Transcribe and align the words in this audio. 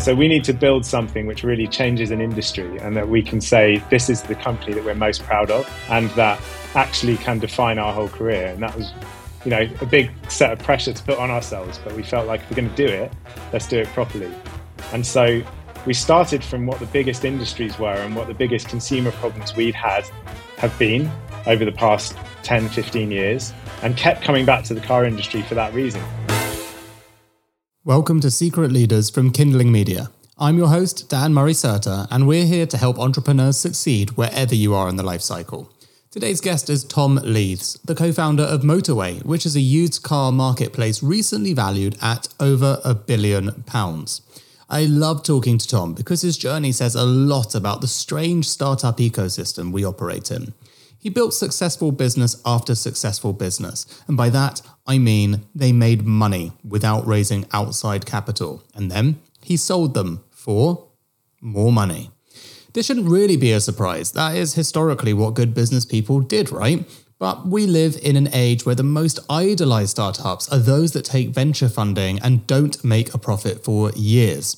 So 0.00 0.14
we 0.14 0.28
need 0.28 0.44
to 0.44 0.54
build 0.54 0.86
something 0.86 1.26
which 1.26 1.44
really 1.44 1.66
changes 1.66 2.10
an 2.10 2.22
industry 2.22 2.78
and 2.78 2.96
that 2.96 3.06
we 3.06 3.22
can 3.22 3.38
say 3.38 3.84
this 3.90 4.08
is 4.08 4.22
the 4.22 4.34
company 4.34 4.72
that 4.72 4.82
we're 4.82 4.94
most 4.94 5.22
proud 5.24 5.50
of 5.50 5.70
and 5.90 6.08
that 6.12 6.40
actually 6.74 7.18
can 7.18 7.38
define 7.38 7.78
our 7.78 7.92
whole 7.92 8.08
career. 8.08 8.46
And 8.46 8.62
that 8.62 8.74
was, 8.74 8.94
you 9.44 9.50
know, 9.50 9.68
a 9.82 9.84
big 9.84 10.10
set 10.30 10.52
of 10.52 10.58
pressure 10.60 10.94
to 10.94 11.02
put 11.02 11.18
on 11.18 11.30
ourselves. 11.30 11.78
But 11.84 11.92
we 11.92 12.02
felt 12.02 12.26
like 12.26 12.40
if 12.40 12.50
we're 12.50 12.56
going 12.56 12.74
to 12.74 12.86
do 12.86 12.90
it, 12.90 13.12
let's 13.52 13.68
do 13.68 13.78
it 13.78 13.88
properly. 13.88 14.32
And 14.94 15.04
so 15.04 15.42
we 15.84 15.92
started 15.92 16.42
from 16.42 16.64
what 16.64 16.80
the 16.80 16.86
biggest 16.86 17.26
industries 17.26 17.78
were 17.78 17.92
and 17.92 18.16
what 18.16 18.26
the 18.26 18.34
biggest 18.34 18.68
consumer 18.68 19.12
problems 19.12 19.54
we'd 19.54 19.74
had 19.74 20.06
have 20.56 20.76
been 20.78 21.10
over 21.46 21.66
the 21.66 21.72
past 21.72 22.16
10, 22.42 22.70
15 22.70 23.10
years 23.10 23.52
and 23.82 23.98
kept 23.98 24.22
coming 24.22 24.46
back 24.46 24.64
to 24.64 24.72
the 24.72 24.80
car 24.80 25.04
industry 25.04 25.42
for 25.42 25.56
that 25.56 25.74
reason. 25.74 26.02
Welcome 27.86 28.20
to 28.20 28.30
Secret 28.30 28.70
Leaders 28.72 29.08
from 29.08 29.32
Kindling 29.32 29.72
Media. 29.72 30.10
I'm 30.38 30.58
your 30.58 30.68
host, 30.68 31.08
Dan 31.08 31.32
Murray 31.32 31.54
Serter, 31.54 32.06
and 32.10 32.28
we're 32.28 32.44
here 32.44 32.66
to 32.66 32.76
help 32.76 32.98
entrepreneurs 32.98 33.56
succeed 33.56 34.18
wherever 34.18 34.54
you 34.54 34.74
are 34.74 34.86
in 34.86 34.96
the 34.96 35.02
life 35.02 35.22
cycle. 35.22 35.72
Today's 36.10 36.42
guest 36.42 36.68
is 36.68 36.84
Tom 36.84 37.18
Leathes, 37.24 37.80
the 37.82 37.94
co 37.94 38.12
founder 38.12 38.42
of 38.42 38.60
Motorway, 38.60 39.24
which 39.24 39.46
is 39.46 39.56
a 39.56 39.62
used 39.62 40.02
car 40.02 40.30
marketplace 40.30 41.02
recently 41.02 41.54
valued 41.54 41.96
at 42.02 42.28
over 42.38 42.82
a 42.84 42.94
billion 42.94 43.62
pounds. 43.62 44.20
I 44.68 44.84
love 44.84 45.22
talking 45.22 45.56
to 45.56 45.66
Tom 45.66 45.94
because 45.94 46.20
his 46.20 46.36
journey 46.36 46.72
says 46.72 46.94
a 46.94 47.06
lot 47.06 47.54
about 47.54 47.80
the 47.80 47.88
strange 47.88 48.46
startup 48.46 48.98
ecosystem 48.98 49.72
we 49.72 49.86
operate 49.86 50.30
in. 50.30 50.52
He 50.98 51.08
built 51.08 51.32
successful 51.32 51.92
business 51.92 52.42
after 52.44 52.74
successful 52.74 53.32
business, 53.32 53.86
and 54.06 54.18
by 54.18 54.28
that 54.28 54.60
I 54.86 54.98
mean 54.98 55.46
they 55.54 55.72
made 55.72 56.06
money 56.06 56.52
without 56.64 57.06
raising 57.06 57.46
outside 57.52 58.06
capital, 58.06 58.62
and 58.74 58.90
then 58.90 59.20
he 59.42 59.56
sold 59.56 59.94
them 59.94 60.24
for 60.30 60.88
more 61.40 61.72
money. 61.72 62.10
This 62.72 62.86
shouldn't 62.86 63.08
really 63.08 63.36
be 63.36 63.52
a 63.52 63.60
surprise. 63.60 64.12
That 64.12 64.36
is 64.36 64.54
historically 64.54 65.12
what 65.12 65.34
good 65.34 65.54
business 65.54 65.84
people 65.84 66.20
did, 66.20 66.52
right? 66.52 66.88
But 67.18 67.46
we 67.46 67.66
live 67.66 67.98
in 68.02 68.16
an 68.16 68.30
age 68.32 68.64
where 68.64 68.74
the 68.74 68.82
most 68.82 69.18
idolized 69.28 69.90
startups 69.90 70.48
are 70.50 70.58
those 70.58 70.92
that 70.92 71.04
take 71.04 71.30
venture 71.30 71.68
funding 71.68 72.18
and 72.20 72.46
don't 72.46 72.82
make 72.82 73.12
a 73.12 73.18
profit 73.18 73.62
for 73.62 73.90
years, 73.92 74.56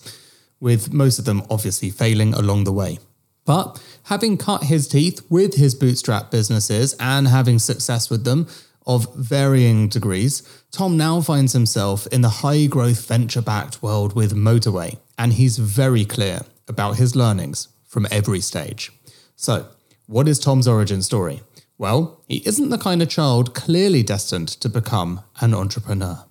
with 0.60 0.92
most 0.92 1.18
of 1.18 1.24
them 1.24 1.42
obviously 1.50 1.90
failing 1.90 2.34
along 2.34 2.64
the 2.64 2.72
way. 2.72 2.98
But 3.44 3.82
having 4.04 4.36
cut 4.36 4.64
his 4.64 4.86
teeth 4.86 5.22
with 5.28 5.54
his 5.54 5.74
bootstrap 5.74 6.30
businesses 6.30 6.94
and 7.00 7.26
having 7.26 7.58
success 7.58 8.08
with 8.08 8.24
them 8.24 8.46
of 8.86 9.14
varying 9.14 9.88
degrees, 9.88 10.42
Tom 10.70 10.96
now 10.96 11.20
finds 11.20 11.52
himself 11.52 12.06
in 12.08 12.22
the 12.22 12.28
high 12.28 12.66
growth 12.66 13.06
venture 13.06 13.42
backed 13.42 13.82
world 13.82 14.14
with 14.14 14.34
Motorway, 14.34 14.98
and 15.18 15.34
he's 15.34 15.58
very 15.58 16.04
clear 16.04 16.40
about 16.68 16.96
his 16.96 17.14
learnings 17.14 17.68
from 17.86 18.06
every 18.10 18.40
stage. 18.40 18.90
So, 19.36 19.66
what 20.06 20.28
is 20.28 20.38
Tom's 20.38 20.68
origin 20.68 21.02
story? 21.02 21.40
Well, 21.78 22.22
he 22.28 22.42
isn't 22.46 22.68
the 22.68 22.78
kind 22.78 23.02
of 23.02 23.08
child 23.08 23.54
clearly 23.54 24.02
destined 24.02 24.48
to 24.48 24.68
become 24.68 25.20
an 25.40 25.54
entrepreneur. 25.54 26.24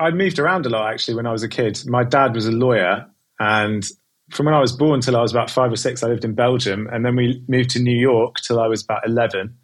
I 0.00 0.10
moved 0.10 0.38
around 0.38 0.64
a 0.64 0.68
lot 0.68 0.92
actually 0.92 1.14
when 1.14 1.26
I 1.26 1.32
was 1.32 1.42
a 1.42 1.48
kid. 1.48 1.82
My 1.86 2.04
dad 2.04 2.34
was 2.34 2.46
a 2.46 2.52
lawyer, 2.52 3.06
and 3.38 3.84
from 4.30 4.46
when 4.46 4.54
I 4.54 4.60
was 4.60 4.72
born 4.72 5.00
till 5.00 5.16
I 5.16 5.22
was 5.22 5.32
about 5.32 5.50
five 5.50 5.72
or 5.72 5.76
six, 5.76 6.02
I 6.02 6.08
lived 6.08 6.24
in 6.24 6.34
Belgium, 6.34 6.88
and 6.92 7.04
then 7.04 7.16
we 7.16 7.42
moved 7.48 7.70
to 7.70 7.80
New 7.80 7.96
York 7.96 8.36
till 8.36 8.60
I 8.60 8.66
was 8.66 8.82
about 8.82 9.06
eleven. 9.06 9.56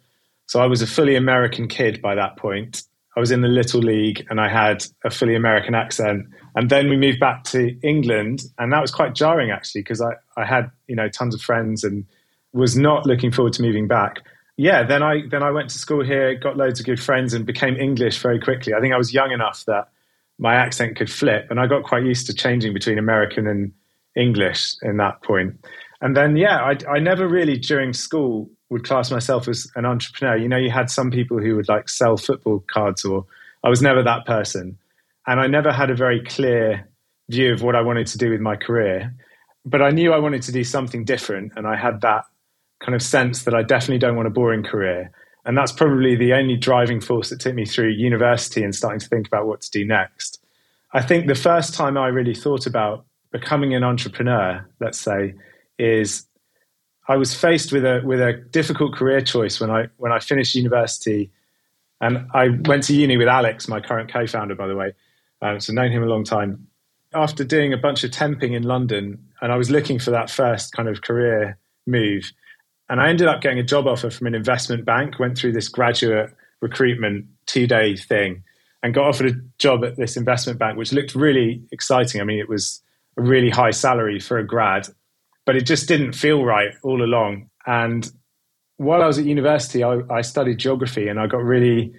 So 0.47 0.61
I 0.61 0.67
was 0.67 0.81
a 0.81 0.87
fully 0.87 1.15
American 1.15 1.67
kid 1.67 2.01
by 2.01 2.15
that 2.15 2.37
point. 2.37 2.83
I 3.17 3.19
was 3.19 3.31
in 3.31 3.41
the 3.41 3.47
little 3.47 3.79
league, 3.79 4.25
and 4.29 4.41
I 4.41 4.49
had 4.49 4.85
a 5.03 5.09
fully 5.09 5.35
American 5.35 5.73
accent. 5.73 6.27
And 6.55 6.69
then 6.69 6.89
we 6.89 6.97
moved 6.97 7.19
back 7.19 7.43
to 7.45 7.77
England, 7.81 8.43
and 8.57 8.71
that 8.73 8.81
was 8.81 8.91
quite 8.91 9.15
jarring 9.15 9.51
actually 9.51 9.81
because 9.81 10.01
I, 10.01 10.13
I 10.37 10.45
had 10.45 10.69
you 10.87 10.95
know 10.95 11.09
tons 11.09 11.33
of 11.33 11.41
friends 11.41 11.83
and 11.83 12.05
was 12.53 12.77
not 12.77 13.05
looking 13.05 13.31
forward 13.31 13.53
to 13.53 13.61
moving 13.61 13.87
back. 13.87 14.19
Yeah, 14.57 14.83
then 14.83 15.03
I 15.03 15.21
then 15.29 15.43
I 15.43 15.51
went 15.51 15.69
to 15.71 15.79
school 15.79 16.03
here, 16.03 16.35
got 16.35 16.57
loads 16.57 16.79
of 16.79 16.85
good 16.85 17.01
friends, 17.01 17.33
and 17.33 17.45
became 17.45 17.75
English 17.75 18.19
very 18.19 18.39
quickly. 18.39 18.73
I 18.73 18.79
think 18.79 18.93
I 18.93 18.97
was 18.97 19.13
young 19.13 19.31
enough 19.31 19.65
that 19.65 19.89
my 20.37 20.55
accent 20.55 20.97
could 20.97 21.11
flip, 21.11 21.47
and 21.49 21.59
I 21.59 21.67
got 21.67 21.83
quite 21.83 22.03
used 22.03 22.27
to 22.27 22.33
changing 22.33 22.73
between 22.73 22.97
American 22.97 23.47
and 23.47 23.71
English 24.15 24.75
in 24.81 24.97
that 24.97 25.21
point. 25.23 25.65
And 26.01 26.15
then, 26.15 26.37
yeah, 26.37 26.57
I, 26.61 26.77
I 26.95 26.99
never 26.99 27.27
really 27.27 27.57
during 27.57 27.93
school 27.93 28.49
would 28.75 28.83
class 28.83 29.09
myself 29.09 29.47
as 29.47 29.71
an 29.77 29.85
entrepreneur. 29.85 30.35
You 30.35 30.49
know, 30.49 30.57
you 30.57 30.69
had 30.69 30.89
some 30.89 31.09
people 31.09 31.39
who 31.39 31.55
would 31.55 31.69
like 31.69 31.87
sell 31.87 32.17
football 32.17 32.61
cards, 32.69 33.05
or 33.05 33.25
I 33.63 33.69
was 33.69 33.81
never 33.81 34.03
that 34.03 34.25
person. 34.25 34.77
And 35.27 35.39
I 35.39 35.47
never 35.47 35.71
had 35.71 35.89
a 35.89 35.95
very 35.95 36.21
clear 36.21 36.85
view 37.29 37.53
of 37.53 37.61
what 37.61 37.73
I 37.73 37.81
wanted 37.81 38.07
to 38.07 38.17
do 38.17 38.29
with 38.29 38.41
my 38.41 38.57
career. 38.57 39.15
But 39.65 39.81
I 39.81 39.91
knew 39.91 40.11
I 40.11 40.19
wanted 40.19 40.41
to 40.41 40.51
do 40.51 40.65
something 40.65 41.05
different. 41.05 41.53
And 41.55 41.65
I 41.65 41.77
had 41.77 42.01
that 42.01 42.25
kind 42.81 42.95
of 42.95 43.01
sense 43.01 43.43
that 43.43 43.53
I 43.53 43.63
definitely 43.63 43.99
don't 43.99 44.17
want 44.17 44.27
a 44.27 44.31
boring 44.31 44.63
career. 44.63 45.09
And 45.45 45.57
that's 45.57 45.71
probably 45.71 46.17
the 46.17 46.33
only 46.33 46.57
driving 46.57 46.99
force 46.99 47.29
that 47.29 47.39
took 47.39 47.55
me 47.55 47.65
through 47.65 47.91
university 47.91 48.61
and 48.61 48.75
starting 48.75 48.99
to 48.99 49.07
think 49.07 49.25
about 49.25 49.47
what 49.47 49.61
to 49.61 49.71
do 49.71 49.85
next. 49.85 50.43
I 50.91 51.01
think 51.01 51.27
the 51.27 51.35
first 51.35 51.73
time 51.73 51.97
I 51.97 52.07
really 52.07 52.35
thought 52.35 52.67
about 52.67 53.05
becoming 53.31 53.73
an 53.73 53.85
entrepreneur, 53.85 54.67
let's 54.81 54.99
say, 54.99 55.35
is 55.79 56.27
I 57.07 57.17
was 57.17 57.35
faced 57.35 57.71
with 57.71 57.85
a 57.85 58.01
with 58.03 58.19
a 58.19 58.33
difficult 58.33 58.95
career 58.95 59.21
choice 59.21 59.59
when 59.59 59.69
I 59.69 59.87
when 59.97 60.11
I 60.11 60.19
finished 60.19 60.55
university, 60.55 61.31
and 62.01 62.27
I 62.33 62.49
went 62.65 62.83
to 62.83 62.95
uni 62.95 63.17
with 63.17 63.27
Alex, 63.27 63.67
my 63.67 63.79
current 63.79 64.11
co-founder, 64.11 64.55
by 64.55 64.67
the 64.67 64.75
way. 64.75 64.93
Um, 65.41 65.59
so 65.59 65.73
known 65.73 65.91
him 65.91 66.03
a 66.03 66.07
long 66.07 66.23
time. 66.23 66.67
After 67.13 67.43
doing 67.43 67.73
a 67.73 67.77
bunch 67.77 68.03
of 68.03 68.11
temping 68.11 68.55
in 68.55 68.63
London, 68.63 69.23
and 69.41 69.51
I 69.51 69.55
was 69.55 69.69
looking 69.69 69.99
for 69.99 70.11
that 70.11 70.29
first 70.29 70.73
kind 70.73 70.89
of 70.89 71.01
career 71.01 71.57
move, 71.85 72.31
and 72.89 72.99
I 72.99 73.09
ended 73.09 73.27
up 73.27 73.41
getting 73.41 73.59
a 73.59 73.63
job 73.63 73.87
offer 73.87 74.09
from 74.09 74.27
an 74.27 74.35
investment 74.35 74.85
bank. 74.85 75.19
Went 75.19 75.37
through 75.37 75.53
this 75.53 75.67
graduate 75.67 76.33
recruitment 76.61 77.25
two 77.45 77.67
day 77.67 77.95
thing, 77.95 78.43
and 78.81 78.93
got 78.93 79.05
offered 79.05 79.27
a 79.27 79.33
job 79.59 79.83
at 79.85 79.95
this 79.95 80.17
investment 80.17 80.57
bank, 80.57 80.77
which 80.77 80.91
looked 80.91 81.13
really 81.13 81.61
exciting. 81.71 82.19
I 82.19 82.23
mean, 82.23 82.39
it 82.39 82.49
was 82.49 82.81
a 83.17 83.21
really 83.21 83.51
high 83.51 83.71
salary 83.71 84.19
for 84.19 84.37
a 84.39 84.45
grad, 84.45 84.87
but 85.45 85.55
it 85.55 85.65
just 85.65 85.87
didn't 85.87 86.13
feel 86.13 86.43
right 86.43 86.73
all 86.83 87.03
along. 87.03 87.49
And 87.65 88.09
while 88.77 89.01
I 89.01 89.07
was 89.07 89.17
at 89.17 89.25
university, 89.25 89.83
I, 89.83 89.99
I 90.09 90.21
studied 90.21 90.57
geography 90.57 91.07
and 91.07 91.19
I 91.19 91.27
got 91.27 91.43
really 91.43 91.93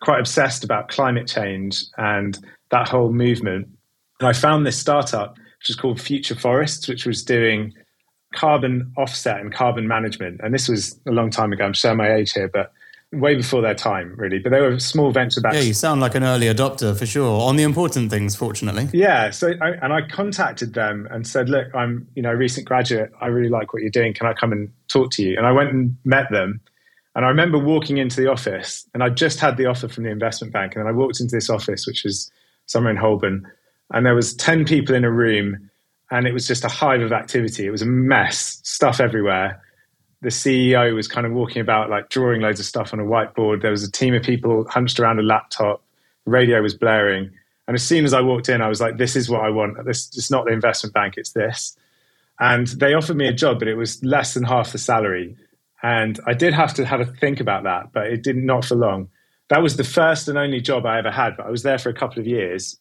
quite 0.00 0.20
obsessed 0.20 0.64
about 0.64 0.88
climate 0.88 1.26
change 1.26 1.82
and 1.96 2.38
that 2.70 2.88
whole 2.88 3.12
movement. 3.12 3.68
And 4.20 4.28
I 4.28 4.32
found 4.32 4.66
this 4.66 4.78
startup, 4.78 5.36
which 5.36 5.70
is 5.70 5.76
called 5.76 6.00
Future 6.00 6.34
Forests, 6.34 6.88
which 6.88 7.06
was 7.06 7.24
doing 7.24 7.72
carbon 8.34 8.92
offset 8.96 9.40
and 9.40 9.52
carbon 9.52 9.88
management. 9.88 10.40
And 10.42 10.52
this 10.52 10.68
was 10.68 11.00
a 11.06 11.12
long 11.12 11.30
time 11.30 11.52
ago. 11.52 11.64
I'm 11.64 11.72
showing 11.72 11.96
my 11.96 12.12
age 12.12 12.32
here, 12.32 12.50
but 12.52 12.72
way 13.12 13.34
before 13.34 13.62
their 13.62 13.74
time, 13.74 14.14
really. 14.16 14.38
But 14.38 14.50
they 14.50 14.60
were 14.60 14.78
small 14.78 15.10
venture 15.12 15.40
backed. 15.40 15.56
Yeah, 15.56 15.62
you 15.62 15.74
sound 15.74 16.00
like 16.00 16.14
an 16.14 16.24
early 16.24 16.46
adopter 16.46 16.96
for 16.96 17.06
sure 17.06 17.40
on 17.40 17.56
the 17.56 17.62
important 17.62 18.10
things. 18.10 18.36
Fortunately, 18.36 18.88
yeah. 18.92 19.30
So, 19.30 19.52
I, 19.60 19.70
and 19.82 19.92
I 19.92 20.02
contacted 20.02 20.74
them 20.74 21.08
and 21.10 21.26
said, 21.26 21.48
"Look, 21.48 21.74
I'm 21.74 22.06
you 22.14 22.22
know 22.22 22.30
a 22.30 22.36
recent 22.36 22.66
graduate. 22.66 23.10
I 23.20 23.26
really 23.26 23.48
like 23.48 23.72
what 23.72 23.82
you're 23.82 23.90
doing. 23.90 24.14
Can 24.14 24.26
I 24.26 24.34
come 24.34 24.52
and 24.52 24.70
talk 24.88 25.10
to 25.12 25.22
you?" 25.22 25.36
And 25.36 25.46
I 25.46 25.52
went 25.52 25.72
and 25.72 25.96
met 26.04 26.30
them. 26.30 26.60
And 27.14 27.24
I 27.24 27.28
remember 27.28 27.58
walking 27.58 27.96
into 27.96 28.20
the 28.20 28.30
office, 28.30 28.86
and 28.94 29.02
I 29.02 29.08
just 29.08 29.40
had 29.40 29.56
the 29.56 29.66
offer 29.66 29.88
from 29.88 30.04
the 30.04 30.10
investment 30.10 30.52
bank, 30.52 30.76
and 30.76 30.84
then 30.84 30.88
I 30.88 30.96
walked 30.96 31.20
into 31.20 31.34
this 31.34 31.50
office, 31.50 31.86
which 31.86 32.04
was 32.04 32.30
somewhere 32.66 32.92
in 32.92 32.96
Holborn, 32.96 33.50
and 33.92 34.06
there 34.06 34.14
was 34.14 34.34
ten 34.34 34.64
people 34.64 34.94
in 34.94 35.04
a 35.04 35.10
room, 35.10 35.70
and 36.10 36.26
it 36.26 36.32
was 36.32 36.46
just 36.46 36.64
a 36.64 36.68
hive 36.68 37.00
of 37.00 37.12
activity. 37.12 37.66
It 37.66 37.70
was 37.70 37.82
a 37.82 37.86
mess, 37.86 38.60
stuff 38.62 39.00
everywhere 39.00 39.60
the 40.20 40.28
CEO 40.30 40.94
was 40.94 41.06
kind 41.06 41.26
of 41.26 41.32
walking 41.32 41.60
about, 41.60 41.90
like 41.90 42.08
drawing 42.08 42.40
loads 42.40 42.58
of 42.58 42.66
stuff 42.66 42.92
on 42.92 43.00
a 43.00 43.04
whiteboard. 43.04 43.62
There 43.62 43.70
was 43.70 43.84
a 43.84 43.90
team 43.90 44.14
of 44.14 44.22
people 44.22 44.66
hunched 44.68 44.98
around 44.98 45.18
a 45.18 45.22
laptop. 45.22 45.82
radio 46.24 46.60
was 46.60 46.74
blaring. 46.74 47.30
And 47.66 47.74
as 47.74 47.82
soon 47.82 48.04
as 48.04 48.14
I 48.14 48.20
walked 48.20 48.48
in, 48.48 48.60
I 48.60 48.68
was 48.68 48.80
like, 48.80 48.96
this 48.96 49.14
is 49.14 49.28
what 49.28 49.42
I 49.42 49.50
want. 49.50 49.84
This 49.84 50.10
is 50.16 50.30
not 50.30 50.46
the 50.46 50.52
investment 50.52 50.94
bank, 50.94 51.14
it's 51.16 51.32
this. 51.32 51.76
And 52.40 52.66
they 52.68 52.94
offered 52.94 53.16
me 53.16 53.28
a 53.28 53.32
job, 53.32 53.58
but 53.58 53.68
it 53.68 53.74
was 53.74 54.02
less 54.02 54.34
than 54.34 54.44
half 54.44 54.72
the 54.72 54.78
salary. 54.78 55.36
And 55.82 56.18
I 56.26 56.34
did 56.34 56.54
have 56.54 56.74
to 56.74 56.86
have 56.86 57.00
a 57.00 57.04
think 57.04 57.40
about 57.40 57.64
that, 57.64 57.92
but 57.92 58.06
it 58.06 58.22
did 58.22 58.36
not 58.36 58.64
for 58.64 58.74
long. 58.74 59.08
That 59.48 59.62
was 59.62 59.76
the 59.76 59.84
first 59.84 60.28
and 60.28 60.36
only 60.36 60.60
job 60.60 60.86
I 60.86 60.98
ever 60.98 61.10
had, 61.10 61.36
but 61.36 61.46
I 61.46 61.50
was 61.50 61.62
there 61.62 61.78
for 61.78 61.88
a 61.88 61.94
couple 61.94 62.20
of 62.20 62.26
years. 62.26 62.76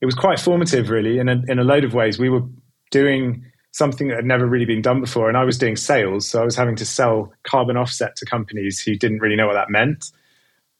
It 0.00 0.06
was 0.06 0.14
quite 0.14 0.38
formative, 0.38 0.90
really, 0.90 1.18
in 1.18 1.28
a, 1.28 1.42
in 1.48 1.58
a 1.58 1.64
load 1.64 1.84
of 1.84 1.94
ways. 1.94 2.18
We 2.18 2.30
were 2.30 2.42
doing 2.90 3.44
something 3.72 4.08
that 4.08 4.16
had 4.16 4.24
never 4.24 4.46
really 4.46 4.64
been 4.64 4.82
done 4.82 5.00
before. 5.00 5.28
And 5.28 5.36
I 5.36 5.44
was 5.44 5.58
doing 5.58 5.76
sales, 5.76 6.28
so 6.28 6.40
I 6.40 6.44
was 6.44 6.56
having 6.56 6.76
to 6.76 6.84
sell 6.84 7.32
carbon 7.44 7.76
offset 7.76 8.16
to 8.16 8.26
companies 8.26 8.80
who 8.80 8.96
didn't 8.96 9.20
really 9.20 9.36
know 9.36 9.46
what 9.46 9.54
that 9.54 9.70
meant. 9.70 10.10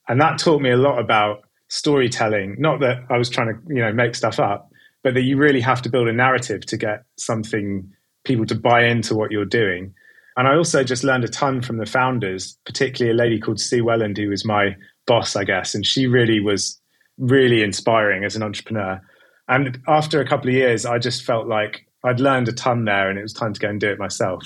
And 0.07 0.19
that 0.19 0.39
taught 0.39 0.61
me 0.61 0.71
a 0.71 0.77
lot 0.77 0.99
about 0.99 1.43
storytelling. 1.69 2.57
Not 2.59 2.81
that 2.81 3.05
I 3.09 3.17
was 3.17 3.29
trying 3.29 3.47
to, 3.47 3.73
you 3.73 3.81
know, 3.81 3.93
make 3.93 4.15
stuff 4.15 4.39
up, 4.39 4.69
but 5.03 5.13
that 5.13 5.21
you 5.21 5.37
really 5.37 5.61
have 5.61 5.81
to 5.83 5.89
build 5.89 6.07
a 6.07 6.13
narrative 6.13 6.65
to 6.65 6.77
get 6.77 7.05
something 7.17 7.91
people 8.25 8.45
to 8.45 8.55
buy 8.55 8.85
into 8.85 9.15
what 9.15 9.31
you're 9.31 9.45
doing. 9.45 9.93
And 10.37 10.47
I 10.47 10.55
also 10.55 10.83
just 10.83 11.03
learned 11.03 11.23
a 11.23 11.29
ton 11.29 11.61
from 11.61 11.77
the 11.77 11.85
founders, 11.85 12.57
particularly 12.65 13.17
a 13.17 13.21
lady 13.21 13.39
called 13.39 13.59
Sue 13.59 13.83
Welland, 13.83 14.17
who 14.17 14.29
was 14.29 14.45
my 14.45 14.75
boss, 15.05 15.35
I 15.35 15.43
guess. 15.43 15.75
And 15.75 15.85
she 15.85 16.07
really 16.07 16.39
was 16.39 16.79
really 17.17 17.63
inspiring 17.63 18.23
as 18.23 18.35
an 18.35 18.43
entrepreneur. 18.43 19.01
And 19.47 19.79
after 19.87 20.21
a 20.21 20.27
couple 20.27 20.49
of 20.49 20.55
years, 20.55 20.85
I 20.85 20.99
just 20.99 21.23
felt 21.23 21.47
like 21.47 21.85
I'd 22.03 22.19
learned 22.19 22.47
a 22.47 22.53
ton 22.53 22.85
there 22.85 23.09
and 23.09 23.19
it 23.19 23.23
was 23.23 23.33
time 23.33 23.53
to 23.53 23.59
go 23.59 23.69
and 23.69 23.79
do 23.79 23.89
it 23.89 23.99
myself. 23.99 24.43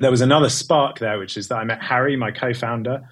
There 0.00 0.10
was 0.10 0.20
another 0.20 0.48
spark 0.48 0.98
there, 0.98 1.18
which 1.18 1.36
is 1.36 1.48
that 1.48 1.56
I 1.56 1.64
met 1.64 1.82
Harry, 1.82 2.16
my 2.16 2.30
co 2.30 2.54
founder. 2.54 3.08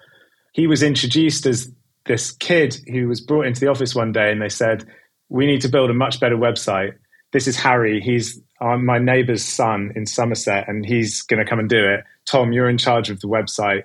He 0.53 0.67
was 0.67 0.83
introduced 0.83 1.47
as 1.47 1.71
this 2.07 2.31
kid 2.31 2.79
who 2.91 3.09
was 3.09 3.21
brought 3.21 3.47
into 3.47 3.61
the 3.61 3.67
office 3.67 3.95
one 3.95 4.13
day 4.13 4.31
and 4.31 4.41
they 4.41 4.49
said, 4.49 4.87
We 5.29 5.47
need 5.47 5.61
to 5.63 5.69
build 5.69 5.91
a 5.91 5.95
much 5.95 6.21
better 6.21 6.37
website. 6.37 6.95
This 7.33 7.49
is 7.49 7.57
Harry. 7.57 8.01
He's 8.01 8.41
uh, 8.61 8.79
my 8.79 8.99
neighbor's 8.99 9.45
son 9.45 9.93
in 9.95 10.07
Somerset 10.07 10.69
and 10.69 10.87
he's 10.87 11.23
going 11.23 11.45
to 11.45 11.49
come 11.49 11.59
and 11.59 11.69
do 11.69 11.85
it. 11.85 12.05
Tom, 12.25 12.53
you're 12.53 12.71
in 12.71 12.79
charge 12.79 13.11
of 13.11 13.21
the 13.21 13.29
website. 13.29 13.85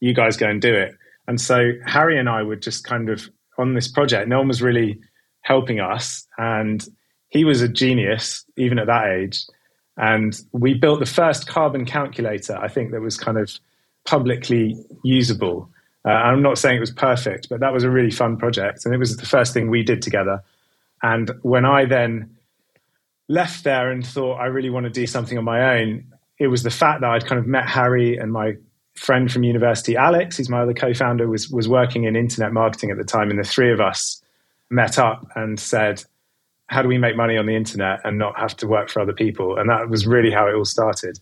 You 0.00 0.12
guys 0.12 0.36
go 0.36 0.48
and 0.48 0.60
do 0.60 0.74
it. 0.74 0.94
And 1.26 1.40
so 1.40 1.72
Harry 1.86 2.18
and 2.18 2.28
I 2.28 2.42
were 2.42 2.56
just 2.56 2.84
kind 2.84 3.08
of 3.08 3.30
on 3.56 3.74
this 3.74 3.88
project. 3.88 4.28
No 4.28 4.38
one 4.38 4.48
was 4.48 4.60
really 4.60 5.00
helping 5.42 5.80
us. 5.80 6.26
And 6.36 6.86
he 7.30 7.44
was 7.44 7.62
a 7.62 7.68
genius, 7.68 8.44
even 8.56 8.78
at 8.78 8.86
that 8.86 9.06
age. 9.08 9.46
And 9.96 10.38
we 10.52 10.74
built 10.74 11.00
the 11.00 11.06
first 11.06 11.48
carbon 11.48 11.84
calculator, 11.84 12.56
I 12.56 12.68
think, 12.68 12.90
that 12.92 13.00
was 13.00 13.16
kind 13.16 13.38
of 13.38 13.50
publicly 14.04 14.76
usable. 15.04 15.70
Uh, 16.04 16.10
I'm 16.10 16.42
not 16.42 16.58
saying 16.58 16.76
it 16.76 16.80
was 16.80 16.90
perfect, 16.90 17.48
but 17.48 17.60
that 17.60 17.72
was 17.72 17.84
a 17.84 17.90
really 17.90 18.10
fun 18.10 18.36
project. 18.36 18.84
And 18.84 18.94
it 18.94 18.98
was 18.98 19.16
the 19.16 19.26
first 19.26 19.52
thing 19.52 19.68
we 19.68 19.82
did 19.82 20.02
together. 20.02 20.42
And 21.02 21.30
when 21.42 21.64
I 21.64 21.84
then 21.84 22.36
left 23.28 23.64
there 23.64 23.90
and 23.90 24.06
thought 24.06 24.36
I 24.36 24.46
really 24.46 24.70
want 24.70 24.84
to 24.84 24.90
do 24.90 25.06
something 25.06 25.38
on 25.38 25.44
my 25.44 25.78
own, 25.78 26.04
it 26.38 26.48
was 26.48 26.62
the 26.62 26.70
fact 26.70 27.02
that 27.02 27.10
I'd 27.10 27.26
kind 27.26 27.38
of 27.38 27.46
met 27.46 27.68
Harry 27.68 28.16
and 28.16 28.32
my 28.32 28.56
friend 28.94 29.30
from 29.30 29.44
university, 29.44 29.96
Alex, 29.96 30.36
who's 30.36 30.48
my 30.48 30.62
other 30.62 30.74
co-founder, 30.74 31.28
was 31.28 31.48
was 31.48 31.68
working 31.68 32.04
in 32.04 32.16
internet 32.16 32.52
marketing 32.52 32.90
at 32.90 32.96
the 32.96 33.04
time, 33.04 33.30
and 33.30 33.38
the 33.38 33.44
three 33.44 33.72
of 33.72 33.80
us 33.80 34.22
met 34.68 34.98
up 34.98 35.26
and 35.36 35.60
said, 35.60 36.04
"How 36.70 36.82
do 36.82 36.88
we 36.88 36.98
make 36.98 37.16
money 37.16 37.36
on 37.36 37.46
the 37.46 37.56
internet 37.56 38.00
and 38.04 38.16
not 38.16 38.38
have 38.38 38.56
to 38.58 38.66
work 38.66 38.88
for 38.90 39.00
other 39.00 39.12
people?" 39.12 39.58
And 39.58 39.68
that 39.68 39.90
was 39.90 40.06
really 40.06 40.30
how 40.30 40.46
it 40.48 40.54
all 40.54 40.64
started. 40.64 41.18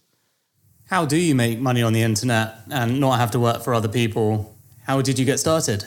How 0.90 1.04
do 1.04 1.16
you 1.16 1.34
make 1.34 1.58
money 1.58 1.82
on 1.82 1.92
the 1.92 2.02
internet 2.02 2.54
and 2.70 3.00
not 3.00 3.18
have 3.18 3.30
to 3.32 3.40
work 3.40 3.62
for 3.62 3.74
other 3.74 3.88
people? 3.88 4.54
How 4.86 5.02
did 5.02 5.18
you 5.18 5.24
get 5.24 5.38
started? 5.38 5.84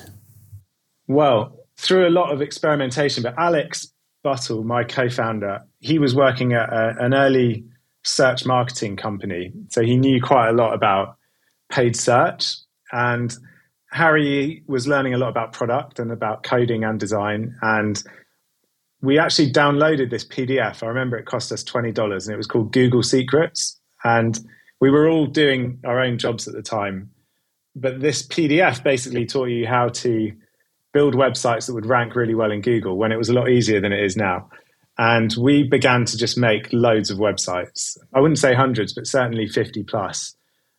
Well, 1.08 1.40
through 1.78 2.08
a 2.08 2.14
lot 2.20 2.32
of 2.32 2.42
experimentation, 2.42 3.24
but 3.24 3.36
Alex 3.38 3.92
Buttle, 4.24 4.64
my 4.64 4.84
co-founder, 4.84 5.62
he 5.80 5.98
was 5.98 6.14
working 6.14 6.54
at 6.54 6.70
a, 6.72 6.96
an 7.00 7.14
early 7.14 7.66
search 8.04 8.46
marketing 8.46 8.96
company, 8.96 9.52
so 9.70 9.82
he 9.82 9.96
knew 9.96 10.22
quite 10.22 10.50
a 10.50 10.54
lot 10.54 10.74
about 10.74 11.18
paid 11.72 11.96
search. 11.96 12.58
And 12.92 13.36
Harry 13.92 14.64
was 14.68 14.88
learning 14.88 15.14
a 15.14 15.18
lot 15.18 15.30
about 15.30 15.54
product 15.54 16.00
and 16.00 16.12
about 16.12 16.44
coding 16.44 16.84
and 16.84 17.00
design. 17.00 17.56
And 17.62 18.02
we 19.02 19.18
actually 19.20 19.52
downloaded 19.52 20.10
this 20.10 20.26
PDF. 20.26 20.84
I 20.84 20.88
remember 20.88 21.18
it 21.18 21.26
cost 21.26 21.52
us 21.52 21.64
$20 21.64 22.26
and 22.26 22.34
it 22.34 22.38
was 22.38 22.48
called 22.48 22.72
Google 22.72 23.04
Secrets. 23.04 23.80
And 24.04 24.40
we 24.80 24.90
were 24.90 25.08
all 25.08 25.28
doing 25.28 25.80
our 25.86 26.00
own 26.00 26.18
jobs 26.18 26.48
at 26.48 26.54
the 26.54 26.62
time. 26.62 27.12
But 27.76 28.02
this 28.02 28.28
PDF 28.28 28.84
basically 28.84 29.26
taught 29.26 29.50
you 29.50 29.68
how 29.68 29.90
to 29.90 30.32
build 30.94 31.16
websites 31.16 31.68
that 31.68 31.74
would 31.74 31.86
rank 31.86 32.16
really 32.16 32.36
well 32.36 32.52
in 32.52 32.62
Google 32.62 32.98
when 32.98 33.12
it 33.12 33.18
was 33.18 33.30
a 33.30 33.34
lot 33.34 33.50
easier 33.50 33.80
than 33.80 33.94
it 33.94 34.04
is 34.04 34.18
now. 34.18 34.50
And 34.98 35.34
we 35.40 35.64
began 35.64 36.06
to 36.06 36.18
just 36.18 36.38
make 36.38 36.68
loads 36.74 37.10
of 37.10 37.18
websites. 37.18 37.98
I 38.14 38.20
wouldn't 38.20 38.40
say 38.40 38.54
hundreds, 38.54 38.94
but 38.94 39.08
certainly 39.08 39.48
50 39.48 39.84
plus. 39.84 39.90
plus 39.90 40.36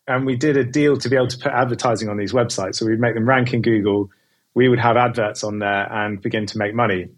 and 0.06 0.26
we 0.26 0.36
did 0.36 0.56
a 0.56 0.64
deal 0.64 0.96
to 0.96 1.08
be 1.08 1.16
able 1.16 1.28
to 1.28 1.38
put 1.38 1.52
advertising 1.52 2.08
on 2.08 2.16
these 2.16 2.32
websites. 2.32 2.76
So 2.76 2.86
we'd 2.86 3.00
make 3.00 3.14
them 3.14 3.28
rank 3.28 3.52
in 3.52 3.62
Google. 3.62 4.10
We 4.54 4.68
would 4.68 4.80
have 4.80 4.96
adverts 4.96 5.44
on 5.44 5.60
there 5.60 5.90
and 5.92 6.20
begin 6.20 6.46
to 6.46 6.58
make 6.58 6.74
money. 6.74 7.08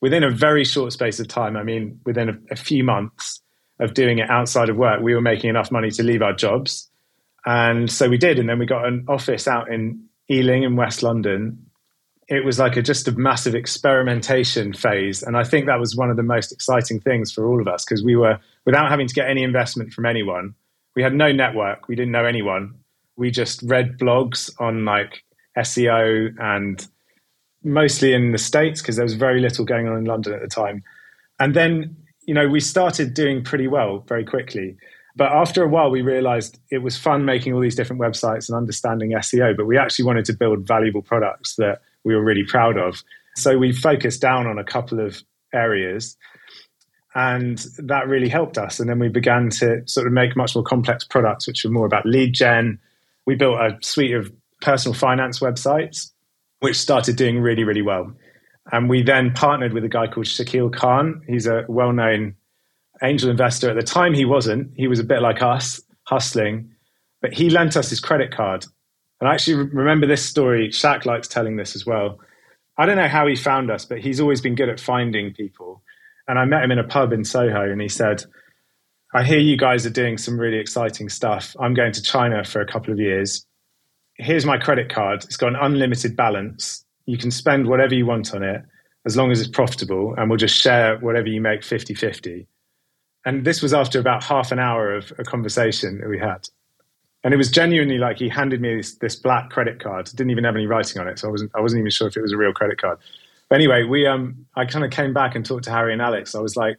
Within 0.00 0.24
a 0.24 0.30
very 0.30 0.64
short 0.64 0.92
space 0.92 1.20
of 1.20 1.28
time, 1.28 1.56
I 1.56 1.62
mean, 1.62 2.00
within 2.04 2.28
a, 2.28 2.38
a 2.50 2.56
few 2.56 2.84
months 2.84 3.40
of 3.80 3.94
doing 3.94 4.18
it 4.18 4.30
outside 4.30 4.68
of 4.68 4.76
work, 4.76 5.00
we 5.00 5.14
were 5.14 5.20
making 5.20 5.50
enough 5.50 5.70
money 5.70 5.90
to 5.90 6.02
leave 6.02 6.22
our 6.22 6.32
jobs. 6.32 6.90
And 7.44 7.90
so 7.90 8.08
we 8.08 8.18
did. 8.18 8.38
And 8.38 8.48
then 8.48 8.58
we 8.58 8.66
got 8.66 8.86
an 8.86 9.04
office 9.08 9.46
out 9.46 9.70
in 9.70 10.04
Ealing 10.30 10.64
in 10.64 10.76
West 10.76 11.02
London. 11.02 11.66
It 12.28 12.44
was 12.44 12.58
like 12.58 12.76
a, 12.76 12.82
just 12.82 13.06
a 13.06 13.12
massive 13.12 13.54
experimentation 13.54 14.72
phase. 14.72 15.22
And 15.22 15.36
I 15.36 15.44
think 15.44 15.66
that 15.66 15.78
was 15.78 15.94
one 15.94 16.10
of 16.10 16.16
the 16.16 16.22
most 16.24 16.52
exciting 16.52 17.00
things 17.00 17.30
for 17.30 17.46
all 17.46 17.60
of 17.60 17.68
us 17.68 17.84
because 17.84 18.02
we 18.02 18.16
were, 18.16 18.38
without 18.64 18.90
having 18.90 19.06
to 19.06 19.14
get 19.14 19.30
any 19.30 19.44
investment 19.44 19.92
from 19.92 20.06
anyone, 20.06 20.54
we 20.96 21.02
had 21.02 21.14
no 21.14 21.30
network. 21.30 21.86
We 21.86 21.94
didn't 21.94 22.12
know 22.12 22.24
anyone. 22.24 22.74
We 23.16 23.30
just 23.30 23.62
read 23.62 23.98
blogs 23.98 24.50
on 24.58 24.84
like 24.84 25.22
SEO 25.56 26.34
and 26.40 26.86
mostly 27.66 28.14
in 28.14 28.32
the 28.32 28.38
States 28.38 28.80
because 28.80 28.96
there 28.96 29.04
was 29.04 29.14
very 29.14 29.40
little 29.40 29.64
going 29.64 29.88
on 29.88 29.96
in 29.98 30.04
London 30.04 30.32
at 30.32 30.40
the 30.40 30.48
time. 30.48 30.82
And 31.38 31.54
then, 31.54 31.96
you 32.26 32.32
know, 32.32 32.48
we 32.48 32.60
started 32.60 33.12
doing 33.12 33.44
pretty 33.44 33.68
well 33.68 34.04
very 34.08 34.24
quickly. 34.24 34.76
But 35.16 35.32
after 35.32 35.62
a 35.62 35.68
while, 35.68 35.90
we 35.90 36.02
realized 36.02 36.58
it 36.70 36.78
was 36.78 36.96
fun 36.96 37.24
making 37.24 37.52
all 37.52 37.60
these 37.60 37.74
different 37.74 38.00
websites 38.00 38.48
and 38.48 38.56
understanding 38.56 39.12
SEO, 39.12 39.56
but 39.56 39.66
we 39.66 39.78
actually 39.78 40.04
wanted 40.04 40.26
to 40.26 40.34
build 40.34 40.66
valuable 40.66 41.02
products 41.02 41.56
that 41.56 41.80
we 42.04 42.14
were 42.14 42.22
really 42.22 42.44
proud 42.44 42.76
of. 42.76 43.02
So 43.34 43.58
we 43.58 43.72
focused 43.72 44.20
down 44.20 44.46
on 44.46 44.58
a 44.58 44.64
couple 44.64 45.00
of 45.00 45.22
areas 45.52 46.16
and 47.14 47.58
that 47.78 48.08
really 48.08 48.28
helped 48.28 48.58
us. 48.58 48.78
And 48.78 48.90
then 48.90 48.98
we 48.98 49.08
began 49.08 49.48
to 49.50 49.82
sort 49.86 50.06
of 50.06 50.12
make 50.12 50.36
much 50.36 50.54
more 50.54 50.62
complex 50.62 51.02
products, 51.04 51.46
which 51.46 51.64
were 51.64 51.70
more 51.70 51.86
about 51.86 52.04
lead 52.04 52.34
gen. 52.34 52.78
We 53.26 53.36
built 53.36 53.58
a 53.58 53.78
suite 53.80 54.14
of 54.14 54.30
personal 54.60 54.94
finance 54.94 55.40
websites, 55.40 56.10
which 56.60 56.78
started 56.78 57.16
doing 57.16 57.40
really, 57.40 57.64
really 57.64 57.82
well. 57.82 58.12
And 58.72 58.88
we 58.88 59.02
then 59.02 59.32
partnered 59.32 59.72
with 59.72 59.84
a 59.84 59.88
guy 59.88 60.06
called 60.06 60.26
Shakil 60.26 60.74
Khan. 60.74 61.22
He's 61.28 61.46
a 61.46 61.64
well 61.68 61.92
known 61.92 62.34
angel 63.02 63.30
investor. 63.30 63.70
At 63.70 63.76
the 63.76 63.82
time, 63.82 64.14
he 64.14 64.24
wasn't. 64.24 64.72
He 64.76 64.88
was 64.88 64.98
a 64.98 65.04
bit 65.04 65.22
like 65.22 65.42
us, 65.42 65.80
hustling, 66.04 66.70
but 67.20 67.32
he 67.32 67.50
lent 67.50 67.76
us 67.76 67.90
his 67.90 68.00
credit 68.00 68.32
card. 68.32 68.66
And 69.20 69.28
I 69.28 69.34
actually 69.34 69.68
remember 69.68 70.06
this 70.06 70.24
story. 70.24 70.68
Shaq 70.68 71.06
likes 71.06 71.28
telling 71.28 71.56
this 71.56 71.74
as 71.76 71.86
well. 71.86 72.18
I 72.78 72.84
don't 72.84 72.96
know 72.96 73.08
how 73.08 73.26
he 73.26 73.36
found 73.36 73.70
us, 73.70 73.84
but 73.84 73.98
he's 73.98 74.20
always 74.20 74.40
been 74.40 74.54
good 74.54 74.68
at 74.68 74.80
finding 74.80 75.32
people. 75.32 75.82
And 76.28 76.38
I 76.38 76.44
met 76.44 76.64
him 76.64 76.72
in 76.72 76.78
a 76.78 76.84
pub 76.84 77.12
in 77.12 77.24
Soho, 77.24 77.70
and 77.70 77.80
he 77.80 77.88
said, 77.88 78.24
I 79.14 79.24
hear 79.24 79.38
you 79.38 79.56
guys 79.56 79.86
are 79.86 79.90
doing 79.90 80.18
some 80.18 80.38
really 80.38 80.58
exciting 80.58 81.08
stuff. 81.08 81.56
I'm 81.58 81.72
going 81.72 81.92
to 81.92 82.02
China 82.02 82.44
for 82.44 82.60
a 82.60 82.66
couple 82.66 82.92
of 82.92 82.98
years. 82.98 83.46
Here's 84.18 84.46
my 84.46 84.58
credit 84.58 84.88
card. 84.88 85.24
It's 85.24 85.36
got 85.36 85.48
an 85.48 85.56
unlimited 85.56 86.16
balance. 86.16 86.84
You 87.06 87.18
can 87.18 87.30
spend 87.30 87.66
whatever 87.66 87.94
you 87.94 88.06
want 88.06 88.34
on 88.34 88.42
it 88.42 88.62
as 89.04 89.16
long 89.16 89.30
as 89.30 89.40
it's 89.40 89.50
profitable, 89.50 90.14
and 90.16 90.28
we'll 90.28 90.38
just 90.38 90.56
share 90.56 90.98
whatever 90.98 91.28
you 91.28 91.40
make 91.40 91.62
50 91.62 91.94
50. 91.94 92.46
And 93.24 93.44
this 93.44 93.62
was 93.62 93.72
after 93.72 93.98
about 93.98 94.22
half 94.22 94.52
an 94.52 94.58
hour 94.58 94.94
of 94.94 95.12
a 95.18 95.24
conversation 95.24 95.98
that 95.98 96.08
we 96.08 96.18
had. 96.18 96.48
And 97.24 97.34
it 97.34 97.36
was 97.36 97.50
genuinely 97.50 97.98
like 97.98 98.18
he 98.18 98.28
handed 98.28 98.60
me 98.60 98.76
this, 98.76 98.94
this 98.96 99.16
black 99.16 99.50
credit 99.50 99.80
card. 99.82 100.08
It 100.08 100.14
didn't 100.14 100.30
even 100.30 100.44
have 100.44 100.54
any 100.54 100.66
writing 100.66 101.00
on 101.00 101.08
it. 101.08 101.18
So 101.18 101.28
I 101.28 101.30
wasn't, 101.32 101.50
I 101.54 101.60
wasn't 101.60 101.80
even 101.80 101.90
sure 101.90 102.06
if 102.06 102.16
it 102.16 102.22
was 102.22 102.32
a 102.32 102.36
real 102.36 102.52
credit 102.52 102.80
card. 102.80 102.98
But 103.48 103.56
anyway, 103.56 103.82
we 103.82 104.06
um, 104.06 104.46
I 104.54 104.64
kind 104.64 104.84
of 104.84 104.90
came 104.90 105.12
back 105.12 105.34
and 105.34 105.44
talked 105.44 105.64
to 105.64 105.70
Harry 105.70 105.92
and 105.92 106.02
Alex. 106.02 106.34
I 106.34 106.40
was 106.40 106.56
like, 106.56 106.76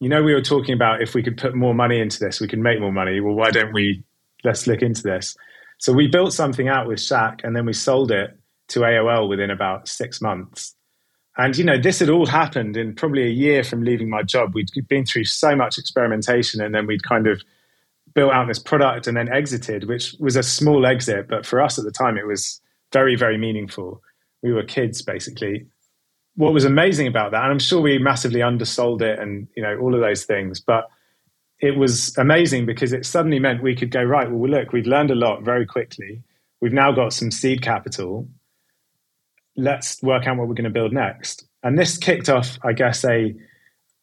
you 0.00 0.08
know, 0.08 0.22
we 0.22 0.34
were 0.34 0.42
talking 0.42 0.74
about 0.74 1.00
if 1.00 1.14
we 1.14 1.22
could 1.22 1.36
put 1.36 1.54
more 1.54 1.74
money 1.74 2.00
into 2.00 2.18
this, 2.18 2.40
we 2.40 2.48
can 2.48 2.62
make 2.62 2.80
more 2.80 2.92
money. 2.92 3.20
Well, 3.20 3.34
why 3.34 3.50
don't 3.50 3.72
we? 3.72 4.02
Let's 4.44 4.66
look 4.66 4.82
into 4.82 5.02
this. 5.02 5.36
So 5.78 5.92
we 5.92 6.06
built 6.06 6.32
something 6.32 6.68
out 6.68 6.86
with 6.86 6.98
Shaq, 6.98 7.44
and 7.44 7.54
then 7.54 7.66
we 7.66 7.72
sold 7.72 8.10
it 8.10 8.38
to 8.68 8.80
AOL 8.80 9.28
within 9.28 9.50
about 9.50 9.88
six 9.88 10.20
months. 10.20 10.74
And 11.36 11.56
you 11.56 11.64
know, 11.64 11.78
this 11.78 11.98
had 11.98 12.10
all 12.10 12.26
happened 12.26 12.76
in 12.76 12.94
probably 12.94 13.24
a 13.24 13.30
year 13.30 13.64
from 13.64 13.82
leaving 13.82 14.08
my 14.08 14.22
job. 14.22 14.54
We'd 14.54 14.70
been 14.88 15.04
through 15.04 15.24
so 15.24 15.54
much 15.56 15.78
experimentation, 15.78 16.60
and 16.60 16.74
then 16.74 16.86
we'd 16.86 17.02
kind 17.02 17.26
of 17.26 17.42
built 18.14 18.32
out 18.32 18.46
this 18.46 18.60
product 18.60 19.06
and 19.06 19.16
then 19.16 19.32
exited, 19.32 19.88
which 19.88 20.14
was 20.20 20.36
a 20.36 20.42
small 20.42 20.86
exit, 20.86 21.26
but 21.28 21.44
for 21.44 21.60
us 21.60 21.78
at 21.78 21.84
the 21.84 21.90
time, 21.90 22.16
it 22.16 22.26
was 22.26 22.60
very, 22.92 23.16
very 23.16 23.36
meaningful. 23.36 24.00
We 24.42 24.52
were 24.52 24.62
kids 24.62 25.02
basically, 25.02 25.66
what 26.36 26.52
was 26.52 26.64
amazing 26.64 27.06
about 27.06 27.30
that, 27.32 27.42
and 27.42 27.52
I'm 27.52 27.58
sure 27.58 27.80
we 27.80 27.98
massively 27.98 28.42
undersold 28.42 29.02
it 29.02 29.18
and 29.18 29.46
you 29.56 29.62
know 29.62 29.78
all 29.78 29.94
of 29.94 30.00
those 30.00 30.24
things, 30.24 30.60
but 30.60 30.88
it 31.60 31.76
was 31.76 32.16
amazing 32.18 32.66
because 32.66 32.92
it 32.92 33.06
suddenly 33.06 33.38
meant 33.38 33.62
we 33.62 33.76
could 33.76 33.90
go 33.90 34.02
right. 34.02 34.30
Well, 34.30 34.50
look, 34.50 34.72
we've 34.72 34.86
learned 34.86 35.10
a 35.10 35.14
lot 35.14 35.42
very 35.42 35.66
quickly. 35.66 36.22
We've 36.60 36.72
now 36.72 36.92
got 36.92 37.12
some 37.12 37.30
seed 37.30 37.62
capital. 37.62 38.28
Let's 39.56 40.02
work 40.02 40.26
out 40.26 40.36
what 40.36 40.48
we're 40.48 40.54
going 40.54 40.64
to 40.64 40.70
build 40.70 40.92
next. 40.92 41.46
And 41.62 41.78
this 41.78 41.96
kicked 41.96 42.28
off, 42.28 42.58
I 42.62 42.72
guess, 42.72 43.04
a 43.04 43.34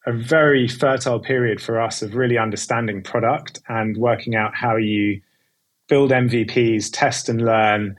a 0.08 0.12
very 0.12 0.68
fertile 0.68 1.20
period 1.20 1.62
for 1.62 1.80
us 1.80 2.02
of 2.02 2.16
really 2.16 2.36
understanding 2.36 3.04
product 3.04 3.60
and 3.70 3.96
working 3.98 4.36
out 4.36 4.56
how 4.56 4.76
you 4.76 5.22
build 5.88 6.10
MVPs, 6.10 6.90
test 6.92 7.30
and 7.30 7.46
learn, 7.46 7.96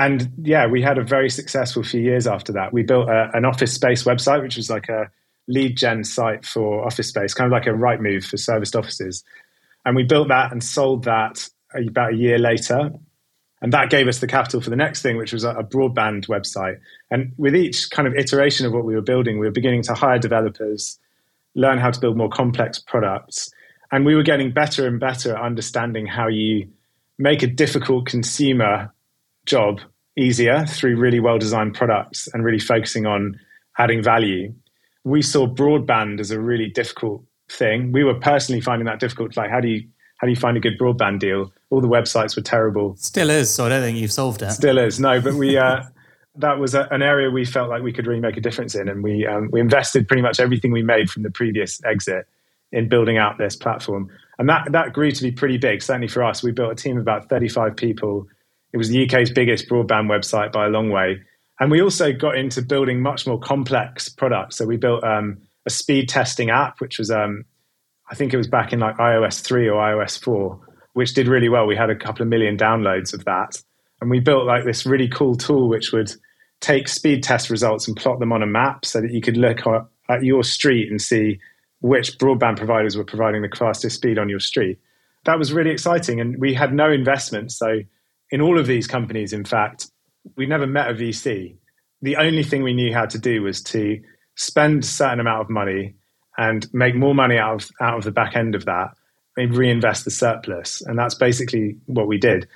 and 0.00 0.32
yeah, 0.42 0.66
we 0.66 0.80
had 0.80 0.96
a 0.96 1.04
very 1.04 1.28
successful 1.28 1.82
few 1.82 2.00
years 2.00 2.26
after 2.26 2.52
that. 2.52 2.72
We 2.72 2.82
built 2.82 3.10
a, 3.10 3.30
an 3.34 3.44
office 3.44 3.74
space 3.74 4.04
website, 4.04 4.42
which 4.42 4.56
was 4.56 4.70
like 4.70 4.88
a 4.88 5.10
lead 5.50 5.76
gen 5.76 6.04
site 6.04 6.46
for 6.46 6.86
office 6.86 7.08
space, 7.08 7.34
kind 7.34 7.46
of 7.46 7.52
like 7.52 7.66
a 7.66 7.70
Rightmove 7.70 8.24
for 8.24 8.36
serviced 8.36 8.76
offices. 8.76 9.24
And 9.84 9.96
we 9.96 10.04
built 10.04 10.28
that 10.28 10.52
and 10.52 10.62
sold 10.62 11.04
that 11.04 11.48
about 11.74 12.12
a 12.12 12.16
year 12.16 12.38
later. 12.38 12.90
And 13.62 13.72
that 13.72 13.90
gave 13.90 14.08
us 14.08 14.20
the 14.20 14.26
capital 14.26 14.60
for 14.60 14.70
the 14.70 14.76
next 14.76 15.02
thing, 15.02 15.16
which 15.16 15.32
was 15.32 15.44
a, 15.44 15.54
broadband 15.54 16.28
website. 16.28 16.78
And 17.10 17.32
with 17.36 17.54
each 17.54 17.90
kind 17.90 18.08
of 18.08 18.14
iteration 18.14 18.64
of 18.64 18.72
what 18.72 18.84
we 18.84 18.94
were 18.94 19.02
building, 19.02 19.38
we 19.38 19.46
were 19.46 19.52
beginning 19.52 19.82
to 19.82 19.94
hire 19.94 20.18
developers 20.18 20.98
learn 21.54 21.78
how 21.78 21.90
to 21.90 22.00
build 22.00 22.16
more 22.16 22.28
complex 22.28 22.78
products. 22.78 23.50
And 23.92 24.06
we 24.06 24.14
were 24.14 24.22
getting 24.22 24.52
better 24.52 24.86
and 24.86 25.00
better 25.00 25.36
at 25.36 25.42
understanding 25.42 26.06
how 26.06 26.28
you 26.28 26.68
make 27.18 27.42
a 27.42 27.46
difficult 27.46 28.06
consumer 28.06 28.94
job 29.46 29.80
easier 30.16 30.64
through 30.66 30.96
really 30.96 31.20
well 31.20 31.38
designed 31.38 31.74
products 31.74 32.28
and 32.32 32.44
really 32.44 32.58
focusing 32.58 33.06
on 33.06 33.38
adding 33.78 34.02
value. 34.02 34.54
We 35.04 35.22
saw 35.22 35.46
broadband 35.46 36.20
as 36.20 36.30
a 36.30 36.40
really 36.40 36.68
difficult 36.68 37.24
thing. 37.50 37.92
We 37.92 38.04
were 38.04 38.14
personally 38.14 38.60
finding 38.60 38.86
that 38.86 39.00
difficult. 39.00 39.36
Like, 39.36 39.50
how 39.50 39.60
do 39.60 39.68
you 39.68 39.88
how 40.18 40.26
do 40.26 40.32
you 40.32 40.36
find 40.36 40.56
a 40.56 40.60
good 40.60 40.78
broadband 40.78 41.20
deal? 41.20 41.50
All 41.70 41.80
the 41.80 41.88
websites 41.88 42.36
were 42.36 42.42
terrible. 42.42 42.94
Still 42.96 43.30
is. 43.30 43.52
So 43.52 43.64
I 43.64 43.70
don't 43.70 43.82
think 43.82 43.96
you've 43.96 44.12
solved 44.12 44.42
it. 44.42 44.50
Still 44.50 44.76
is. 44.76 45.00
No, 45.00 45.20
but 45.20 45.34
we 45.34 45.56
uh, 45.56 45.82
that 46.36 46.58
was 46.58 46.74
a, 46.74 46.86
an 46.90 47.02
area 47.02 47.30
we 47.30 47.44
felt 47.44 47.68
like 47.68 47.82
we 47.82 47.92
could 47.92 48.06
really 48.06 48.20
make 48.20 48.36
a 48.36 48.40
difference 48.40 48.74
in, 48.74 48.88
and 48.88 49.02
we 49.02 49.26
um, 49.26 49.48
we 49.52 49.60
invested 49.60 50.06
pretty 50.06 50.22
much 50.22 50.40
everything 50.40 50.72
we 50.72 50.82
made 50.82 51.10
from 51.10 51.22
the 51.22 51.30
previous 51.30 51.82
exit 51.84 52.26
in 52.72 52.88
building 52.88 53.18
out 53.18 53.38
this 53.38 53.56
platform, 53.56 54.08
and 54.38 54.48
that 54.48 54.70
that 54.72 54.92
grew 54.92 55.10
to 55.10 55.22
be 55.22 55.32
pretty 55.32 55.58
big. 55.58 55.82
Certainly 55.82 56.08
for 56.08 56.22
us, 56.22 56.42
we 56.42 56.52
built 56.52 56.72
a 56.72 56.74
team 56.74 56.96
of 56.96 57.02
about 57.02 57.28
thirty 57.28 57.48
five 57.48 57.76
people. 57.76 58.26
It 58.72 58.76
was 58.76 58.88
the 58.88 59.04
UK's 59.04 59.30
biggest 59.30 59.68
broadband 59.68 60.06
website 60.06 60.52
by 60.52 60.66
a 60.66 60.68
long 60.68 60.90
way, 60.90 61.20
and 61.60 61.70
we 61.70 61.80
also 61.82 62.12
got 62.12 62.36
into 62.36 62.62
building 62.62 63.00
much 63.00 63.26
more 63.26 63.38
complex 63.38 64.08
products. 64.08 64.56
So 64.56 64.66
we 64.66 64.76
built 64.76 65.04
um, 65.04 65.38
a 65.66 65.70
speed 65.70 66.08
testing 66.08 66.50
app, 66.50 66.80
which 66.80 66.98
was 66.98 67.10
um, 67.10 67.44
I 68.10 68.14
think 68.14 68.34
it 68.34 68.38
was 68.38 68.48
back 68.48 68.72
in 68.72 68.80
like 68.80 68.96
iOS 68.96 69.40
three 69.40 69.68
or 69.68 69.80
iOS 69.80 70.18
four, 70.18 70.58
which 70.94 71.14
did 71.14 71.28
really 71.28 71.48
well. 71.48 71.66
We 71.66 71.76
had 71.76 71.90
a 71.90 71.96
couple 71.96 72.22
of 72.22 72.28
million 72.28 72.56
downloads 72.56 73.14
of 73.14 73.24
that 73.26 73.62
and 74.00 74.10
we 74.10 74.20
built 74.20 74.46
like 74.46 74.64
this 74.64 74.86
really 74.86 75.08
cool 75.08 75.36
tool 75.36 75.68
which 75.68 75.92
would 75.92 76.12
take 76.60 76.88
speed 76.88 77.22
test 77.22 77.50
results 77.50 77.86
and 77.86 77.96
plot 77.96 78.18
them 78.18 78.32
on 78.32 78.42
a 78.42 78.46
map 78.46 78.84
so 78.84 79.00
that 79.00 79.12
you 79.12 79.20
could 79.20 79.36
look 79.36 79.60
at 80.08 80.24
your 80.24 80.42
street 80.42 80.90
and 80.90 81.00
see 81.00 81.38
which 81.80 82.18
broadband 82.18 82.56
providers 82.56 82.96
were 82.96 83.04
providing 83.04 83.42
the 83.42 83.48
fastest 83.56 83.96
speed 83.96 84.18
on 84.18 84.28
your 84.28 84.40
street. 84.40 84.78
That 85.24 85.38
was 85.38 85.52
really 85.52 85.70
exciting. 85.70 86.20
And 86.20 86.38
we 86.38 86.52
had 86.54 86.74
no 86.74 86.90
investment. 86.90 87.52
So, 87.52 87.80
in 88.30 88.40
all 88.40 88.58
of 88.58 88.66
these 88.66 88.86
companies, 88.86 89.32
in 89.32 89.44
fact, 89.44 89.89
we 90.36 90.46
never 90.46 90.66
met 90.66 90.90
a 90.90 90.94
VC. 90.94 91.54
The 92.02 92.16
only 92.16 92.42
thing 92.42 92.62
we 92.62 92.74
knew 92.74 92.92
how 92.92 93.06
to 93.06 93.18
do 93.18 93.42
was 93.42 93.62
to 93.64 94.00
spend 94.36 94.84
a 94.84 94.86
certain 94.86 95.20
amount 95.20 95.42
of 95.42 95.50
money 95.50 95.94
and 96.38 96.72
make 96.72 96.94
more 96.94 97.14
money 97.14 97.36
out 97.36 97.62
of, 97.62 97.70
out 97.80 97.98
of 97.98 98.04
the 98.04 98.10
back 98.10 98.36
end 98.36 98.54
of 98.54 98.64
that 98.64 98.94
and 99.36 99.54
reinvest 99.54 100.04
the 100.04 100.10
surplus. 100.10 100.80
And 100.82 100.98
that's 100.98 101.14
basically 101.14 101.76
what 101.86 102.06
we 102.06 102.18
did. 102.18 102.48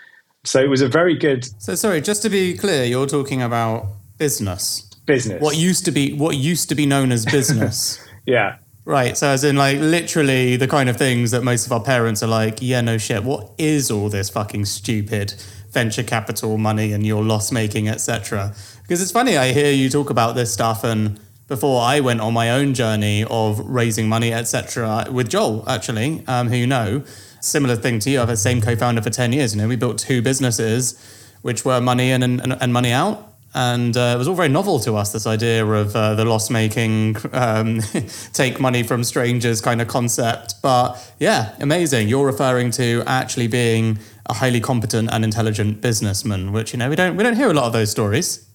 So 0.45 0.61
it 0.61 0.69
was 0.69 0.83
a 0.83 0.89
very 0.89 1.17
good. 1.17 1.47
So 1.61 1.75
sorry, 1.75 2.01
just 2.01 2.23
to 2.23 2.31
be 2.31 2.57
clear, 2.57 2.85
you're 2.85 3.07
talking 3.07 3.43
about 3.43 3.87
business. 4.19 4.91
Business. 5.07 5.43
What 5.43 5.57
used 5.57 5.85
to 5.87 5.91
be 5.91 6.13
what 6.13 6.37
used 6.37 6.69
to 6.71 6.75
be 6.75 6.87
known 6.87 7.13
as 7.13 7.25
business. 7.25 8.03
yeah. 8.27 8.57
Right. 8.87 9.17
So 9.17 9.29
as 9.29 9.45
in 9.45 9.57
like 9.57 9.79
literally 9.79 10.57
the 10.57 10.69
kind 10.69 10.89
of 10.89 10.97
things 10.97 11.31
that 11.31 11.43
most 11.43 11.67
of 11.67 11.73
our 11.73 11.83
parents 11.83 12.23
are 12.23 12.27
like, 12.27 12.59
yeah, 12.61 12.83
no 12.83 12.99
shit. 12.99 13.25
What 13.25 13.53
is 13.57 13.91
all 13.91 14.11
this 14.11 14.29
fucking 14.29 14.67
stupid 14.67 15.35
venture 15.75 16.03
capital 16.03 16.57
money 16.57 16.93
and 16.93 17.05
your 17.05 17.23
loss 17.23 17.53
making, 17.53 17.89
etc. 17.89 18.55
Because 18.83 19.03
it's 19.03 19.13
funny, 19.13 19.37
I 19.37 19.53
hear 19.53 19.73
you 19.73 19.91
talk 19.91 20.09
about 20.09 20.35
this 20.35 20.53
stuff 20.53 20.85
and 20.85 21.21
before 21.47 21.83
I 21.83 22.01
went 22.01 22.21
on 22.21 22.33
my 22.33 22.51
own 22.51 22.73
journey 22.73 23.25
of 23.25 23.59
raising 23.59 24.09
money, 24.09 24.33
etc., 24.33 25.07
with 25.11 25.29
Joel, 25.29 25.69
actually, 25.69 26.25
um, 26.27 26.49
who 26.49 26.57
you 26.57 26.67
know, 26.67 27.05
similar 27.41 27.77
thing 27.77 27.99
to 28.01 28.11
you. 28.11 28.21
I've 28.21 28.29
had 28.29 28.35
the 28.35 28.41
same 28.41 28.63
co-founder 28.63 29.03
for 29.03 29.11
10 29.11 29.33
years. 29.35 29.55
You 29.55 29.61
know, 29.61 29.69
we 29.69 29.77
built 29.77 29.99
two 29.99 30.23
businesses 30.23 30.99
which 31.43 31.65
were 31.65 31.81
money 31.81 32.11
in 32.11 32.23
and, 32.23 32.41
and, 32.41 32.57
and 32.59 32.73
money 32.73 32.91
out. 32.91 33.35
And 33.57 33.97
uh, 33.97 34.13
it 34.15 34.19
was 34.19 34.27
all 34.27 34.35
very 34.35 34.49
novel 34.49 34.81
to 34.81 34.97
us, 34.97 35.13
this 35.13 35.29
idea 35.29 35.65
of 35.65 35.95
uh, 35.95 36.15
the 36.15 36.25
loss 36.25 36.51
making, 36.51 37.17
um, 37.33 37.81
take 38.33 38.59
money 38.59 38.83
from 38.83 39.05
strangers 39.05 39.61
kind 39.61 39.81
of 39.81 39.87
concept. 39.87 40.55
But 40.61 40.97
yeah, 41.21 41.55
amazing. 41.61 42.09
You're 42.09 42.27
referring 42.27 42.73
to 42.73 43.05
actually 43.07 43.47
being 43.47 43.99
a 44.27 44.35
highly 44.35 44.61
competent 44.61 45.11
and 45.13 45.25
intelligent 45.25 45.81
businessman, 45.81 46.53
which, 46.53 46.73
you 46.73 46.79
know, 46.79 46.89
we 46.89 46.97
don't, 46.97 47.17
we 47.17 47.23
don't 47.23 47.37
hear 47.37 47.51
a 47.51 47.55
lot 47.55 47.65
of 47.65 47.73
those 47.73 47.91
stories. 47.91 48.49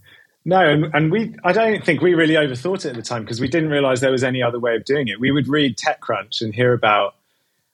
No, 0.45 0.67
and, 0.67 0.85
and 0.95 1.11
we 1.11 1.35
I 1.43 1.51
don't 1.51 1.85
think 1.85 2.01
we 2.01 2.13
really 2.13 2.35
overthought 2.35 2.85
it 2.85 2.91
at 2.91 2.95
the 2.95 3.01
time 3.01 3.23
because 3.23 3.41
we 3.41 3.47
didn't 3.47 3.69
realize 3.69 3.99
there 3.99 4.11
was 4.11 4.23
any 4.23 4.41
other 4.41 4.59
way 4.59 4.75
of 4.75 4.85
doing 4.85 5.07
it. 5.07 5.19
We 5.19 5.31
would 5.31 5.47
read 5.47 5.77
TechCrunch 5.77 6.41
and 6.41 6.55
hear 6.55 6.73
about 6.73 7.15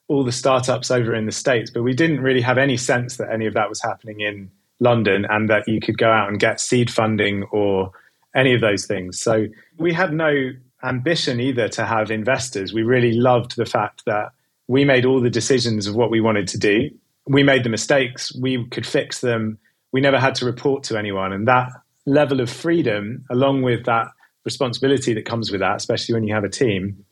all 0.08 0.24
the 0.24 0.32
startups 0.32 0.92
over 0.92 1.14
in 1.14 1.26
the 1.26 1.32
States, 1.32 1.72
but 1.72 1.84
we 1.84 1.94
didn't 1.94 2.22
really 2.22 2.42
have 2.42 2.58
any 2.58 2.78
sense 2.78 3.18
that 3.18 3.32
any 3.32 3.46
of 3.46 3.54
that 3.54 3.70
was 3.70 3.82
happening 3.82 4.20
in 4.20 4.52
London 4.80 5.26
and 5.30 5.50
that 5.50 5.68
you 5.68 5.80
could 5.80 5.98
go 5.98 6.12
out 6.12 6.28
and 6.28 6.40
get 6.40 6.60
seed 6.60 6.92
funding 6.92 7.44
or 7.52 7.92
any 8.36 8.54
of 8.54 8.62
those 8.62 8.86
things. 8.86 9.20
So 9.20 9.48
we 9.78 9.94
had 9.94 10.14
no 10.14 10.52
ambition 10.84 11.40
either 11.40 11.70
to 11.70 11.86
have 11.86 12.12
investors. 12.12 12.74
We 12.74 12.84
really 12.84 13.14
loved 13.14 13.56
the 13.56 13.66
fact 13.66 14.04
that 14.06 14.32
we 14.68 14.86
made 14.86 15.06
all 15.06 15.22
the 15.22 15.30
decisions 15.30 15.88
of 15.88 15.96
what 15.96 16.12
we 16.12 16.22
wanted 16.22 16.48
to 16.50 16.60
do. 16.60 16.90
We 17.28 17.44
made 17.44 17.64
the 17.64 17.70
mistakes, 17.70 18.34
we 18.36 18.66
could 18.68 18.86
fix 18.86 19.22
them. 19.22 19.58
We 19.92 20.02
never 20.02 20.20
had 20.20 20.36
to 20.36 20.46
report 20.46 20.84
to 20.86 20.98
anyone. 20.98 21.32
And 21.32 21.48
that 21.48 21.70
level 22.06 22.40
of 22.40 22.50
freedom, 22.50 23.24
along 23.30 23.64
with 23.64 23.86
that 23.86 24.08
responsibility 24.44 25.14
that 25.14 25.26
comes 25.26 25.52
with 25.52 25.62
that, 25.62 25.76
especially 25.76 26.14
when 26.14 26.24
you 26.24 26.34
have 26.34 26.44
a 26.44 26.50
team, 26.50 27.04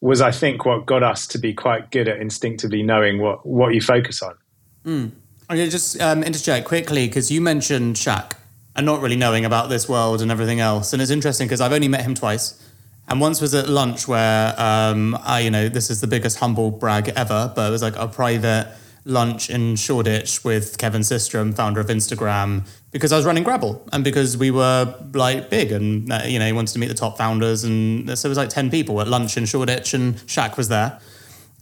was 0.00 0.20
I 0.20 0.32
think 0.32 0.64
what 0.64 0.84
got 0.84 1.02
us 1.02 1.26
to 1.28 1.38
be 1.38 1.54
quite 1.54 1.90
good 1.90 2.08
at 2.08 2.18
instinctively 2.18 2.82
knowing 2.82 3.20
what 3.20 3.46
what 3.46 3.72
you 3.72 3.80
focus 3.80 4.20
on. 4.22 4.34
Mm. 4.84 5.12
I'm 5.48 5.56
going 5.56 5.68
to 5.68 5.70
just 5.70 6.00
um, 6.00 6.22
interject 6.22 6.66
quickly 6.66 7.06
because 7.06 7.30
you 7.30 7.40
mentioned 7.40 7.96
Shaq 7.96 8.32
and 8.74 8.86
not 8.86 9.00
really 9.00 9.16
knowing 9.16 9.44
about 9.44 9.68
this 9.68 9.88
world 9.88 10.22
and 10.22 10.30
everything 10.30 10.60
else, 10.60 10.92
and 10.92 11.00
it's 11.00 11.10
interesting 11.10 11.46
because 11.46 11.60
I've 11.60 11.72
only 11.72 11.88
met 11.88 12.02
him 12.02 12.14
twice. 12.14 12.60
And 13.08 13.20
once 13.20 13.40
was 13.40 13.54
at 13.54 13.68
lunch 13.68 14.08
where, 14.08 14.54
um, 14.58 15.18
I, 15.22 15.40
you 15.40 15.50
know, 15.50 15.68
this 15.68 15.90
is 15.90 16.00
the 16.00 16.06
biggest 16.06 16.38
humble 16.38 16.70
brag 16.70 17.08
ever, 17.10 17.52
but 17.54 17.68
it 17.68 17.70
was 17.70 17.82
like 17.82 17.96
a 17.96 18.08
private 18.08 18.68
lunch 19.04 19.50
in 19.50 19.76
Shoreditch 19.76 20.44
with 20.44 20.78
Kevin 20.78 21.02
Systrom, 21.02 21.54
founder 21.54 21.80
of 21.80 21.88
Instagram, 21.88 22.66
because 22.90 23.12
I 23.12 23.16
was 23.16 23.26
running 23.26 23.42
Grabble 23.42 23.86
and 23.92 24.04
because 24.04 24.36
we 24.36 24.50
were 24.50 24.94
like 25.14 25.50
big 25.50 25.72
and 25.72 26.12
uh, 26.12 26.22
you 26.24 26.38
know 26.38 26.46
he 26.46 26.52
wanted 26.52 26.72
to 26.74 26.78
meet 26.78 26.88
the 26.88 26.94
top 26.94 27.18
founders 27.18 27.64
and 27.64 28.18
so 28.18 28.26
it 28.26 28.30
was 28.30 28.38
like 28.38 28.48
ten 28.48 28.70
people 28.70 29.00
at 29.00 29.08
lunch 29.08 29.36
in 29.36 29.46
Shoreditch 29.46 29.94
and 29.94 30.14
Shaq 30.26 30.56
was 30.56 30.68
there, 30.68 31.00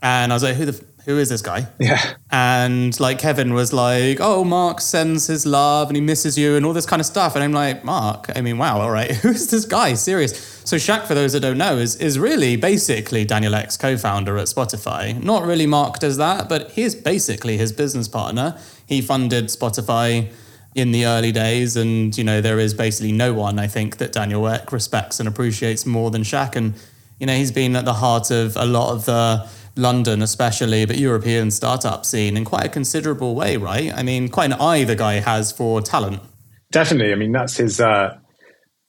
and 0.02 0.32
I 0.32 0.36
was 0.36 0.42
like, 0.42 0.56
who 0.56 0.66
the 0.66 0.84
who 1.04 1.18
is 1.18 1.28
this 1.28 1.42
guy? 1.42 1.66
Yeah. 1.78 2.14
And 2.30 2.98
like 3.00 3.18
Kevin 3.18 3.54
was 3.54 3.72
like, 3.72 4.18
oh, 4.20 4.44
Mark 4.44 4.80
sends 4.80 5.26
his 5.26 5.46
love 5.46 5.88
and 5.88 5.96
he 5.96 6.00
misses 6.00 6.36
you 6.36 6.56
and 6.56 6.64
all 6.66 6.72
this 6.72 6.86
kind 6.86 7.00
of 7.00 7.06
stuff. 7.06 7.34
And 7.34 7.42
I'm 7.42 7.52
like, 7.52 7.84
Mark, 7.84 8.30
I 8.36 8.40
mean, 8.40 8.58
wow, 8.58 8.80
all 8.80 8.90
right, 8.90 9.10
who 9.22 9.30
is 9.30 9.50
this 9.50 9.64
guy? 9.64 9.94
Serious. 9.94 10.60
So 10.64 10.76
Shaq, 10.76 11.06
for 11.06 11.14
those 11.14 11.32
that 11.32 11.40
don't 11.40 11.58
know, 11.58 11.78
is 11.78 11.96
is 11.96 12.18
really 12.18 12.56
basically 12.56 13.24
Daniel 13.24 13.54
Ek, 13.54 13.70
co-founder 13.78 14.38
at 14.38 14.46
Spotify. 14.46 15.20
Not 15.22 15.44
really 15.44 15.66
Mark 15.66 15.98
does 15.98 16.16
that, 16.18 16.48
but 16.48 16.70
he's 16.72 16.94
basically 16.94 17.56
his 17.56 17.72
business 17.72 18.08
partner. 18.08 18.58
He 18.86 19.00
funded 19.02 19.46
Spotify 19.46 20.30
in 20.74 20.92
the 20.92 21.06
early 21.06 21.32
days, 21.32 21.76
and 21.76 22.16
you 22.16 22.24
know 22.24 22.40
there 22.40 22.58
is 22.58 22.74
basically 22.74 23.12
no 23.12 23.32
one 23.32 23.58
I 23.58 23.66
think 23.66 23.96
that 23.96 24.12
Daniel 24.12 24.46
Ek 24.48 24.70
respects 24.72 25.18
and 25.18 25.28
appreciates 25.28 25.84
more 25.86 26.10
than 26.10 26.22
Shaq. 26.22 26.56
And 26.56 26.74
you 27.18 27.26
know 27.26 27.34
he's 27.34 27.52
been 27.52 27.74
at 27.74 27.84
the 27.84 27.94
heart 27.94 28.30
of 28.30 28.56
a 28.56 28.66
lot 28.66 28.92
of 28.92 29.06
the 29.06 29.48
London, 29.76 30.22
especially, 30.22 30.84
but 30.84 30.98
European 30.98 31.50
startup 31.50 32.04
scene 32.04 32.36
in 32.36 32.44
quite 32.44 32.66
a 32.66 32.68
considerable 32.68 33.34
way, 33.34 33.56
right? 33.56 33.92
I 33.92 34.02
mean, 34.02 34.28
quite 34.28 34.52
an 34.52 34.60
eye 34.60 34.84
the 34.84 34.96
guy 34.96 35.14
has 35.14 35.52
for 35.52 35.80
talent. 35.80 36.22
Definitely. 36.70 37.12
I 37.12 37.16
mean, 37.16 37.32
that's 37.32 37.56
his. 37.56 37.80
Uh, 37.80 38.16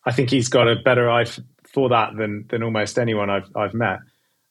I 0.05 0.11
think 0.11 0.29
he's 0.29 0.50
got 0.50 0.67
a 0.67 0.75
better 0.75 1.09
eye 1.09 1.25
for 1.73 1.89
that 1.89 2.15
than 2.17 2.45
than 2.50 2.63
almost 2.63 3.00
anyone 3.00 3.29
I've 3.29 3.50
I've 3.55 3.73
met. 3.73 4.00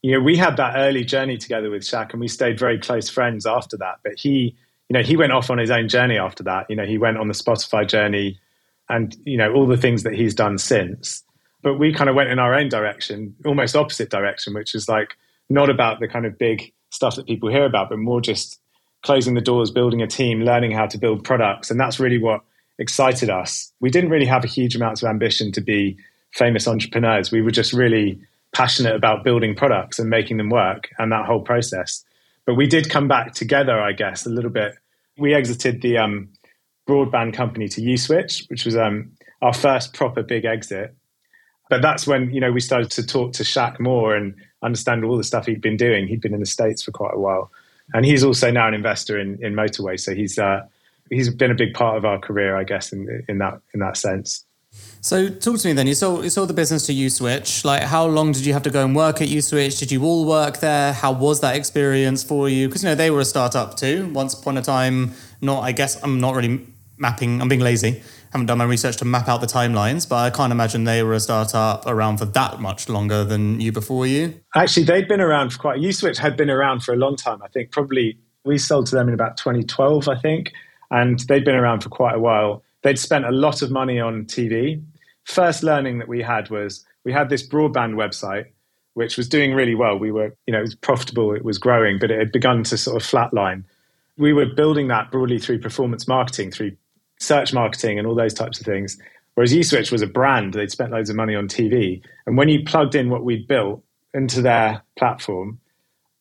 You 0.02 0.12
know, 0.12 0.20
we 0.20 0.36
had 0.36 0.56
that 0.56 0.74
early 0.76 1.04
journey 1.04 1.36
together 1.36 1.70
with 1.70 1.82
Shaq, 1.82 2.12
and 2.12 2.20
we 2.20 2.28
stayed 2.28 2.58
very 2.58 2.78
close 2.78 3.08
friends 3.08 3.46
after 3.46 3.76
that. 3.78 3.96
But 4.02 4.18
he, 4.18 4.56
you 4.88 4.94
know, 4.94 5.02
he 5.02 5.16
went 5.16 5.32
off 5.32 5.50
on 5.50 5.58
his 5.58 5.70
own 5.70 5.88
journey 5.88 6.18
after 6.18 6.42
that. 6.44 6.66
You 6.68 6.76
know, 6.76 6.86
he 6.86 6.98
went 6.98 7.18
on 7.18 7.28
the 7.28 7.34
Spotify 7.34 7.86
journey, 7.86 8.38
and 8.88 9.16
you 9.24 9.36
know 9.36 9.52
all 9.52 9.66
the 9.66 9.76
things 9.76 10.02
that 10.04 10.14
he's 10.14 10.34
done 10.34 10.58
since. 10.58 11.22
But 11.62 11.78
we 11.78 11.92
kind 11.92 12.08
of 12.08 12.16
went 12.16 12.30
in 12.30 12.38
our 12.38 12.54
own 12.54 12.68
direction, 12.68 13.34
almost 13.44 13.76
opposite 13.76 14.10
direction, 14.10 14.54
which 14.54 14.74
is 14.74 14.88
like 14.88 15.14
not 15.50 15.68
about 15.68 16.00
the 16.00 16.08
kind 16.08 16.24
of 16.24 16.38
big 16.38 16.72
stuff 16.90 17.16
that 17.16 17.26
people 17.26 17.50
hear 17.50 17.64
about, 17.64 17.90
but 17.90 17.98
more 17.98 18.20
just 18.20 18.60
closing 19.02 19.34
the 19.34 19.40
doors, 19.40 19.70
building 19.70 20.02
a 20.02 20.06
team, 20.06 20.42
learning 20.42 20.72
how 20.72 20.86
to 20.86 20.98
build 20.98 21.24
products. 21.24 21.70
And 21.70 21.78
that's 21.78 21.98
really 21.98 22.18
what 22.18 22.42
excited 22.78 23.30
us. 23.30 23.72
We 23.80 23.90
didn't 23.90 24.10
really 24.10 24.26
have 24.26 24.44
a 24.44 24.48
huge 24.48 24.76
amount 24.76 25.02
of 25.02 25.08
ambition 25.08 25.52
to 25.52 25.60
be 25.60 25.98
famous 26.32 26.68
entrepreneurs. 26.68 27.30
We 27.30 27.42
were 27.42 27.50
just 27.50 27.72
really 27.72 28.20
passionate 28.52 28.94
about 28.94 29.24
building 29.24 29.54
products 29.54 29.98
and 29.98 30.08
making 30.10 30.36
them 30.36 30.50
work 30.50 30.88
and 30.98 31.12
that 31.12 31.26
whole 31.26 31.40
process. 31.40 32.04
But 32.46 32.54
we 32.54 32.66
did 32.66 32.90
come 32.90 33.08
back 33.08 33.34
together, 33.34 33.78
I 33.78 33.92
guess, 33.92 34.26
a 34.26 34.30
little 34.30 34.50
bit. 34.50 34.74
We 35.18 35.34
exited 35.34 35.82
the 35.82 35.98
um, 35.98 36.28
broadband 36.88 37.34
company 37.34 37.68
to 37.68 37.80
Uswitch, 37.80 38.48
which 38.50 38.64
was 38.64 38.76
um, 38.76 39.12
our 39.42 39.52
first 39.52 39.94
proper 39.94 40.22
big 40.22 40.44
exit. 40.44 40.94
But 41.68 41.82
that's 41.82 42.06
when 42.06 42.30
you 42.32 42.40
know 42.40 42.50
we 42.50 42.60
started 42.60 42.90
to 42.92 43.06
talk 43.06 43.32
to 43.34 43.44
Shaq 43.44 43.78
more 43.78 44.16
and 44.16 44.34
understand 44.62 45.04
all 45.04 45.16
the 45.16 45.24
stuff 45.24 45.46
he'd 45.46 45.60
been 45.60 45.76
doing. 45.76 46.06
He'd 46.06 46.20
been 46.20 46.34
in 46.34 46.40
the 46.40 46.46
states 46.46 46.82
for 46.82 46.90
quite 46.90 47.14
a 47.14 47.18
while, 47.18 47.50
and 47.94 48.04
he's 48.04 48.24
also 48.24 48.50
now 48.50 48.68
an 48.68 48.74
investor 48.74 49.18
in 49.18 49.42
in 49.42 49.54
Motorway. 49.54 49.98
So 49.98 50.14
he's 50.14 50.38
uh, 50.38 50.66
he's 51.10 51.28
been 51.30 51.50
a 51.50 51.54
big 51.54 51.74
part 51.74 51.96
of 51.96 52.04
our 52.04 52.18
career, 52.18 52.56
I 52.56 52.64
guess, 52.64 52.92
in 52.92 53.24
in 53.28 53.38
that 53.38 53.60
in 53.74 53.80
that 53.80 53.96
sense. 53.96 54.44
So 55.00 55.28
talk 55.28 55.58
to 55.58 55.68
me 55.68 55.72
then. 55.72 55.86
You 55.86 55.94
sold 55.94 56.24
you 56.24 56.30
sold 56.30 56.48
the 56.48 56.54
business 56.54 56.86
to 56.86 56.92
Uswitch. 56.92 57.64
Like, 57.64 57.82
how 57.82 58.06
long 58.06 58.32
did 58.32 58.46
you 58.46 58.52
have 58.52 58.62
to 58.62 58.70
go 58.70 58.84
and 58.84 58.94
work 58.94 59.20
at 59.20 59.28
Uswitch? 59.28 59.78
Did 59.78 59.90
you 59.90 60.04
all 60.04 60.24
work 60.24 60.58
there? 60.58 60.92
How 60.92 61.12
was 61.12 61.40
that 61.40 61.56
experience 61.56 62.22
for 62.22 62.48
you? 62.48 62.68
Because 62.68 62.82
you 62.82 62.88
know 62.88 62.94
they 62.94 63.10
were 63.10 63.20
a 63.20 63.24
startup 63.24 63.76
too. 63.76 64.08
Once 64.12 64.34
upon 64.34 64.56
a 64.58 64.62
time, 64.62 65.12
not. 65.40 65.62
I 65.62 65.72
guess 65.72 66.00
I'm 66.02 66.20
not 66.20 66.34
really 66.36 66.66
mapping. 66.98 67.40
I'm 67.40 67.48
being 67.48 67.60
lazy. 67.60 68.02
Haven't 68.32 68.46
done 68.46 68.58
my 68.58 68.64
research 68.64 68.96
to 68.98 69.04
map 69.04 69.28
out 69.28 69.40
the 69.40 69.46
timelines, 69.46 70.08
but 70.08 70.16
I 70.16 70.30
can't 70.30 70.52
imagine 70.52 70.84
they 70.84 71.02
were 71.02 71.14
a 71.14 71.20
startup 71.20 71.84
around 71.86 72.18
for 72.18 72.26
that 72.26 72.60
much 72.60 72.88
longer 72.88 73.24
than 73.24 73.60
you 73.60 73.72
before 73.72 74.06
you. 74.06 74.40
Actually, 74.54 74.84
they'd 74.84 75.08
been 75.08 75.20
around 75.20 75.50
for 75.50 75.58
quite. 75.58 75.78
A 75.78 75.80
USwitch 75.80 76.18
had 76.18 76.36
been 76.36 76.50
around 76.50 76.84
for 76.84 76.92
a 76.92 76.96
long 76.96 77.16
time. 77.16 77.42
I 77.42 77.48
think 77.48 77.72
probably 77.72 78.18
we 78.44 78.58
sold 78.58 78.86
to 78.86 78.94
them 78.94 79.08
in 79.08 79.14
about 79.14 79.36
2012. 79.36 80.08
I 80.08 80.18
think, 80.18 80.52
and 80.90 81.18
they'd 81.20 81.44
been 81.44 81.56
around 81.56 81.80
for 81.80 81.88
quite 81.88 82.14
a 82.14 82.20
while 82.20 82.62
they'd 82.82 82.98
spent 82.98 83.24
a 83.24 83.30
lot 83.30 83.62
of 83.62 83.70
money 83.70 84.00
on 84.00 84.24
TV. 84.24 84.82
First 85.24 85.62
learning 85.62 85.98
that 85.98 86.08
we 86.08 86.22
had 86.22 86.50
was 86.50 86.84
we 87.04 87.12
had 87.12 87.28
this 87.28 87.46
broadband 87.46 87.94
website 87.94 88.46
which 88.94 89.16
was 89.16 89.28
doing 89.28 89.54
really 89.54 89.76
well. 89.76 89.96
We 89.96 90.10
were, 90.10 90.34
you 90.46 90.52
know, 90.52 90.58
it 90.58 90.62
was 90.62 90.74
profitable, 90.74 91.32
it 91.32 91.44
was 91.44 91.58
growing, 91.58 91.98
but 92.00 92.10
it 92.10 92.18
had 92.18 92.32
begun 92.32 92.64
to 92.64 92.76
sort 92.76 93.00
of 93.00 93.08
flatline. 93.08 93.62
We 94.18 94.32
were 94.32 94.46
building 94.46 94.88
that 94.88 95.12
broadly 95.12 95.38
through 95.38 95.60
performance 95.60 96.08
marketing, 96.08 96.50
through 96.50 96.72
search 97.20 97.52
marketing 97.52 97.98
and 97.98 98.06
all 98.06 98.14
those 98.14 98.34
types 98.34 98.58
of 98.58 98.66
things. 98.66 98.98
Whereas 99.34 99.52
Uswitch 99.52 99.92
was 99.92 100.02
a 100.02 100.06
brand, 100.06 100.54
they'd 100.54 100.70
spent 100.70 100.90
loads 100.90 101.10
of 101.10 101.16
money 101.16 101.34
on 101.34 101.48
TV. 101.48 102.02
And 102.26 102.36
when 102.36 102.48
you 102.48 102.64
plugged 102.64 102.94
in 102.94 103.10
what 103.10 103.24
we'd 103.24 103.46
built 103.46 103.82
into 104.12 104.42
their 104.42 104.82
platform, 104.98 105.60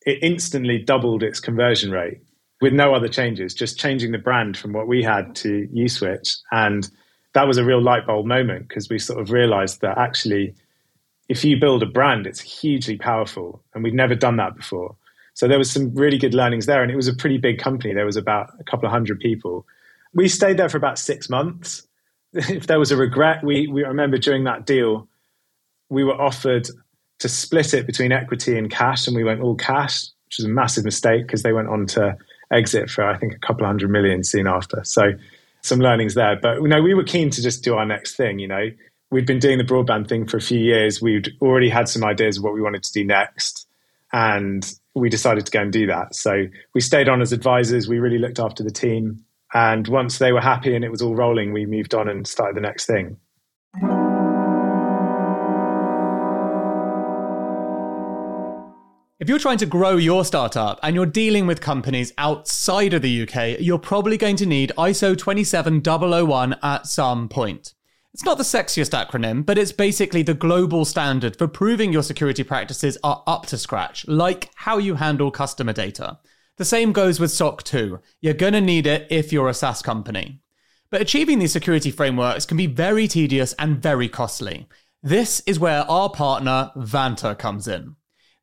it 0.06 0.18
instantly 0.22 0.78
doubled 0.78 1.22
its 1.22 1.40
conversion 1.40 1.90
rate 1.90 2.20
with 2.60 2.72
no 2.72 2.94
other 2.94 3.08
changes, 3.08 3.54
just 3.54 3.78
changing 3.78 4.12
the 4.12 4.18
brand 4.18 4.56
from 4.56 4.72
what 4.72 4.86
we 4.86 5.02
had 5.02 5.34
to 5.34 5.66
Uswitch. 5.74 6.38
And 6.52 6.88
that 7.34 7.46
was 7.46 7.58
a 7.58 7.64
real 7.64 7.82
light 7.82 8.06
bulb 8.06 8.26
moment 8.26 8.68
because 8.68 8.88
we 8.88 8.98
sort 8.98 9.20
of 9.20 9.30
realized 9.30 9.80
that 9.80 9.98
actually, 9.98 10.54
if 11.28 11.44
you 11.44 11.58
build 11.58 11.82
a 11.82 11.86
brand, 11.86 12.26
it's 12.26 12.40
hugely 12.40 12.96
powerful. 12.96 13.62
And 13.74 13.82
we'd 13.82 13.94
never 13.94 14.14
done 14.14 14.36
that 14.36 14.56
before. 14.56 14.94
So 15.34 15.48
there 15.48 15.58
was 15.58 15.70
some 15.70 15.94
really 15.94 16.18
good 16.18 16.34
learnings 16.34 16.66
there. 16.66 16.82
And 16.82 16.92
it 16.92 16.96
was 16.96 17.08
a 17.08 17.14
pretty 17.14 17.38
big 17.38 17.58
company. 17.58 17.94
There 17.94 18.06
was 18.06 18.16
about 18.16 18.50
a 18.60 18.64
couple 18.64 18.86
of 18.86 18.92
hundred 18.92 19.20
people. 19.20 19.66
We 20.14 20.28
stayed 20.28 20.56
there 20.56 20.68
for 20.68 20.76
about 20.76 20.98
six 20.98 21.28
months. 21.28 21.86
if 22.32 22.66
there 22.66 22.78
was 22.78 22.90
a 22.90 22.96
regret, 22.96 23.44
we, 23.44 23.66
we 23.66 23.82
remember 23.82 24.18
during 24.18 24.44
that 24.44 24.66
deal, 24.66 25.08
we 25.88 26.04
were 26.04 26.20
offered 26.20 26.68
to 27.20 27.28
split 27.28 27.74
it 27.74 27.86
between 27.86 28.12
equity 28.12 28.56
and 28.56 28.70
cash, 28.70 29.06
and 29.06 29.14
we 29.16 29.24
went 29.24 29.40
all 29.40 29.54
cash, 29.54 30.04
which 30.26 30.38
was 30.38 30.46
a 30.46 30.48
massive 30.48 30.84
mistake 30.84 31.26
because 31.26 31.42
they 31.42 31.52
went 31.52 31.68
on 31.68 31.86
to 31.86 32.16
exit 32.52 32.90
for 32.90 33.04
I 33.04 33.16
think 33.16 33.34
a 33.34 33.38
couple 33.38 33.66
hundred 33.66 33.90
million 33.90 34.24
soon 34.24 34.46
after. 34.46 34.82
So 34.84 35.12
some 35.62 35.80
learnings 35.80 36.14
there. 36.14 36.38
But 36.40 36.62
you 36.62 36.68
know, 36.68 36.82
we 36.82 36.94
were 36.94 37.04
keen 37.04 37.30
to 37.30 37.42
just 37.42 37.62
do 37.62 37.74
our 37.74 37.86
next 37.86 38.16
thing. 38.16 38.38
You 38.38 38.48
know, 38.48 38.70
we'd 39.10 39.26
been 39.26 39.38
doing 39.38 39.58
the 39.58 39.64
broadband 39.64 40.08
thing 40.08 40.26
for 40.26 40.36
a 40.36 40.40
few 40.40 40.58
years. 40.58 41.02
We'd 41.02 41.30
already 41.42 41.68
had 41.68 41.88
some 41.88 42.04
ideas 42.04 42.38
of 42.38 42.44
what 42.44 42.54
we 42.54 42.62
wanted 42.62 42.82
to 42.84 42.92
do 42.92 43.04
next, 43.04 43.66
and 44.12 44.72
we 44.94 45.08
decided 45.08 45.46
to 45.46 45.52
go 45.52 45.60
and 45.60 45.72
do 45.72 45.86
that. 45.86 46.14
So 46.14 46.46
we 46.74 46.80
stayed 46.80 47.08
on 47.08 47.20
as 47.20 47.32
advisors. 47.32 47.88
We 47.88 47.98
really 47.98 48.18
looked 48.18 48.38
after 48.38 48.62
the 48.62 48.70
team, 48.70 49.24
and 49.54 49.88
once 49.88 50.18
they 50.18 50.32
were 50.32 50.40
happy 50.40 50.74
and 50.74 50.84
it 50.84 50.90
was 50.90 51.02
all 51.02 51.14
rolling, 51.14 51.52
we 51.52 51.66
moved 51.66 51.94
on 51.94 52.08
and 52.08 52.26
started 52.26 52.56
the 52.56 52.60
next 52.60 52.86
thing. 52.86 53.16
If 59.20 59.28
you're 59.28 59.38
trying 59.38 59.58
to 59.58 59.66
grow 59.66 59.96
your 59.98 60.24
startup 60.24 60.80
and 60.82 60.94
you're 60.94 61.04
dealing 61.04 61.46
with 61.46 61.60
companies 61.60 62.10
outside 62.16 62.94
of 62.94 63.02
the 63.02 63.22
UK, 63.22 63.60
you're 63.60 63.78
probably 63.78 64.16
going 64.16 64.36
to 64.36 64.46
need 64.46 64.72
ISO 64.78 65.14
27001 65.14 66.56
at 66.62 66.86
some 66.86 67.28
point. 67.28 67.74
It's 68.14 68.24
not 68.24 68.38
the 68.38 68.44
sexiest 68.44 68.90
acronym, 68.90 69.44
but 69.44 69.58
it's 69.58 69.72
basically 69.72 70.22
the 70.22 70.32
global 70.32 70.86
standard 70.86 71.36
for 71.36 71.46
proving 71.46 71.92
your 71.92 72.02
security 72.02 72.42
practices 72.42 72.96
are 73.04 73.22
up 73.26 73.44
to 73.46 73.58
scratch, 73.58 74.08
like 74.08 74.48
how 74.54 74.78
you 74.78 74.94
handle 74.94 75.30
customer 75.30 75.74
data. 75.74 76.18
The 76.60 76.66
same 76.66 76.92
goes 76.92 77.18
with 77.18 77.30
SOC 77.30 77.62
2. 77.62 78.00
You're 78.20 78.34
going 78.34 78.52
to 78.52 78.60
need 78.60 78.86
it 78.86 79.06
if 79.08 79.32
you're 79.32 79.48
a 79.48 79.54
SaaS 79.54 79.80
company. 79.80 80.42
But 80.90 81.00
achieving 81.00 81.38
these 81.38 81.52
security 81.52 81.90
frameworks 81.90 82.44
can 82.44 82.58
be 82.58 82.66
very 82.66 83.08
tedious 83.08 83.54
and 83.58 83.82
very 83.82 84.10
costly. 84.10 84.68
This 85.02 85.40
is 85.46 85.58
where 85.58 85.90
our 85.90 86.10
partner, 86.10 86.70
Vanta, 86.76 87.38
comes 87.38 87.66
in. 87.66 87.96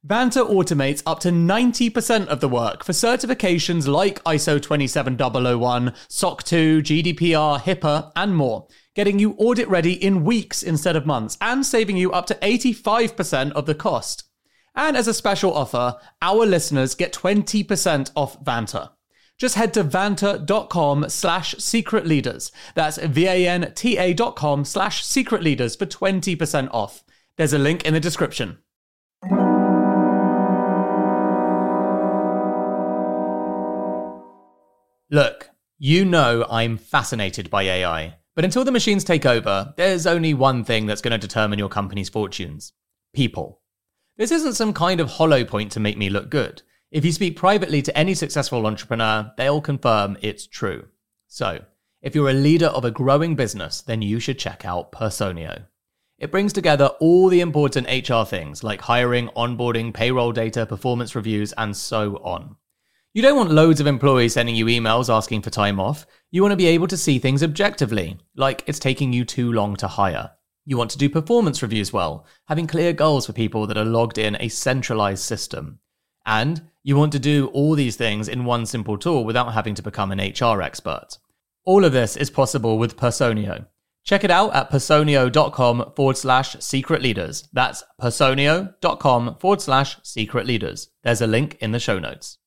Vanta 0.03 0.43
automates 0.49 1.03
up 1.05 1.19
to 1.19 1.29
90% 1.29 2.25
of 2.25 2.39
the 2.39 2.49
work 2.49 2.83
for 2.83 2.91
certifications 2.91 3.87
like 3.87 4.23
ISO 4.23 4.59
27001, 4.59 5.93
SOC 6.07 6.41
2, 6.41 6.81
GDPR, 6.81 7.61
HIPAA, 7.61 8.11
and 8.15 8.35
more, 8.35 8.65
getting 8.95 9.19
you 9.19 9.35
audit 9.37 9.67
ready 9.67 9.93
in 9.93 10.23
weeks 10.23 10.63
instead 10.63 10.95
of 10.95 11.05
months 11.05 11.37
and 11.39 11.63
saving 11.63 11.97
you 11.97 12.11
up 12.11 12.25
to 12.25 12.35
85% 12.41 13.51
of 13.51 13.67
the 13.67 13.75
cost. 13.75 14.23
And 14.77 14.95
as 14.95 15.07
a 15.07 15.13
special 15.13 15.53
offer, 15.55 15.97
our 16.21 16.45
listeners 16.45 16.93
get 16.93 17.11
20% 17.11 18.11
off 18.15 18.41
Vanta. 18.43 18.91
Just 19.39 19.55
head 19.55 19.73
to 19.73 19.83
vanta.com 19.83 21.09
slash 21.09 21.55
secret 21.57 22.05
leaders. 22.05 22.51
That's 22.75 22.97
V-A-N-T-A 22.97 24.13
dot 24.13 24.35
com 24.35 24.63
slash 24.63 25.03
secret 25.03 25.41
leaders 25.41 25.75
for 25.75 25.87
20% 25.87 26.69
off. 26.71 27.03
There's 27.37 27.53
a 27.53 27.59
link 27.59 27.85
in 27.85 27.95
the 27.95 27.99
description. 27.99 28.59
Look, 35.09 35.49
you 35.79 36.05
know 36.05 36.45
I'm 36.49 36.77
fascinated 36.77 37.49
by 37.49 37.63
AI, 37.63 38.17
but 38.35 38.45
until 38.45 38.63
the 38.63 38.71
machines 38.71 39.03
take 39.03 39.25
over, 39.25 39.73
there's 39.75 40.05
only 40.05 40.35
one 40.35 40.63
thing 40.63 40.85
that's 40.85 41.01
going 41.01 41.11
to 41.11 41.17
determine 41.17 41.57
your 41.57 41.69
company's 41.69 42.09
fortunes 42.09 42.73
people. 43.13 43.61
This 44.17 44.31
isn't 44.31 44.55
some 44.55 44.73
kind 44.73 44.99
of 44.99 45.11
hollow 45.11 45.45
point 45.45 45.71
to 45.73 45.79
make 45.79 45.97
me 45.97 46.09
look 46.09 46.31
good. 46.31 46.63
If 46.91 47.05
you 47.05 47.11
speak 47.11 47.35
privately 47.35 47.83
to 47.83 47.95
any 47.95 48.15
successful 48.15 48.65
entrepreneur, 48.65 49.31
they'll 49.37 49.61
confirm 49.61 50.17
it's 50.21 50.47
true. 50.47 50.87
So, 51.27 51.63
if 52.01 52.15
you're 52.15 52.29
a 52.29 52.33
leader 52.33 52.67
of 52.67 52.83
a 52.83 52.91
growing 52.91 53.35
business, 53.35 53.81
then 53.81 54.01
you 54.01 54.19
should 54.19 54.39
check 54.39 54.65
out 54.65 54.91
Personio. 54.91 55.65
It 56.17 56.31
brings 56.31 56.51
together 56.51 56.87
all 56.99 57.29
the 57.29 57.41
important 57.41 57.87
HR 57.87 58.23
things 58.23 58.63
like 58.63 58.81
hiring, 58.81 59.27
onboarding, 59.35 59.93
payroll 59.93 60.31
data, 60.31 60.65
performance 60.65 61.15
reviews, 61.15 61.53
and 61.53 61.77
so 61.77 62.15
on. 62.23 62.55
You 63.13 63.21
don't 63.21 63.37
want 63.37 63.51
loads 63.51 63.79
of 63.79 63.85
employees 63.85 64.33
sending 64.33 64.55
you 64.55 64.65
emails 64.65 65.13
asking 65.13 65.43
for 65.43 65.51
time 65.51 65.79
off. 65.79 66.07
You 66.31 66.41
want 66.41 66.53
to 66.53 66.57
be 66.57 66.67
able 66.67 66.87
to 66.87 66.97
see 66.97 67.19
things 67.19 67.43
objectively, 67.43 68.17
like 68.35 68.63
it's 68.65 68.79
taking 68.79 69.13
you 69.13 69.25
too 69.25 69.51
long 69.51 69.75
to 69.75 69.87
hire. 69.87 70.31
You 70.69 70.77
want 70.77 70.91
to 70.91 70.97
do 70.97 71.09
performance 71.09 71.61
reviews 71.61 71.93
well, 71.93 72.25
having 72.49 72.67
clear 72.67 72.91
goals 72.91 73.25
for 73.25 73.31
people 73.31 73.67
that 73.67 73.77
are 73.77 73.85
logged 73.85 74.17
in 74.17 74.35
a 74.37 74.49
centralized 74.49 75.23
system. 75.23 75.79
And 76.25 76.61
you 76.83 76.97
want 76.97 77.13
to 77.13 77.19
do 77.19 77.47
all 77.53 77.73
these 77.73 77.95
things 77.95 78.27
in 78.27 78.43
one 78.43 78.65
simple 78.65 78.97
tool 78.97 79.23
without 79.23 79.53
having 79.53 79.75
to 79.75 79.81
become 79.81 80.11
an 80.11 80.19
HR 80.19 80.61
expert. 80.61 81.19
All 81.63 81.85
of 81.85 81.93
this 81.93 82.17
is 82.17 82.29
possible 82.29 82.77
with 82.77 82.97
Personio. 82.97 83.67
Check 84.03 84.25
it 84.25 84.29
out 84.29 84.53
at 84.53 84.69
personio.com 84.69 85.93
forward 85.95 86.17
slash 86.17 86.57
secret 86.59 87.01
leaders. 87.01 87.47
That's 87.53 87.85
personio.com 88.01 89.37
forward 89.39 89.61
slash 89.61 89.97
secret 90.03 90.45
leaders. 90.45 90.89
There's 91.01 91.21
a 91.21 91.27
link 91.27 91.57
in 91.61 91.71
the 91.71 91.79
show 91.79 91.97
notes. 91.97 92.39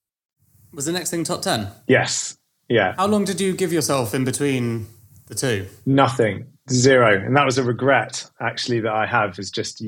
Was 0.74 0.85
the 0.85 0.92
next 0.92 1.11
thing 1.11 1.24
top 1.24 1.40
10? 1.40 1.68
Yes. 1.88 2.37
Yeah. 2.68 2.96
How 2.98 3.06
long 3.06 3.24
did 3.24 3.40
you 3.40 3.56
give 3.56 3.72
yourself 3.72 4.14
in 4.14 4.24
between 4.24 4.88
the 5.28 5.35
two? 5.35 5.68
Nothing. 5.87 6.48
Zero. 6.72 7.24
And 7.24 7.37
that 7.37 7.44
was 7.44 7.59
a 7.59 7.64
regret, 7.64 8.28
actually, 8.40 8.80
that 8.80 8.92
I 8.92 9.06
have 9.06 9.38
is 9.38 9.50
just 9.50 9.83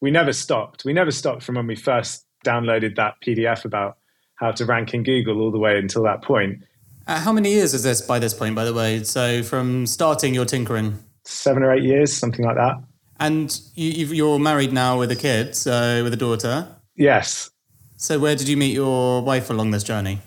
we 0.00 0.10
never 0.10 0.32
stopped. 0.32 0.84
We 0.84 0.92
never 0.92 1.10
stopped 1.10 1.42
from 1.42 1.56
when 1.56 1.66
we 1.66 1.76
first 1.76 2.26
downloaded 2.44 2.96
that 2.96 3.14
PDF 3.24 3.64
about 3.64 3.98
how 4.36 4.52
to 4.52 4.64
rank 4.64 4.94
in 4.94 5.02
Google 5.02 5.40
all 5.40 5.50
the 5.50 5.58
way 5.58 5.78
until 5.78 6.02
that 6.04 6.22
point. 6.22 6.64
Uh, 7.06 7.18
how 7.18 7.32
many 7.32 7.52
years 7.52 7.74
is 7.74 7.82
this 7.82 8.00
by 8.00 8.18
this 8.18 8.34
point, 8.34 8.54
by 8.54 8.64
the 8.64 8.74
way? 8.74 9.02
So 9.04 9.42
from 9.42 9.86
starting 9.86 10.34
your 10.34 10.44
tinkering? 10.44 10.98
Seven 11.24 11.62
or 11.62 11.72
eight 11.72 11.84
years, 11.84 12.12
something 12.12 12.44
like 12.44 12.56
that. 12.56 12.82
And 13.20 13.56
you, 13.76 14.32
are 14.32 14.38
married 14.38 14.72
now 14.72 14.98
with 14.98 15.12
a 15.12 15.16
kid, 15.16 15.54
so 15.54 16.02
with 16.02 16.12
a 16.12 16.16
daughter? 16.16 16.66
Yes. 16.96 17.50
So, 17.96 18.18
where 18.18 18.34
did 18.34 18.48
you 18.48 18.56
meet 18.56 18.74
your 18.74 19.22
wife 19.22 19.48
along 19.48 19.70
this 19.70 19.84
journey? 19.84 20.18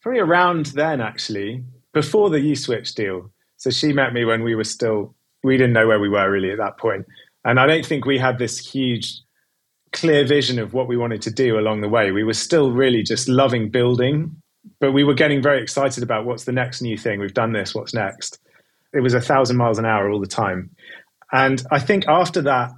Probably 0.00 0.20
around 0.20 0.66
then, 0.66 1.00
actually, 1.00 1.62
before 1.92 2.30
the 2.30 2.38
Uswitch 2.38 2.94
deal. 2.94 3.30
So, 3.58 3.70
she 3.70 3.92
met 3.92 4.12
me 4.12 4.24
when 4.24 4.42
we 4.42 4.56
were 4.56 4.64
still, 4.64 5.14
we 5.46 5.56
didn't 5.56 5.72
know 5.72 5.86
where 5.86 6.00
we 6.00 6.08
were 6.08 6.30
really 6.30 6.50
at 6.50 6.58
that 6.58 6.78
point. 6.78 7.06
And 7.44 7.60
I 7.60 7.66
don't 7.66 7.86
think 7.86 8.04
we 8.04 8.18
had 8.18 8.38
this 8.38 8.58
huge, 8.58 9.20
clear 9.92 10.26
vision 10.26 10.58
of 10.58 10.74
what 10.74 10.88
we 10.88 10.96
wanted 10.96 11.22
to 11.22 11.30
do 11.30 11.58
along 11.58 11.80
the 11.80 11.88
way. 11.88 12.10
We 12.10 12.24
were 12.24 12.34
still 12.34 12.72
really 12.72 13.02
just 13.02 13.28
loving 13.28 13.70
building, 13.70 14.42
but 14.80 14.92
we 14.92 15.04
were 15.04 15.14
getting 15.14 15.40
very 15.40 15.62
excited 15.62 16.02
about 16.02 16.26
what's 16.26 16.44
the 16.44 16.52
next 16.52 16.82
new 16.82 16.98
thing. 16.98 17.20
We've 17.20 17.32
done 17.32 17.52
this, 17.52 17.74
what's 17.74 17.94
next? 17.94 18.40
It 18.92 19.00
was 19.00 19.14
a 19.14 19.20
thousand 19.20 19.56
miles 19.56 19.78
an 19.78 19.86
hour 19.86 20.10
all 20.10 20.20
the 20.20 20.26
time. 20.26 20.70
And 21.32 21.62
I 21.70 21.78
think 21.78 22.08
after 22.08 22.42
that, 22.42 22.72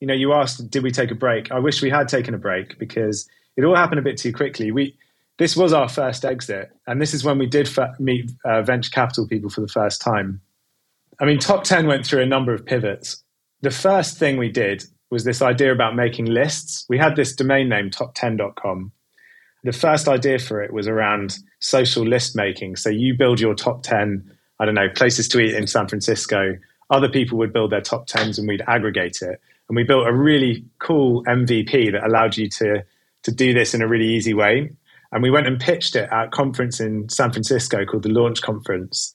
you 0.00 0.06
know, 0.06 0.14
you 0.14 0.34
asked, 0.34 0.70
did 0.70 0.82
we 0.82 0.90
take 0.90 1.10
a 1.10 1.14
break? 1.14 1.50
I 1.50 1.60
wish 1.60 1.80
we 1.80 1.88
had 1.88 2.08
taken 2.08 2.34
a 2.34 2.38
break 2.38 2.78
because 2.78 3.28
it 3.56 3.64
all 3.64 3.76
happened 3.76 4.00
a 4.00 4.02
bit 4.02 4.18
too 4.18 4.32
quickly. 4.32 4.70
We 4.70 4.96
this 5.38 5.56
was 5.56 5.72
our 5.72 5.88
first 5.88 6.24
exit, 6.24 6.70
and 6.86 7.00
this 7.00 7.14
is 7.14 7.24
when 7.24 7.38
we 7.38 7.46
did 7.46 7.68
meet 7.98 8.30
uh, 8.44 8.62
venture 8.62 8.90
capital 8.90 9.26
people 9.26 9.48
for 9.48 9.62
the 9.62 9.68
first 9.68 10.00
time. 10.00 10.40
I 11.22 11.24
mean, 11.24 11.38
Top 11.38 11.62
10 11.62 11.86
went 11.86 12.04
through 12.04 12.20
a 12.22 12.26
number 12.26 12.52
of 12.52 12.66
pivots. 12.66 13.22
The 13.60 13.70
first 13.70 14.18
thing 14.18 14.38
we 14.38 14.50
did 14.50 14.84
was 15.08 15.22
this 15.22 15.40
idea 15.40 15.70
about 15.70 15.94
making 15.94 16.24
lists. 16.24 16.84
We 16.88 16.98
had 16.98 17.14
this 17.14 17.32
domain 17.32 17.68
name, 17.68 17.90
top10.com. 17.90 18.90
The 19.62 19.72
first 19.72 20.08
idea 20.08 20.40
for 20.40 20.60
it 20.60 20.72
was 20.72 20.88
around 20.88 21.38
social 21.60 22.02
list 22.04 22.34
making. 22.34 22.74
So 22.74 22.88
you 22.88 23.16
build 23.16 23.38
your 23.38 23.54
top 23.54 23.84
10, 23.84 24.28
I 24.58 24.64
don't 24.64 24.74
know, 24.74 24.88
places 24.88 25.28
to 25.28 25.38
eat 25.38 25.54
in 25.54 25.68
San 25.68 25.86
Francisco. 25.86 26.58
Other 26.90 27.08
people 27.08 27.38
would 27.38 27.52
build 27.52 27.70
their 27.70 27.80
top 27.80 28.08
10s 28.08 28.36
and 28.36 28.48
we'd 28.48 28.64
aggregate 28.66 29.22
it. 29.22 29.40
And 29.68 29.76
we 29.76 29.84
built 29.84 30.08
a 30.08 30.12
really 30.12 30.64
cool 30.80 31.22
MVP 31.26 31.92
that 31.92 32.04
allowed 32.04 32.36
you 32.36 32.48
to, 32.48 32.84
to 33.22 33.30
do 33.30 33.54
this 33.54 33.74
in 33.74 33.80
a 33.80 33.86
really 33.86 34.08
easy 34.08 34.34
way. 34.34 34.72
And 35.12 35.22
we 35.22 35.30
went 35.30 35.46
and 35.46 35.60
pitched 35.60 35.94
it 35.94 36.08
at 36.10 36.26
a 36.26 36.30
conference 36.30 36.80
in 36.80 37.08
San 37.08 37.30
Francisco 37.30 37.84
called 37.84 38.02
the 38.02 38.08
Launch 38.08 38.42
Conference, 38.42 39.14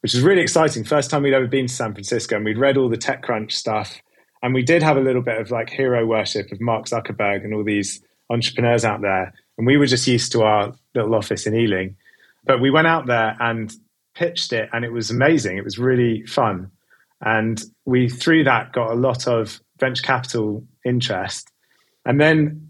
which 0.00 0.14
was 0.14 0.22
really 0.22 0.42
exciting. 0.42 0.84
First 0.84 1.10
time 1.10 1.22
we'd 1.22 1.34
ever 1.34 1.46
been 1.46 1.66
to 1.66 1.72
San 1.72 1.92
Francisco 1.92 2.36
and 2.36 2.44
we'd 2.44 2.58
read 2.58 2.76
all 2.76 2.88
the 2.88 2.96
TechCrunch 2.96 3.52
stuff. 3.52 4.00
And 4.42 4.54
we 4.54 4.62
did 4.62 4.82
have 4.82 4.96
a 4.96 5.00
little 5.00 5.22
bit 5.22 5.40
of 5.40 5.50
like 5.50 5.68
hero 5.70 6.06
worship 6.06 6.52
of 6.52 6.60
Mark 6.60 6.86
Zuckerberg 6.86 7.44
and 7.44 7.52
all 7.52 7.64
these 7.64 8.00
entrepreneurs 8.30 8.84
out 8.84 9.00
there. 9.00 9.32
And 9.56 9.66
we 9.66 9.76
were 9.76 9.86
just 9.86 10.06
used 10.06 10.32
to 10.32 10.42
our 10.42 10.72
little 10.94 11.14
office 11.14 11.46
in 11.46 11.54
Ealing. 11.54 11.96
But 12.44 12.60
we 12.60 12.70
went 12.70 12.86
out 12.86 13.06
there 13.06 13.36
and 13.40 13.72
pitched 14.14 14.52
it, 14.52 14.68
and 14.72 14.84
it 14.84 14.92
was 14.92 15.10
amazing. 15.10 15.58
It 15.58 15.64
was 15.64 15.78
really 15.78 16.24
fun. 16.26 16.70
And 17.20 17.62
we, 17.84 18.08
through 18.08 18.44
that, 18.44 18.72
got 18.72 18.90
a 18.90 18.94
lot 18.94 19.26
of 19.26 19.60
venture 19.78 20.02
capital 20.02 20.64
interest. 20.84 21.50
And 22.04 22.20
then 22.20 22.68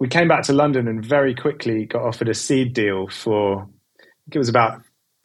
we 0.00 0.08
came 0.08 0.28
back 0.28 0.42
to 0.44 0.52
London 0.52 0.88
and 0.88 1.04
very 1.04 1.34
quickly 1.34 1.86
got 1.86 2.02
offered 2.02 2.28
a 2.28 2.34
seed 2.34 2.74
deal 2.74 3.08
for, 3.08 3.62
I 3.62 4.02
think 4.02 4.34
it 4.34 4.38
was 4.38 4.48
about 4.48 4.82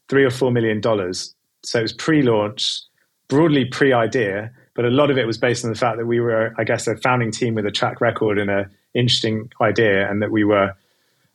three 0.07 0.23
or 0.23 0.29
four 0.29 0.51
million 0.51 0.81
dollars. 0.81 1.35
So 1.63 1.79
it 1.79 1.83
was 1.83 1.93
pre 1.93 2.21
launch, 2.21 2.81
broadly 3.27 3.65
pre 3.65 3.93
idea, 3.93 4.51
but 4.75 4.85
a 4.85 4.89
lot 4.89 5.11
of 5.11 5.17
it 5.17 5.27
was 5.27 5.37
based 5.37 5.65
on 5.65 5.71
the 5.71 5.77
fact 5.77 5.97
that 5.97 6.05
we 6.05 6.19
were, 6.19 6.53
I 6.57 6.63
guess, 6.63 6.87
a 6.87 6.95
founding 6.97 7.31
team 7.31 7.55
with 7.55 7.65
a 7.65 7.71
track 7.71 8.01
record 8.01 8.39
and 8.39 8.49
an 8.49 8.69
interesting 8.93 9.51
idea, 9.61 10.09
and 10.09 10.21
that 10.21 10.31
we 10.31 10.43
were 10.43 10.73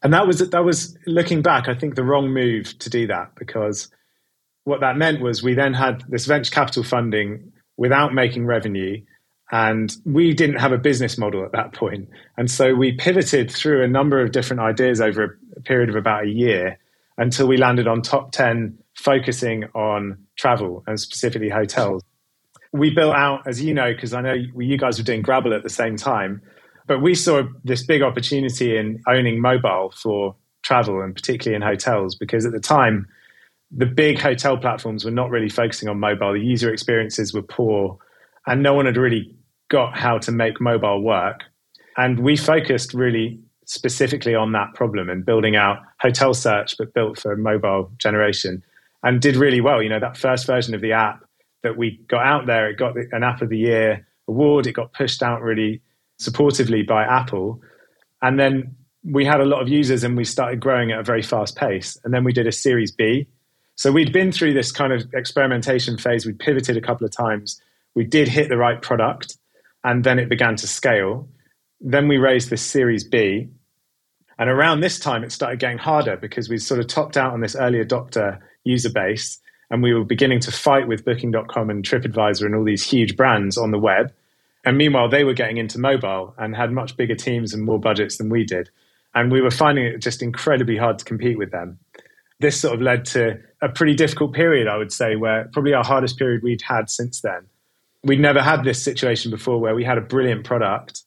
and 0.04 0.12
that 0.12 0.26
was 0.26 0.38
that 0.50 0.64
was 0.64 0.96
looking 1.06 1.42
back 1.42 1.66
i 1.66 1.74
think 1.74 1.96
the 1.96 2.04
wrong 2.04 2.28
move 2.28 2.78
to 2.78 2.88
do 2.90 3.08
that 3.08 3.34
because 3.34 3.88
what 4.62 4.80
that 4.80 4.96
meant 4.96 5.20
was 5.20 5.42
we 5.42 5.54
then 5.54 5.74
had 5.74 6.04
this 6.08 6.26
venture 6.26 6.52
capital 6.52 6.84
funding 6.84 7.52
without 7.76 8.14
making 8.14 8.46
revenue 8.46 9.02
and 9.50 9.96
we 10.04 10.32
didn't 10.32 10.56
have 10.56 10.72
a 10.72 10.78
business 10.78 11.18
model 11.18 11.44
at 11.44 11.52
that 11.52 11.72
point. 11.72 12.06
point 12.06 12.08
and 12.36 12.50
so 12.50 12.74
we 12.74 12.92
pivoted 12.92 13.50
through 13.50 13.82
a 13.82 13.88
number 13.88 14.20
of 14.20 14.30
different 14.30 14.60
ideas 14.60 15.00
over 15.00 15.38
a 15.56 15.60
period 15.62 15.88
of 15.88 15.96
about 15.96 16.24
a 16.24 16.28
year 16.28 16.78
until 17.18 17.46
we 17.48 17.56
landed 17.56 17.88
on 17.88 18.00
top 18.00 18.30
10 18.32 18.78
focusing 18.94 19.64
on 19.74 20.18
travel 20.36 20.82
and 20.86 20.98
specifically 20.98 21.48
hotels 21.48 22.02
we 22.72 22.90
built 22.90 23.14
out 23.14 23.46
as 23.46 23.62
you 23.62 23.74
know 23.74 23.92
because 23.92 24.14
i 24.14 24.20
know 24.20 24.34
you 24.56 24.78
guys 24.78 24.98
were 24.98 25.04
doing 25.04 25.22
grabble 25.22 25.52
at 25.52 25.62
the 25.62 25.70
same 25.70 25.96
time 25.96 26.40
but 26.86 27.00
we 27.00 27.14
saw 27.14 27.42
this 27.64 27.82
big 27.84 28.02
opportunity 28.02 28.76
in 28.76 29.02
owning 29.06 29.40
mobile 29.40 29.92
for 29.96 30.36
travel 30.62 31.00
and 31.00 31.14
particularly 31.14 31.56
in 31.56 31.62
hotels 31.62 32.14
because 32.14 32.44
at 32.44 32.52
the 32.52 32.60
time, 32.60 33.06
the 33.70 33.86
big 33.86 34.18
hotel 34.18 34.56
platforms 34.56 35.04
were 35.04 35.10
not 35.10 35.30
really 35.30 35.48
focusing 35.48 35.88
on 35.88 35.98
mobile. 35.98 36.32
The 36.32 36.40
user 36.40 36.72
experiences 36.72 37.32
were 37.32 37.42
poor 37.42 37.98
and 38.46 38.62
no 38.62 38.74
one 38.74 38.86
had 38.86 38.96
really 38.96 39.34
got 39.70 39.96
how 39.96 40.18
to 40.18 40.32
make 40.32 40.60
mobile 40.60 41.02
work. 41.02 41.40
And 41.96 42.20
we 42.20 42.36
focused 42.36 42.92
really 42.92 43.40
specifically 43.66 44.34
on 44.34 44.52
that 44.52 44.74
problem 44.74 45.08
and 45.08 45.24
building 45.24 45.56
out 45.56 45.78
hotel 46.00 46.34
search, 46.34 46.76
but 46.76 46.92
built 46.92 47.18
for 47.18 47.34
mobile 47.36 47.90
generation 47.96 48.62
and 49.04 49.20
did 49.20 49.36
really 49.36 49.60
well. 49.60 49.80
You 49.82 49.90
know, 49.90 50.00
that 50.00 50.16
first 50.16 50.46
version 50.46 50.74
of 50.74 50.80
the 50.80 50.92
app 50.92 51.22
that 51.62 51.76
we 51.76 52.00
got 52.08 52.26
out 52.26 52.46
there, 52.46 52.68
it 52.68 52.76
got 52.76 52.96
an 53.12 53.22
app 53.22 53.42
of 53.42 53.50
the 53.50 53.58
year 53.58 54.06
award. 54.26 54.66
It 54.66 54.72
got 54.72 54.92
pushed 54.92 55.22
out 55.22 55.42
really 55.42 55.82
supportively 56.20 56.84
by 56.86 57.04
Apple. 57.04 57.60
And 58.22 58.40
then 58.40 58.74
we 59.04 59.24
had 59.24 59.40
a 59.40 59.44
lot 59.44 59.60
of 59.60 59.68
users 59.68 60.02
and 60.02 60.16
we 60.16 60.24
started 60.24 60.58
growing 60.58 60.90
at 60.90 60.98
a 60.98 61.02
very 61.02 61.22
fast 61.22 61.54
pace. 61.54 61.98
And 62.02 62.12
then 62.12 62.24
we 62.24 62.32
did 62.32 62.46
a 62.46 62.52
Series 62.52 62.90
B. 62.90 63.28
So 63.76 63.92
we'd 63.92 64.12
been 64.12 64.32
through 64.32 64.54
this 64.54 64.72
kind 64.72 64.92
of 64.92 65.02
experimentation 65.12 65.98
phase. 65.98 66.24
We 66.24 66.32
pivoted 66.32 66.76
a 66.76 66.80
couple 66.80 67.04
of 67.04 67.12
times. 67.12 67.60
We 67.94 68.04
did 68.04 68.28
hit 68.28 68.48
the 68.48 68.56
right 68.56 68.80
product 68.80 69.36
and 69.84 70.02
then 70.02 70.18
it 70.18 70.30
began 70.30 70.56
to 70.56 70.66
scale. 70.66 71.28
Then 71.80 72.08
we 72.08 72.16
raised 72.16 72.48
this 72.48 72.62
Series 72.62 73.04
B. 73.04 73.48
And 74.38 74.48
around 74.48 74.80
this 74.80 74.98
time, 74.98 75.22
it 75.22 75.30
started 75.30 75.60
getting 75.60 75.78
harder 75.78 76.16
because 76.16 76.48
we 76.48 76.56
sort 76.56 76.80
of 76.80 76.86
topped 76.86 77.16
out 77.16 77.32
on 77.32 77.40
this 77.40 77.54
early 77.54 77.84
adopter 77.84 78.40
user 78.64 78.90
base 78.90 79.38
and 79.70 79.82
we 79.82 79.94
were 79.94 80.04
beginning 80.04 80.40
to 80.40 80.52
fight 80.52 80.88
with 80.88 81.04
Booking.com 81.04 81.70
and 81.70 81.84
TripAdvisor 81.84 82.44
and 82.44 82.54
all 82.54 82.64
these 82.64 82.84
huge 82.84 83.16
brands 83.16 83.56
on 83.56 83.70
the 83.70 83.78
web 83.78 84.12
and 84.64 84.78
meanwhile, 84.78 85.08
they 85.08 85.24
were 85.24 85.34
getting 85.34 85.58
into 85.58 85.78
mobile 85.78 86.34
and 86.38 86.56
had 86.56 86.72
much 86.72 86.96
bigger 86.96 87.14
teams 87.14 87.52
and 87.52 87.64
more 87.64 87.78
budgets 87.78 88.16
than 88.16 88.30
we 88.30 88.44
did. 88.44 88.70
And 89.14 89.30
we 89.30 89.42
were 89.42 89.50
finding 89.50 89.84
it 89.84 89.98
just 89.98 90.22
incredibly 90.22 90.76
hard 90.76 90.98
to 90.98 91.04
compete 91.04 91.38
with 91.38 91.50
them. 91.50 91.78
This 92.40 92.60
sort 92.60 92.74
of 92.74 92.80
led 92.80 93.04
to 93.06 93.38
a 93.60 93.68
pretty 93.68 93.94
difficult 93.94 94.32
period, 94.32 94.66
I 94.66 94.76
would 94.76 94.92
say, 94.92 95.16
where 95.16 95.48
probably 95.52 95.74
our 95.74 95.84
hardest 95.84 96.18
period 96.18 96.42
we'd 96.42 96.62
had 96.62 96.90
since 96.90 97.20
then. 97.20 97.46
We'd 98.02 98.20
never 98.20 98.42
had 98.42 98.64
this 98.64 98.82
situation 98.82 99.30
before 99.30 99.60
where 99.60 99.74
we 99.74 99.84
had 99.84 99.98
a 99.98 100.02
brilliant 100.02 100.44
product, 100.44 101.02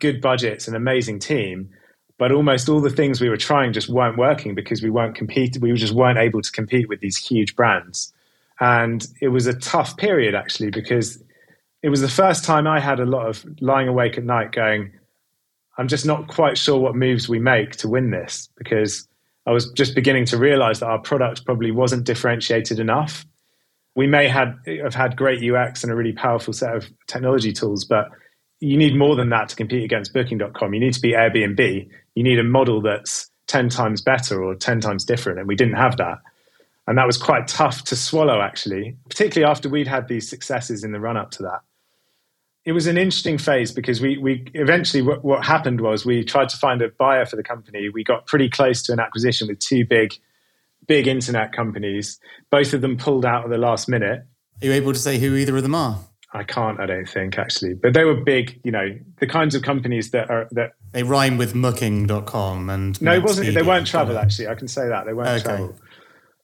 good 0.00 0.20
budgets, 0.20 0.66
an 0.66 0.74
amazing 0.74 1.20
team, 1.20 1.70
but 2.18 2.32
almost 2.32 2.68
all 2.68 2.80
the 2.80 2.90
things 2.90 3.20
we 3.20 3.28
were 3.28 3.36
trying 3.36 3.72
just 3.72 3.88
weren't 3.88 4.18
working 4.18 4.54
because 4.54 4.82
we 4.82 4.90
weren't 4.90 5.14
compete 5.14 5.56
we 5.60 5.72
just 5.74 5.94
weren't 5.94 6.18
able 6.18 6.42
to 6.42 6.52
compete 6.52 6.88
with 6.88 7.00
these 7.00 7.16
huge 7.16 7.54
brands. 7.56 8.12
And 8.60 9.06
it 9.20 9.28
was 9.28 9.46
a 9.46 9.54
tough 9.54 9.96
period 9.96 10.34
actually 10.34 10.70
because 10.70 11.22
it 11.82 11.90
was 11.90 12.00
the 12.00 12.08
first 12.08 12.44
time 12.44 12.66
I 12.66 12.80
had 12.80 12.98
a 12.98 13.06
lot 13.06 13.28
of 13.28 13.44
lying 13.60 13.86
awake 13.86 14.18
at 14.18 14.24
night 14.24 14.50
going, 14.50 14.92
I'm 15.78 15.86
just 15.86 16.04
not 16.04 16.26
quite 16.26 16.58
sure 16.58 16.78
what 16.78 16.96
moves 16.96 17.28
we 17.28 17.38
make 17.38 17.76
to 17.76 17.88
win 17.88 18.10
this 18.10 18.48
because 18.56 19.06
I 19.46 19.52
was 19.52 19.70
just 19.72 19.94
beginning 19.94 20.24
to 20.26 20.36
realize 20.36 20.80
that 20.80 20.88
our 20.88 20.98
product 20.98 21.46
probably 21.46 21.70
wasn't 21.70 22.04
differentiated 22.04 22.80
enough. 22.80 23.24
We 23.94 24.08
may 24.08 24.26
had, 24.26 24.56
have 24.82 24.94
had 24.94 25.16
great 25.16 25.42
UX 25.42 25.84
and 25.84 25.92
a 25.92 25.94
really 25.96 26.12
powerful 26.12 26.52
set 26.52 26.74
of 26.74 26.86
technology 27.06 27.52
tools, 27.52 27.84
but 27.84 28.08
you 28.60 28.76
need 28.76 28.96
more 28.96 29.14
than 29.14 29.30
that 29.30 29.48
to 29.50 29.56
compete 29.56 29.84
against 29.84 30.12
booking.com. 30.12 30.74
You 30.74 30.80
need 30.80 30.94
to 30.94 31.00
be 31.00 31.12
Airbnb. 31.12 31.88
You 32.18 32.24
need 32.24 32.38
a 32.38 32.44
model 32.44 32.82
that's 32.82 33.30
10 33.46 33.68
times 33.68 34.02
better 34.02 34.42
or 34.42 34.54
10 34.54 34.80
times 34.80 35.04
different. 35.04 35.38
And 35.38 35.46
we 35.46 35.54
didn't 35.54 35.76
have 35.76 35.96
that. 35.98 36.18
And 36.86 36.98
that 36.98 37.06
was 37.06 37.16
quite 37.16 37.46
tough 37.46 37.84
to 37.84 37.96
swallow, 37.96 38.40
actually, 38.40 38.96
particularly 39.08 39.48
after 39.48 39.68
we'd 39.68 39.86
had 39.86 40.08
these 40.08 40.28
successes 40.28 40.82
in 40.82 40.90
the 40.92 41.00
run 41.00 41.16
up 41.16 41.30
to 41.32 41.42
that 41.44 41.60
it 42.64 42.72
was 42.72 42.86
an 42.86 42.98
interesting 42.98 43.38
phase 43.38 43.72
because 43.72 43.98
we 44.02 44.18
we 44.18 44.44
eventually 44.52 45.00
what, 45.00 45.24
what, 45.24 45.42
happened 45.42 45.80
was 45.80 46.04
we 46.04 46.22
tried 46.22 46.50
to 46.50 46.56
find 46.58 46.82
a 46.82 46.90
buyer 46.90 47.24
for 47.24 47.36
the 47.36 47.42
company. 47.42 47.88
We 47.88 48.04
got 48.04 48.26
pretty 48.26 48.50
close 48.50 48.82
to 48.82 48.92
an 48.92 49.00
acquisition 49.00 49.48
with 49.48 49.58
two 49.58 49.86
big 49.86 50.12
big 50.86 51.06
internet 51.06 51.54
companies. 51.54 52.20
Both 52.50 52.74
of 52.74 52.82
them 52.82 52.98
pulled 52.98 53.24
out 53.24 53.44
at 53.44 53.50
the 53.50 53.56
last 53.56 53.88
minute. 53.88 54.26
Are 54.60 54.66
you 54.66 54.72
able 54.72 54.92
to 54.92 54.98
say 54.98 55.18
who 55.18 55.34
either 55.36 55.56
of 55.56 55.62
them 55.62 55.74
are? 55.74 56.00
I 56.32 56.44
can't. 56.44 56.78
I 56.78 56.86
don't 56.86 57.08
think 57.08 57.38
actually, 57.38 57.74
but 57.74 57.94
they 57.94 58.04
were 58.04 58.14
big. 58.14 58.60
You 58.62 58.72
know, 58.72 58.98
the 59.18 59.26
kinds 59.26 59.54
of 59.54 59.62
companies 59.62 60.10
that 60.10 60.30
are 60.30 60.46
that 60.52 60.72
they 60.92 61.02
rhyme 61.02 61.38
with 61.38 61.54
Mucking.com 61.54 62.68
and 62.70 63.00
no, 63.00 63.14
it 63.14 63.22
wasn't. 63.22 63.54
They 63.54 63.62
weren't 63.62 63.86
travel. 63.86 64.18
Actually, 64.18 64.48
I 64.48 64.54
can 64.54 64.68
say 64.68 64.88
that 64.88 65.06
they 65.06 65.14
weren't 65.14 65.28
okay. 65.28 65.42
travel. 65.42 65.76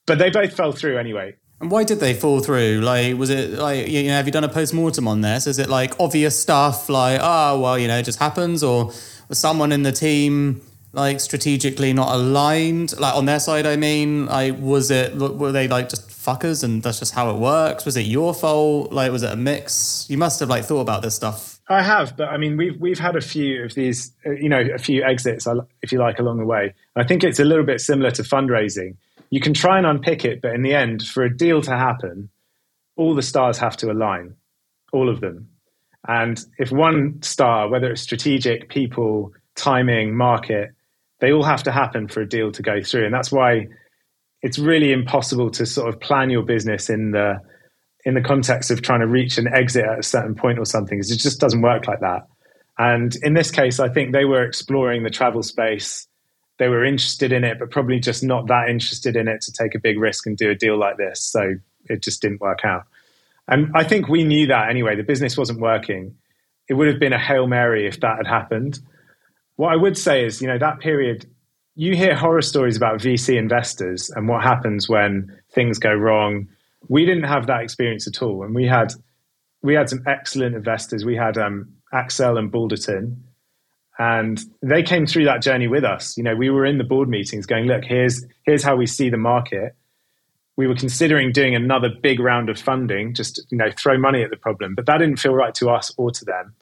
But 0.07 0.19
they 0.19 0.29
both 0.29 0.53
fell 0.53 0.71
through 0.71 0.97
anyway. 0.97 1.35
And 1.61 1.71
why 1.71 1.83
did 1.83 1.99
they 1.99 2.13
fall 2.13 2.41
through? 2.41 2.81
Like, 2.81 3.15
was 3.17 3.29
it 3.29 3.51
like 3.51 3.87
you 3.87 4.03
know? 4.03 4.13
Have 4.13 4.25
you 4.25 4.31
done 4.31 4.43
a 4.43 4.49
post 4.49 4.73
mortem 4.73 5.07
on 5.07 5.21
this? 5.21 5.47
Is 5.47 5.59
it 5.59 5.69
like 5.69 5.93
obvious 5.99 6.39
stuff, 6.39 6.89
like 6.89 7.19
oh 7.21 7.59
well, 7.59 7.77
you 7.77 7.87
know, 7.87 7.97
it 7.97 8.03
just 8.03 8.19
happens, 8.19 8.63
or 8.63 8.91
was 9.29 9.37
someone 9.37 9.71
in 9.71 9.83
the 9.83 9.91
team 9.91 10.61
like 10.93 11.19
strategically 11.19 11.93
not 11.93 12.13
aligned, 12.13 12.99
like 12.99 13.15
on 13.15 13.25
their 13.25 13.39
side? 13.39 13.65
I 13.65 13.75
mean, 13.75 14.25
like 14.25 14.55
was 14.59 14.89
it 14.89 15.15
were 15.15 15.51
they 15.51 15.67
like 15.67 15.89
just 15.89 16.11
fuckers, 16.25 16.63
and 16.63 16.81
that's 16.81 16.99
just 16.99 17.13
how 17.13 17.29
it 17.29 17.37
works? 17.37 17.85
Was 17.85 17.97
it 17.97 18.05
your 18.05 18.33
fault? 18.33 18.91
Like, 18.91 19.11
was 19.11 19.23
it 19.23 19.31
a 19.31 19.35
mix? 19.35 20.05
You 20.09 20.17
must 20.17 20.39
have 20.39 20.49
like 20.49 20.65
thought 20.65 20.81
about 20.81 21.01
this 21.01 21.15
stuff. 21.15 21.59
I 21.67 21.81
have, 21.81 22.15
but 22.15 22.29
I 22.29 22.37
mean, 22.37 22.57
we've 22.57 22.79
we've 22.79 22.99
had 22.99 23.15
a 23.15 23.21
few 23.21 23.63
of 23.63 23.73
these, 23.73 24.11
uh, 24.25 24.31
you 24.31 24.49
know, 24.49 24.61
a 24.73 24.77
few 24.77 25.03
exits, 25.03 25.47
if 25.81 25.91
you 25.91 25.99
like, 25.99 26.19
along 26.19 26.37
the 26.37 26.45
way. 26.45 26.73
I 26.95 27.03
think 27.03 27.23
it's 27.23 27.39
a 27.39 27.45
little 27.45 27.65
bit 27.65 27.81
similar 27.81 28.11
to 28.11 28.23
fundraising 28.23 28.95
you 29.29 29.39
can 29.39 29.53
try 29.53 29.77
and 29.77 29.85
unpick 29.85 30.23
it, 30.25 30.41
but 30.41 30.53
in 30.53 30.61
the 30.61 30.73
end, 30.73 31.03
for 31.03 31.23
a 31.23 31.35
deal 31.35 31.61
to 31.61 31.71
happen, 31.71 32.29
all 32.95 33.15
the 33.15 33.21
stars 33.21 33.57
have 33.57 33.75
to 33.77 33.91
align, 33.91 34.35
all 34.93 35.09
of 35.09 35.21
them. 35.21 35.49
And 36.07 36.39
if 36.57 36.71
one 36.71 37.21
star, 37.21 37.67
whether 37.67 37.91
it's 37.91 38.01
strategic, 38.01 38.69
people, 38.69 39.33
timing, 39.55 40.15
market, 40.15 40.71
they 41.19 41.31
all 41.31 41.43
have 41.43 41.63
to 41.63 41.71
happen 41.71 42.07
for 42.07 42.21
a 42.21 42.29
deal 42.29 42.51
to 42.51 42.61
go 42.61 42.83
through. 42.83 43.05
And 43.05 43.13
that's 43.13 43.31
why 43.31 43.67
it's 44.41 44.59
really 44.59 44.91
impossible 44.91 45.49
to 45.51 45.65
sort 45.65 45.89
of 45.89 45.99
plan 45.99 46.29
your 46.29 46.43
business 46.43 46.89
in 46.89 47.11
the 47.11 47.39
in 48.05 48.13
the 48.13 48.21
context 48.21 48.69
of 48.69 48.81
trying 48.81 48.99
to 48.99 49.07
reach 49.07 49.37
an 49.37 49.47
exit 49.47 49.83
at 49.83 49.99
a 49.99 50.03
certain 50.03 50.35
point 50.35 50.59
or 50.59 50.65
something. 50.65 50.99
It 50.99 51.05
just 51.05 51.39
doesn't 51.39 51.61
work 51.61 51.87
like 51.87 52.01
that. 52.01 52.27
And 52.77 53.15
in 53.23 53.33
this 53.33 53.49
case, 53.49 53.79
I 53.79 53.89
think 53.89 54.11
they 54.11 54.25
were 54.25 54.43
exploring 54.43 55.03
the 55.03 55.09
travel 55.09 55.41
space 55.41 56.07
they 56.57 56.69
were 56.69 56.85
interested 56.85 57.31
in 57.31 57.43
it, 57.43 57.59
but 57.59 57.71
probably 57.71 57.99
just 57.99 58.23
not 58.23 58.47
that 58.47 58.69
interested 58.69 59.15
in 59.15 59.27
it 59.27 59.41
to 59.41 59.51
take 59.51 59.75
a 59.75 59.79
big 59.79 59.99
risk 59.99 60.25
and 60.25 60.37
do 60.37 60.49
a 60.49 60.55
deal 60.55 60.77
like 60.77 60.97
this. 60.97 61.21
So 61.21 61.55
it 61.85 62.01
just 62.01 62.21
didn't 62.21 62.41
work 62.41 62.63
out. 62.63 62.83
And 63.47 63.71
I 63.75 63.83
think 63.83 64.07
we 64.07 64.23
knew 64.23 64.47
that 64.47 64.69
anyway. 64.69 64.95
The 64.95 65.03
business 65.03 65.37
wasn't 65.37 65.59
working. 65.59 66.15
It 66.69 66.73
would 66.73 66.87
have 66.87 66.99
been 66.99 67.13
a 67.13 67.19
Hail 67.19 67.47
Mary 67.47 67.87
if 67.87 67.99
that 67.99 68.17
had 68.17 68.27
happened. 68.27 68.79
What 69.57 69.73
I 69.73 69.75
would 69.75 69.97
say 69.97 70.25
is, 70.25 70.41
you 70.41 70.47
know, 70.47 70.57
that 70.57 70.79
period, 70.79 71.29
you 71.75 71.95
hear 71.95 72.15
horror 72.15 72.41
stories 72.41 72.77
about 72.77 72.99
VC 72.99 73.37
investors 73.37 74.09
and 74.09 74.27
what 74.27 74.43
happens 74.43 74.87
when 74.87 75.37
things 75.51 75.77
go 75.77 75.93
wrong. 75.93 76.47
We 76.87 77.05
didn't 77.05 77.25
have 77.25 77.47
that 77.47 77.61
experience 77.61 78.07
at 78.07 78.21
all. 78.21 78.43
And 78.43 78.55
we 78.55 78.65
had 78.65 78.93
we 79.61 79.73
had 79.73 79.89
some 79.89 80.03
excellent 80.05 80.55
investors. 80.55 81.03
We 81.03 81.15
had 81.15 81.37
um, 81.37 81.73
Accel 81.93 82.37
and 82.37 82.51
Balderton, 82.51 83.17
and 83.97 84.39
they 84.61 84.83
came 84.83 85.05
through 85.05 85.25
that 85.25 85.41
journey 85.41 85.67
with 85.67 85.83
us. 85.83 86.17
You 86.17 86.23
know, 86.23 86.35
we 86.35 86.49
were 86.49 86.65
in 86.65 86.77
the 86.77 86.83
board 86.83 87.09
meetings 87.09 87.45
going, 87.45 87.65
look, 87.65 87.83
here's 87.83 88.25
here's 88.43 88.63
how 88.63 88.75
we 88.75 88.85
see 88.85 89.09
the 89.09 89.17
market. 89.17 89.75
We 90.57 90.67
were 90.67 90.75
considering 90.75 91.33
doing 91.33 91.55
another 91.55 91.89
big 91.89 92.21
round 92.21 92.49
of 92.49 92.57
funding, 92.57 93.13
just 93.13 93.41
you 93.49 93.57
know, 93.57 93.71
throw 93.77 93.97
money 93.97 94.23
at 94.23 94.29
the 94.29 94.37
problem, 94.37 94.75
but 94.75 94.85
that 94.85 94.99
didn't 94.99 95.17
feel 95.17 95.33
right 95.33 95.53
to 95.55 95.69
us 95.69 95.91
or 95.97 96.11
to 96.11 96.23
them. 96.23 96.53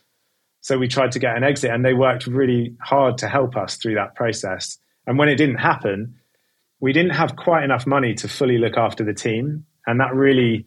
So 0.62 0.78
we 0.78 0.88
tried 0.88 1.12
to 1.12 1.20
get 1.20 1.36
an 1.36 1.44
exit, 1.44 1.70
and 1.70 1.86
they 1.86 1.94
worked 1.94 2.26
really 2.26 2.76
hard 2.80 3.20
to 3.20 3.28
help 3.28 3.56
us 3.56 3.76
through 3.76 3.96
that 3.96 4.16
process. 4.16 4.80
And 5.06 5.18
when 5.18 5.30
it 5.30 5.36
didn't 5.36 5.58
happen, 5.58 6.16
we 6.80 6.94
didn't 6.94 7.12
have 7.12 7.36
quite 7.36 7.64
enough 7.64 7.86
money 7.86 8.14
to 8.16 8.28
fully 8.28 8.58
look 8.58 8.78
after 8.78 9.04
the 9.04 9.14
team, 9.14 9.66
and 9.86 10.00
that 10.00 10.14
really 10.14 10.66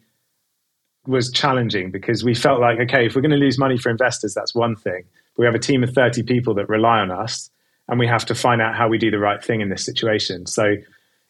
was 1.05 1.31
challenging 1.31 1.89
because 1.89 2.23
we 2.23 2.35
felt 2.35 2.59
like, 2.59 2.79
okay, 2.79 3.05
if 3.05 3.15
we're 3.15 3.21
going 3.21 3.31
to 3.31 3.37
lose 3.37 3.57
money 3.57 3.77
for 3.77 3.89
investors, 3.89 4.33
that's 4.33 4.53
one 4.53 4.75
thing 4.75 5.03
we 5.37 5.45
have 5.45 5.55
a 5.55 5.59
team 5.59 5.83
of 5.83 5.91
30 5.91 6.23
people 6.23 6.53
that 6.55 6.67
rely 6.67 6.99
on 6.99 7.11
us 7.11 7.49
and 7.87 7.99
we 7.99 8.07
have 8.07 8.25
to 8.25 8.35
find 8.35 8.61
out 8.61 8.75
how 8.75 8.89
we 8.89 8.97
do 8.97 9.09
the 9.09 9.19
right 9.19 9.43
thing 9.43 9.61
in 9.61 9.69
this 9.69 9.85
situation. 9.85 10.45
So 10.45 10.75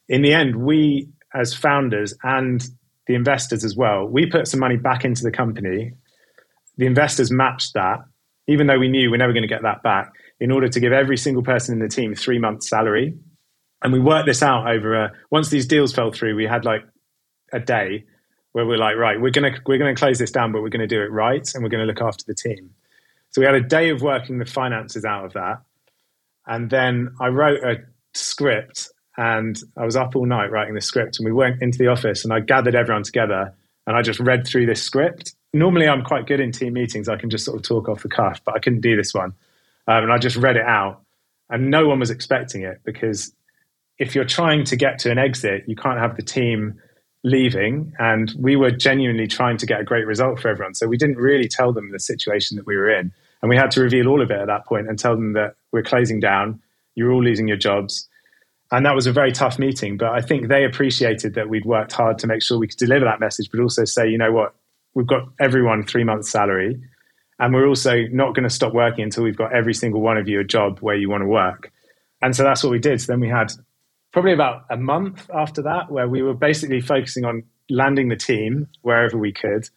in 0.08 0.22
the 0.22 0.34
end, 0.34 0.56
we 0.56 1.10
as 1.34 1.54
founders 1.54 2.14
and 2.24 2.66
the 3.06 3.16
investors 3.16 3.64
as 3.64 3.76
well, 3.76 4.06
we 4.06 4.26
put 4.26 4.48
some 4.48 4.60
money 4.60 4.78
back 4.78 5.06
into 5.06 5.24
the 5.24 5.32
company. 5.32 5.94
The 6.78 6.86
investors 6.86 7.32
matched 7.32 7.74
that, 7.74 8.00
even 8.48 8.68
though 8.68 8.80
we 8.80 8.88
knew 8.88 9.12
we're 9.12 9.18
never 9.18 9.34
going 9.34 9.44
to 9.44 9.48
get 9.48 9.64
that 9.64 9.84
back, 9.84 10.14
in 10.40 10.52
order 10.52 10.68
to 10.68 10.80
give 10.80 10.94
every 10.94 11.18
single 11.18 11.44
person 11.44 11.74
in 11.74 11.80
the 11.80 11.88
team 11.88 12.14
three 12.14 12.40
months' 12.40 12.70
salary. 12.70 13.18
And 13.82 13.94
we 13.94 14.00
worked 14.00 14.28
this 14.28 14.44
out 14.44 14.68
over 14.68 14.96
a, 14.96 15.12
once 15.30 15.50
these 15.50 15.66
deals 15.66 15.94
fell 15.94 16.12
through, 16.12 16.36
we 16.36 16.46
had 16.46 16.66
like 16.66 16.84
a 17.54 17.60
day 17.60 18.06
where 18.52 18.66
we're 18.66 18.78
like, 18.78 18.96
right, 18.96 19.20
we're 19.22 19.32
gonna 19.32 19.52
we're 19.66 19.78
gonna 19.78 19.96
close 19.96 20.18
this 20.18 20.32
down, 20.32 20.52
but 20.52 20.62
we're 20.62 20.70
gonna 20.70 20.88
do 20.88 21.02
it 21.02 21.12
right 21.12 21.48
and 21.54 21.64
we're 21.64 21.70
gonna 21.70 21.86
look 21.86 22.02
after 22.02 22.24
the 22.26 22.34
team. 22.34 22.72
So 23.30 23.42
we 23.42 23.46
had 23.46 23.56
a 23.56 23.62
day 23.62 23.90
of 23.90 24.02
working 24.02 24.40
the 24.40 24.46
finances 24.46 25.06
out 25.06 25.26
of 25.26 25.34
that. 25.34 25.62
And 26.48 26.70
then 26.70 27.14
I 27.20 27.28
wrote 27.28 27.64
a 27.64 27.84
script 28.14 28.90
and 29.18 29.58
I 29.78 29.86
was 29.86 29.96
up 29.96 30.16
all 30.16 30.26
night 30.26 30.52
writing 30.52 30.76
the 30.76 30.82
script. 30.82 31.20
And 31.20 31.26
we 31.26 31.34
went 31.34 31.62
into 31.62 31.78
the 31.78 31.88
office 31.88 32.24
and 32.24 32.34
I 32.34 32.40
gathered 32.40 32.76
everyone 32.76 33.04
together 33.04 33.54
and 33.86 33.96
I 33.96 34.02
just 34.02 34.20
read 34.20 34.48
through 34.48 34.66
this 34.66 34.82
script. 34.82 35.36
Normally, 35.54 35.88
I'm 35.88 36.04
quite 36.04 36.28
good 36.28 36.40
in 36.40 36.52
team 36.52 36.74
meetings. 36.74 37.10
I 37.10 37.18
can 37.18 37.30
just 37.30 37.46
sort 37.46 37.58
of 37.58 37.64
talk 37.64 37.90
off 37.90 38.04
the 38.04 38.10
cuff, 38.10 38.42
but 38.46 38.56
I 38.56 38.60
couldn't 38.60 38.82
do 38.82 38.96
this 38.96 39.14
one. 39.14 39.34
Um, 39.88 40.04
and 40.04 40.12
I 40.12 40.18
just 40.18 40.36
read 40.36 40.58
it 40.58 40.66
out. 40.66 41.02
And 41.50 41.72
no 41.72 41.88
one 41.88 42.00
was 42.00 42.10
expecting 42.10 42.64
it 42.64 42.82
because 42.84 43.34
if 44.00 44.14
you're 44.14 44.26
trying 44.26 44.66
to 44.66 44.76
get 44.76 45.00
to 45.00 45.12
an 45.12 45.18
exit, 45.18 45.64
you 45.68 45.76
can't 45.76 46.00
have 46.00 46.18
the 46.18 46.24
team 46.24 46.80
leaving. 47.24 47.94
And 47.98 48.32
we 48.38 48.56
were 48.56 48.72
genuinely 48.72 49.28
trying 49.28 49.58
to 49.58 49.66
get 49.66 49.80
a 49.80 49.84
great 49.84 50.06
result 50.06 50.40
for 50.40 50.50
everyone. 50.50 50.76
So 50.76 50.88
we 50.88 50.98
didn't 50.98 51.18
really 51.18 51.48
tell 51.48 51.72
them 51.74 51.92
the 51.92 52.00
situation 52.00 52.58
that 52.58 52.68
we 52.68 52.76
were 52.76 52.90
in. 52.90 53.12
And 53.42 53.50
we 53.50 53.56
had 53.56 53.72
to 53.72 53.82
reveal 53.82 54.08
all 54.08 54.22
of 54.22 54.32
it 54.32 54.40
at 54.40 54.48
that 54.48 54.66
point 54.66 54.88
and 54.90 54.98
tell 54.98 55.16
them 55.16 55.34
that 55.34 55.56
we're 55.72 55.84
closing 55.84 56.20
down, 56.20 56.62
you're 56.96 57.12
all 57.12 57.24
losing 57.24 57.48
your 57.48 57.58
jobs. 57.58 58.08
And 58.72 58.86
that 58.86 58.96
was 58.96 59.08
a 59.08 59.12
very 59.12 59.32
tough 59.32 59.58
meeting. 59.60 59.96
But 59.98 60.10
I 60.10 60.22
think 60.22 60.48
they 60.48 60.66
appreciated 60.66 61.36
that 61.36 61.48
we'd 61.48 61.66
worked 61.66 61.94
hard 61.94 62.20
to 62.20 62.28
make 62.28 62.42
sure 62.42 62.58
we 62.58 62.68
could 62.68 62.78
deliver 62.78 63.06
that 63.06 63.20
message, 63.20 63.50
but 63.52 63.62
also 63.62 63.86
say, 63.86 64.10
you 64.10 64.18
know 64.18 64.32
what, 64.32 64.54
we've 64.94 65.08
got 65.08 65.30
everyone 65.40 65.84
three 65.84 66.04
months' 66.04 66.30
salary. 66.30 66.82
And 67.40 67.54
we're 67.54 67.68
also 67.68 68.04
not 68.12 68.34
going 68.34 68.44
to 68.44 68.50
stop 68.50 68.74
working 68.74 69.04
until 69.04 69.24
we've 69.24 69.38
got 69.38 69.54
every 69.54 69.74
single 69.74 70.02
one 70.02 70.18
of 70.18 70.28
you 70.28 70.40
a 70.40 70.44
job 70.44 70.80
where 70.80 70.96
you 70.96 71.10
want 71.10 71.22
to 71.22 71.28
work. 71.28 71.72
And 72.22 72.36
so 72.36 72.44
that's 72.44 72.64
what 72.64 72.72
we 72.72 72.80
did. 72.80 73.00
So 73.00 73.12
then 73.12 73.20
we 73.20 73.30
had 73.30 73.52
probably 74.12 74.34
about 74.34 74.66
a 74.72 74.78
month 74.78 75.30
after 75.34 75.62
that 75.64 75.92
where 75.92 76.08
we 76.08 76.24
were 76.24 76.34
basically 76.34 76.82
focusing 76.82 77.26
on 77.26 77.44
landing 77.70 78.08
the 78.08 78.16
team 78.16 78.68
wherever 78.82 79.18
we 79.18 79.32
could 79.32 79.70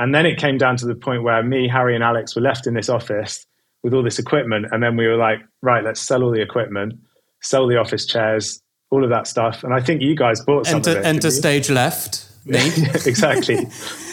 and 0.00 0.14
then 0.14 0.24
it 0.24 0.38
came 0.38 0.56
down 0.56 0.78
to 0.78 0.86
the 0.86 0.94
point 0.94 1.24
where 1.24 1.42
me, 1.42 1.68
Harry, 1.68 1.94
and 1.94 2.02
Alex 2.02 2.34
were 2.34 2.40
left 2.40 2.66
in 2.66 2.72
this 2.72 2.88
office 2.88 3.44
with 3.82 3.92
all 3.92 4.02
this 4.02 4.18
equipment. 4.18 4.64
And 4.70 4.82
then 4.82 4.96
we 4.96 5.06
were 5.06 5.18
like, 5.18 5.40
right, 5.60 5.84
let's 5.84 6.00
sell 6.00 6.22
all 6.22 6.30
the 6.30 6.40
equipment, 6.40 6.94
sell 7.42 7.66
the 7.68 7.76
office 7.76 8.06
chairs, 8.06 8.62
all 8.88 9.04
of 9.04 9.10
that 9.10 9.26
stuff. 9.26 9.62
And 9.62 9.74
I 9.74 9.80
think 9.80 10.00
you 10.00 10.16
guys 10.16 10.40
bought 10.40 10.64
some 10.64 10.76
enter, 10.76 10.92
of 10.92 10.96
it. 10.96 11.04
Enter 11.04 11.30
stage 11.30 11.68
left. 11.68 12.29
Me. 12.44 12.58
exactly. 13.06 13.66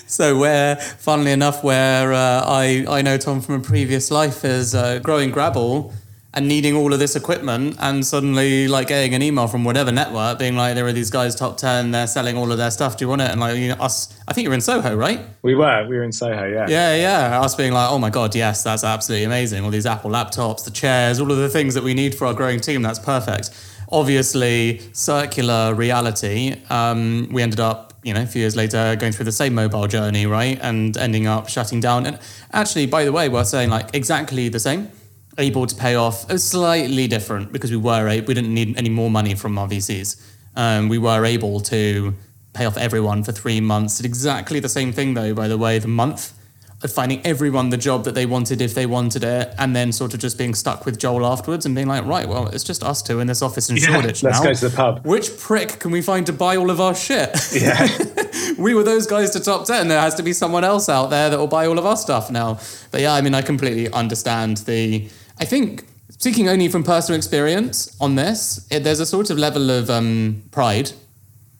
so 0.07 0.37
where, 0.37 0.75
funnily 0.75 1.31
enough, 1.31 1.63
where 1.63 2.13
uh, 2.13 2.43
I, 2.45 2.85
I 2.89 3.01
know 3.01 3.17
Tom 3.17 3.41
from 3.41 3.55
a 3.55 3.59
previous 3.59 4.11
life 4.11 4.43
is 4.43 4.75
uh, 4.75 4.99
growing 4.99 5.31
Grabble, 5.31 5.93
and 6.37 6.47
needing 6.47 6.75
all 6.75 6.93
of 6.93 6.99
this 6.99 7.15
equipment 7.15 7.75
and 7.79 8.05
suddenly 8.05 8.67
like 8.67 8.87
getting 8.87 9.15
an 9.15 9.23
email 9.23 9.47
from 9.47 9.63
whatever 9.63 9.91
network 9.91 10.37
being 10.37 10.55
like 10.55 10.75
there 10.75 10.85
are 10.85 10.93
these 10.93 11.09
guys 11.09 11.33
top 11.33 11.57
10 11.57 11.89
they're 11.89 12.05
selling 12.05 12.37
all 12.37 12.51
of 12.51 12.59
their 12.59 12.69
stuff 12.69 12.95
do 12.95 13.05
you 13.05 13.09
want 13.09 13.21
it? 13.21 13.31
And 13.31 13.39
like 13.39 13.57
you 13.57 13.69
know 13.69 13.75
us 13.75 14.15
i 14.27 14.33
think 14.33 14.45
you're 14.45 14.53
in 14.53 14.61
soho 14.61 14.95
right? 14.95 15.19
We 15.41 15.55
were 15.55 15.87
we 15.87 15.97
were 15.97 16.03
in 16.03 16.11
soho 16.11 16.45
yeah. 16.45 16.67
Yeah 16.69 16.95
yeah. 16.95 17.41
Us 17.41 17.55
being 17.55 17.73
like 17.73 17.89
oh 17.89 17.97
my 17.97 18.11
god 18.11 18.35
yes 18.35 18.63
that's 18.63 18.83
absolutely 18.83 19.25
amazing. 19.25 19.63
All 19.63 19.71
these 19.71 19.87
apple 19.87 20.11
laptops 20.11 20.63
the 20.63 20.69
chairs 20.69 21.19
all 21.19 21.31
of 21.31 21.37
the 21.37 21.49
things 21.49 21.73
that 21.73 21.83
we 21.83 21.95
need 21.95 22.13
for 22.13 22.27
our 22.27 22.35
growing 22.35 22.59
team 22.59 22.83
that's 22.83 22.99
perfect. 22.99 23.49
Obviously 23.91 24.81
circular 24.93 25.73
reality 25.73 26.55
um, 26.69 27.29
we 27.31 27.41
ended 27.41 27.59
up 27.59 27.86
you 28.07 28.13
know 28.13 28.23
a 28.23 28.25
few 28.25 28.41
years 28.41 28.55
later 28.55 28.95
going 28.95 29.11
through 29.11 29.25
the 29.25 29.31
same 29.31 29.53
mobile 29.53 29.87
journey 29.87 30.25
right 30.25 30.57
and 30.61 30.97
ending 30.97 31.27
up 31.27 31.49
shutting 31.49 31.79
down 31.79 32.05
and 32.05 32.19
actually 32.53 32.85
by 32.85 33.03
the 33.03 33.11
way 33.11 33.29
we're 33.29 33.43
saying 33.43 33.69
like 33.69 33.93
exactly 33.93 34.49
the 34.49 34.59
same 34.59 34.89
able 35.37 35.67
to 35.67 35.75
pay 35.75 35.95
off. 35.95 36.29
Slightly 36.39 37.07
different 37.07 37.51
because 37.51 37.71
we 37.71 37.77
were 37.77 38.05
we 38.07 38.33
didn't 38.33 38.53
need 38.53 38.77
any 38.77 38.89
more 38.89 39.09
money 39.09 39.35
from 39.35 39.57
our 39.57 39.67
VCs. 39.67 40.21
Um, 40.55 40.89
we 40.89 40.97
were 40.97 41.23
able 41.25 41.59
to 41.61 42.13
pay 42.53 42.65
off 42.65 42.77
everyone 42.77 43.23
for 43.23 43.31
three 43.31 43.61
months. 43.61 43.97
Did 43.97 44.05
exactly 44.05 44.59
the 44.59 44.69
same 44.69 44.91
thing 44.91 45.13
though. 45.13 45.33
By 45.33 45.47
the 45.47 45.57
way, 45.57 45.79
the 45.79 45.87
month 45.87 46.33
finding 46.81 47.25
everyone 47.25 47.69
the 47.69 47.77
job 47.77 48.03
that 48.03 48.13
they 48.13 48.25
wanted 48.25 48.61
if 48.61 48.75
they 48.75 48.85
wanted 48.85 49.23
it, 49.23 49.53
and 49.57 49.75
then 49.75 49.91
sort 49.91 50.13
of 50.13 50.19
just 50.19 50.37
being 50.37 50.53
stuck 50.53 50.85
with 50.85 50.99
Joel 50.99 51.25
afterwards 51.25 51.65
and 51.65 51.73
being 51.73 51.87
like, 51.87 52.05
right, 52.05 52.27
well, 52.27 52.47
it's 52.47 52.63
just 52.63 52.83
us 52.83 53.01
two 53.01 53.19
in 53.19 53.25
this 53.27 53.41
office 53.41 53.69
in 53.69 53.77
yeah, 53.77 53.87
Shoreditch 53.87 54.21
let's 54.21 54.39
now. 54.39 54.43
go 54.43 54.53
to 54.53 54.69
the 54.69 54.75
pub. 54.75 55.05
Which 55.05 55.37
prick 55.39 55.79
can 55.79 55.89
we 55.91 56.01
find 56.01 56.25
to 56.27 56.33
buy 56.33 56.55
all 56.55 56.69
of 56.69 56.79
our 56.79 56.93
shit? 56.93 57.35
Yeah. 57.51 57.87
we 58.59 58.75
were 58.75 58.83
those 58.83 59.07
guys 59.07 59.31
to 59.31 59.39
top 59.39 59.65
10. 59.65 59.87
There 59.87 59.99
has 59.99 60.13
to 60.15 60.23
be 60.23 60.33
someone 60.33 60.63
else 60.63 60.87
out 60.89 61.09
there 61.09 61.29
that 61.29 61.39
will 61.39 61.47
buy 61.47 61.65
all 61.65 61.79
of 61.79 61.85
our 61.85 61.97
stuff 61.97 62.29
now. 62.29 62.59
But 62.91 63.01
yeah, 63.01 63.13
I 63.13 63.21
mean, 63.21 63.33
I 63.33 63.41
completely 63.41 63.91
understand 63.91 64.57
the 64.57 65.09
I 65.39 65.45
think 65.45 65.85
speaking 66.09 66.49
only 66.49 66.67
from 66.67 66.83
personal 66.83 67.17
experience 67.17 67.95
on 67.99 68.15
this, 68.15 68.67
it, 68.71 68.83
there's 68.83 68.99
a 68.99 69.05
sort 69.05 69.29
of 69.29 69.37
level 69.37 69.69
of 69.69 69.89
um, 69.89 70.43
pride, 70.51 70.91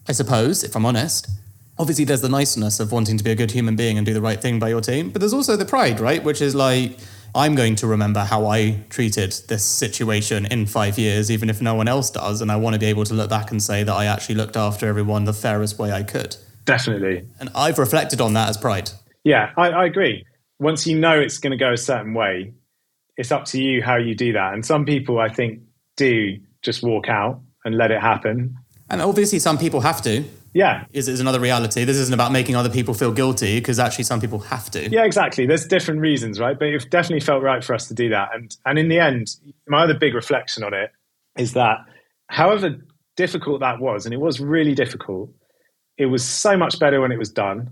I 0.08 0.12
suppose, 0.12 0.64
if 0.64 0.74
I'm 0.76 0.86
honest. 0.86 1.28
Obviously, 1.78 2.04
there's 2.04 2.22
the 2.22 2.28
niceness 2.28 2.80
of 2.80 2.90
wanting 2.90 3.16
to 3.18 3.24
be 3.24 3.30
a 3.30 3.36
good 3.36 3.52
human 3.52 3.76
being 3.76 3.98
and 3.98 4.04
do 4.06 4.12
the 4.12 4.20
right 4.20 4.40
thing 4.40 4.58
by 4.58 4.68
your 4.68 4.80
team, 4.80 5.10
but 5.10 5.20
there's 5.20 5.32
also 5.32 5.56
the 5.56 5.64
pride, 5.64 6.00
right? 6.00 6.24
Which 6.24 6.40
is 6.40 6.54
like, 6.54 6.98
I'm 7.34 7.54
going 7.54 7.76
to 7.76 7.86
remember 7.86 8.20
how 8.20 8.46
I 8.46 8.80
treated 8.88 9.32
this 9.48 9.62
situation 9.62 10.46
in 10.46 10.66
five 10.66 10.98
years, 10.98 11.30
even 11.30 11.48
if 11.48 11.62
no 11.62 11.74
one 11.74 11.86
else 11.86 12.10
does. 12.10 12.40
And 12.40 12.50
I 12.50 12.56
want 12.56 12.74
to 12.74 12.80
be 12.80 12.86
able 12.86 13.04
to 13.04 13.14
look 13.14 13.30
back 13.30 13.52
and 13.52 13.62
say 13.62 13.84
that 13.84 13.92
I 13.92 14.06
actually 14.06 14.34
looked 14.34 14.56
after 14.56 14.86
everyone 14.88 15.24
the 15.24 15.32
fairest 15.32 15.78
way 15.78 15.92
I 15.92 16.02
could. 16.02 16.36
Definitely. 16.64 17.28
And 17.38 17.48
I've 17.54 17.78
reflected 17.78 18.20
on 18.20 18.32
that 18.32 18.48
as 18.48 18.56
pride. 18.56 18.90
Yeah, 19.24 19.52
I, 19.56 19.70
I 19.70 19.84
agree. 19.84 20.24
Once 20.58 20.86
you 20.86 20.98
know 20.98 21.20
it's 21.20 21.38
going 21.38 21.52
to 21.52 21.56
go 21.56 21.72
a 21.72 21.76
certain 21.76 22.12
way, 22.12 22.54
it's 23.16 23.30
up 23.30 23.44
to 23.46 23.62
you 23.62 23.82
how 23.82 23.96
you 23.96 24.14
do 24.14 24.32
that. 24.32 24.54
And 24.54 24.66
some 24.66 24.84
people, 24.84 25.20
I 25.20 25.28
think, 25.28 25.60
do 25.96 26.38
just 26.62 26.82
walk 26.82 27.08
out 27.08 27.40
and 27.64 27.76
let 27.76 27.90
it 27.90 28.00
happen. 28.00 28.56
And 28.90 29.00
obviously, 29.00 29.38
some 29.38 29.58
people 29.58 29.80
have 29.82 30.02
to. 30.02 30.24
Yeah. 30.54 30.84
Is, 30.92 31.08
is 31.08 31.20
another 31.20 31.40
reality. 31.40 31.84
This 31.84 31.96
isn't 31.96 32.14
about 32.14 32.32
making 32.32 32.56
other 32.56 32.70
people 32.70 32.94
feel 32.94 33.12
guilty 33.12 33.58
because 33.60 33.78
actually 33.78 34.04
some 34.04 34.20
people 34.20 34.38
have 34.40 34.70
to. 34.72 34.88
Yeah, 34.88 35.04
exactly. 35.04 35.46
There's 35.46 35.66
different 35.66 36.00
reasons, 36.00 36.40
right? 36.40 36.58
But 36.58 36.68
it 36.68 36.90
definitely 36.90 37.20
felt 37.20 37.42
right 37.42 37.62
for 37.62 37.74
us 37.74 37.88
to 37.88 37.94
do 37.94 38.08
that. 38.10 38.30
And 38.34 38.56
and 38.64 38.78
in 38.78 38.88
the 38.88 38.98
end, 38.98 39.28
my 39.66 39.82
other 39.82 39.94
big 39.94 40.14
reflection 40.14 40.64
on 40.64 40.74
it 40.74 40.90
is 41.36 41.52
that 41.52 41.78
however 42.28 42.76
difficult 43.16 43.60
that 43.60 43.80
was, 43.80 44.04
and 44.04 44.14
it 44.14 44.20
was 44.20 44.40
really 44.40 44.74
difficult, 44.74 45.30
it 45.96 46.06
was 46.06 46.24
so 46.24 46.56
much 46.56 46.78
better 46.78 47.00
when 47.00 47.12
it 47.12 47.18
was 47.18 47.30
done. 47.30 47.70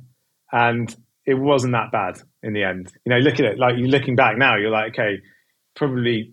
And 0.53 0.95
it 1.27 1.35
wasn't 1.35 1.73
that 1.73 1.91
bad 1.91 2.21
in 2.43 2.53
the 2.53 2.63
end. 2.63 2.93
You 3.05 3.11
know, 3.11 3.19
look 3.19 3.35
at 3.35 3.47
it, 3.47 3.59
like 3.59 3.77
you're 3.77 3.89
looking 3.89 4.15
back 4.17 4.39
now, 4.39 4.57
you're 4.57 4.71
like, 4.71 4.93
okay, 4.93 5.19
probably 5.75 6.33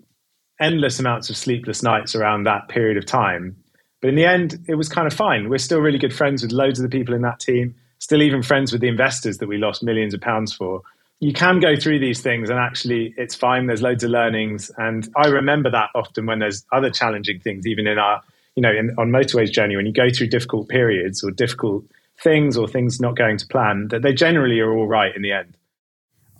endless 0.61 0.99
amounts 0.99 1.29
of 1.29 1.35
sleepless 1.35 1.81
nights 1.81 2.15
around 2.15 2.43
that 2.43 2.69
period 2.69 2.97
of 2.97 3.05
time. 3.05 3.57
But 4.03 4.09
in 4.09 4.15
the 4.15 4.25
end, 4.25 4.59
it 4.67 4.75
was 4.75 4.89
kind 4.89 5.07
of 5.07 5.13
fine. 5.13 5.47
We're 5.47 5.59
still 5.59 5.79
really 5.79 5.97
good 5.97 6.13
friends 6.13 6.43
with 6.43 6.51
loads 6.51 6.77
of 6.77 6.83
the 6.83 6.89
people 6.89 7.15
in 7.15 7.21
that 7.21 7.39
team, 7.39 7.73
still 7.99 8.21
even 8.21 8.43
friends 8.43 8.73
with 8.73 8.81
the 8.81 8.89
investors 8.89 9.37
that 9.37 9.47
we 9.47 9.57
lost 9.57 9.81
millions 9.81 10.13
of 10.13 10.19
pounds 10.19 10.51
for. 10.51 10.81
You 11.21 11.31
can 11.31 11.61
go 11.61 11.77
through 11.77 11.99
these 11.99 12.19
things 12.19 12.49
and 12.49 12.59
actually 12.59 13.13
it's 13.15 13.33
fine. 13.33 13.67
There's 13.67 13.81
loads 13.81 14.03
of 14.03 14.11
learnings. 14.11 14.69
And 14.77 15.07
I 15.15 15.27
remember 15.27 15.71
that 15.71 15.89
often 15.95 16.25
when 16.25 16.39
there's 16.39 16.65
other 16.73 16.89
challenging 16.89 17.39
things, 17.39 17.65
even 17.65 17.87
in 17.87 17.97
our, 17.97 18.21
you 18.57 18.61
know, 18.61 18.73
in, 18.73 18.93
on 18.97 19.09
motorways 19.09 19.53
journey, 19.53 19.77
when 19.77 19.85
you 19.85 19.93
go 19.93 20.09
through 20.09 20.27
difficult 20.27 20.67
periods 20.67 21.23
or 21.23 21.31
difficult 21.31 21.85
things 22.21 22.57
or 22.57 22.67
things 22.67 22.99
not 22.99 23.15
going 23.15 23.37
to 23.37 23.47
plan, 23.47 23.87
that 23.87 24.01
they 24.01 24.11
generally 24.11 24.59
are 24.59 24.73
all 24.73 24.85
right 24.85 25.15
in 25.15 25.21
the 25.21 25.31
end. 25.31 25.55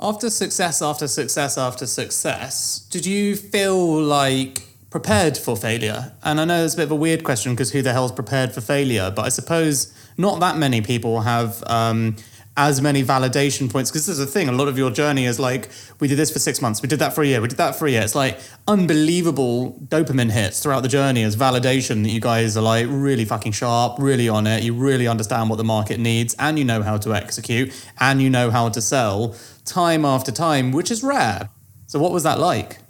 After 0.02 0.30
success 0.30 0.82
after 0.82 1.08
success 1.08 1.58
after 1.58 1.86
success, 1.86 2.86
did 2.92 3.06
you 3.06 3.38
feel 3.38 4.04
like 4.04 4.73
prepared 4.94 5.36
for 5.36 5.58
failure? 5.58 6.14
And 6.22 6.40
I 6.40 6.46
know 6.46 6.64
it's 6.64 6.76
a 6.76 6.78
bit 6.78 6.84
of 6.84 6.92
a 6.92 6.96
weird 6.96 7.24
question 7.24 7.54
because 7.54 7.72
who 7.72 7.82
the 7.82 7.94
hell's 7.94 8.12
prepared 8.12 8.54
for 8.54 8.62
failure? 8.62 9.10
But 9.10 9.26
I 9.26 9.30
suppose 9.30 9.92
not 10.20 10.40
that 10.42 10.56
many 10.56 10.82
people 10.82 11.22
have 11.22 11.64
um, 11.66 12.16
as 12.56 12.80
many 12.80 13.02
validation 13.02 13.72
points 13.72 13.90
because 13.90 14.06
this 14.06 14.20
is 14.20 14.20
the 14.20 14.28
thing. 14.28 14.50
A 14.50 14.52
lot 14.52 14.68
of 14.68 14.78
your 14.78 14.92
journey 14.92 15.26
is 15.26 15.40
like, 15.40 15.72
we 16.00 16.08
did 16.08 16.20
this 16.20 16.30
for 16.30 16.38
six 16.38 16.62
months, 16.62 16.84
we 16.84 16.88
did 16.88 17.00
that 17.00 17.16
for 17.16 17.24
a 17.24 17.26
year, 17.26 17.42
we 17.42 17.48
did 17.48 17.58
that 17.58 17.76
for 17.76 17.88
a 17.88 17.90
year. 17.90 18.04
It's 18.04 18.14
like 18.14 18.40
unbelievable 18.68 19.80
dopamine 19.88 20.30
hits 20.30 20.62
throughout 20.62 20.82
the 20.82 20.90
journey 20.90 21.24
as 21.24 21.36
validation 21.36 22.04
that 22.04 22.12
you 22.12 22.22
guys 22.22 22.56
are 22.56 22.62
like 22.62 22.86
really 22.88 23.26
fucking 23.26 23.54
sharp, 23.54 23.96
really 23.98 24.30
on 24.30 24.46
it. 24.46 24.62
You 24.62 24.76
really 24.76 25.08
understand 25.08 25.50
what 25.50 25.56
the 25.56 25.64
market 25.64 26.00
needs 26.00 26.36
and 26.38 26.60
you 26.60 26.66
know 26.66 26.84
how 26.84 26.98
to 26.98 27.16
execute 27.16 27.74
and 28.00 28.22
you 28.22 28.30
know 28.30 28.52
how 28.52 28.70
to 28.70 28.80
sell 28.80 29.36
time 29.66 30.06
after 30.06 30.32
time, 30.32 30.72
which 30.72 30.92
is 30.92 31.02
rare. 31.02 31.50
So, 31.88 31.98
what 31.98 32.12
was 32.12 32.22
that 32.22 32.38
like? 32.38 32.83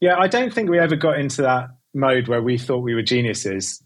Yeah, 0.00 0.16
I 0.18 0.28
don't 0.28 0.52
think 0.52 0.70
we 0.70 0.78
ever 0.78 0.96
got 0.96 1.18
into 1.18 1.42
that 1.42 1.70
mode 1.94 2.28
where 2.28 2.42
we 2.42 2.58
thought 2.58 2.78
we 2.78 2.94
were 2.94 3.02
geniuses. 3.02 3.82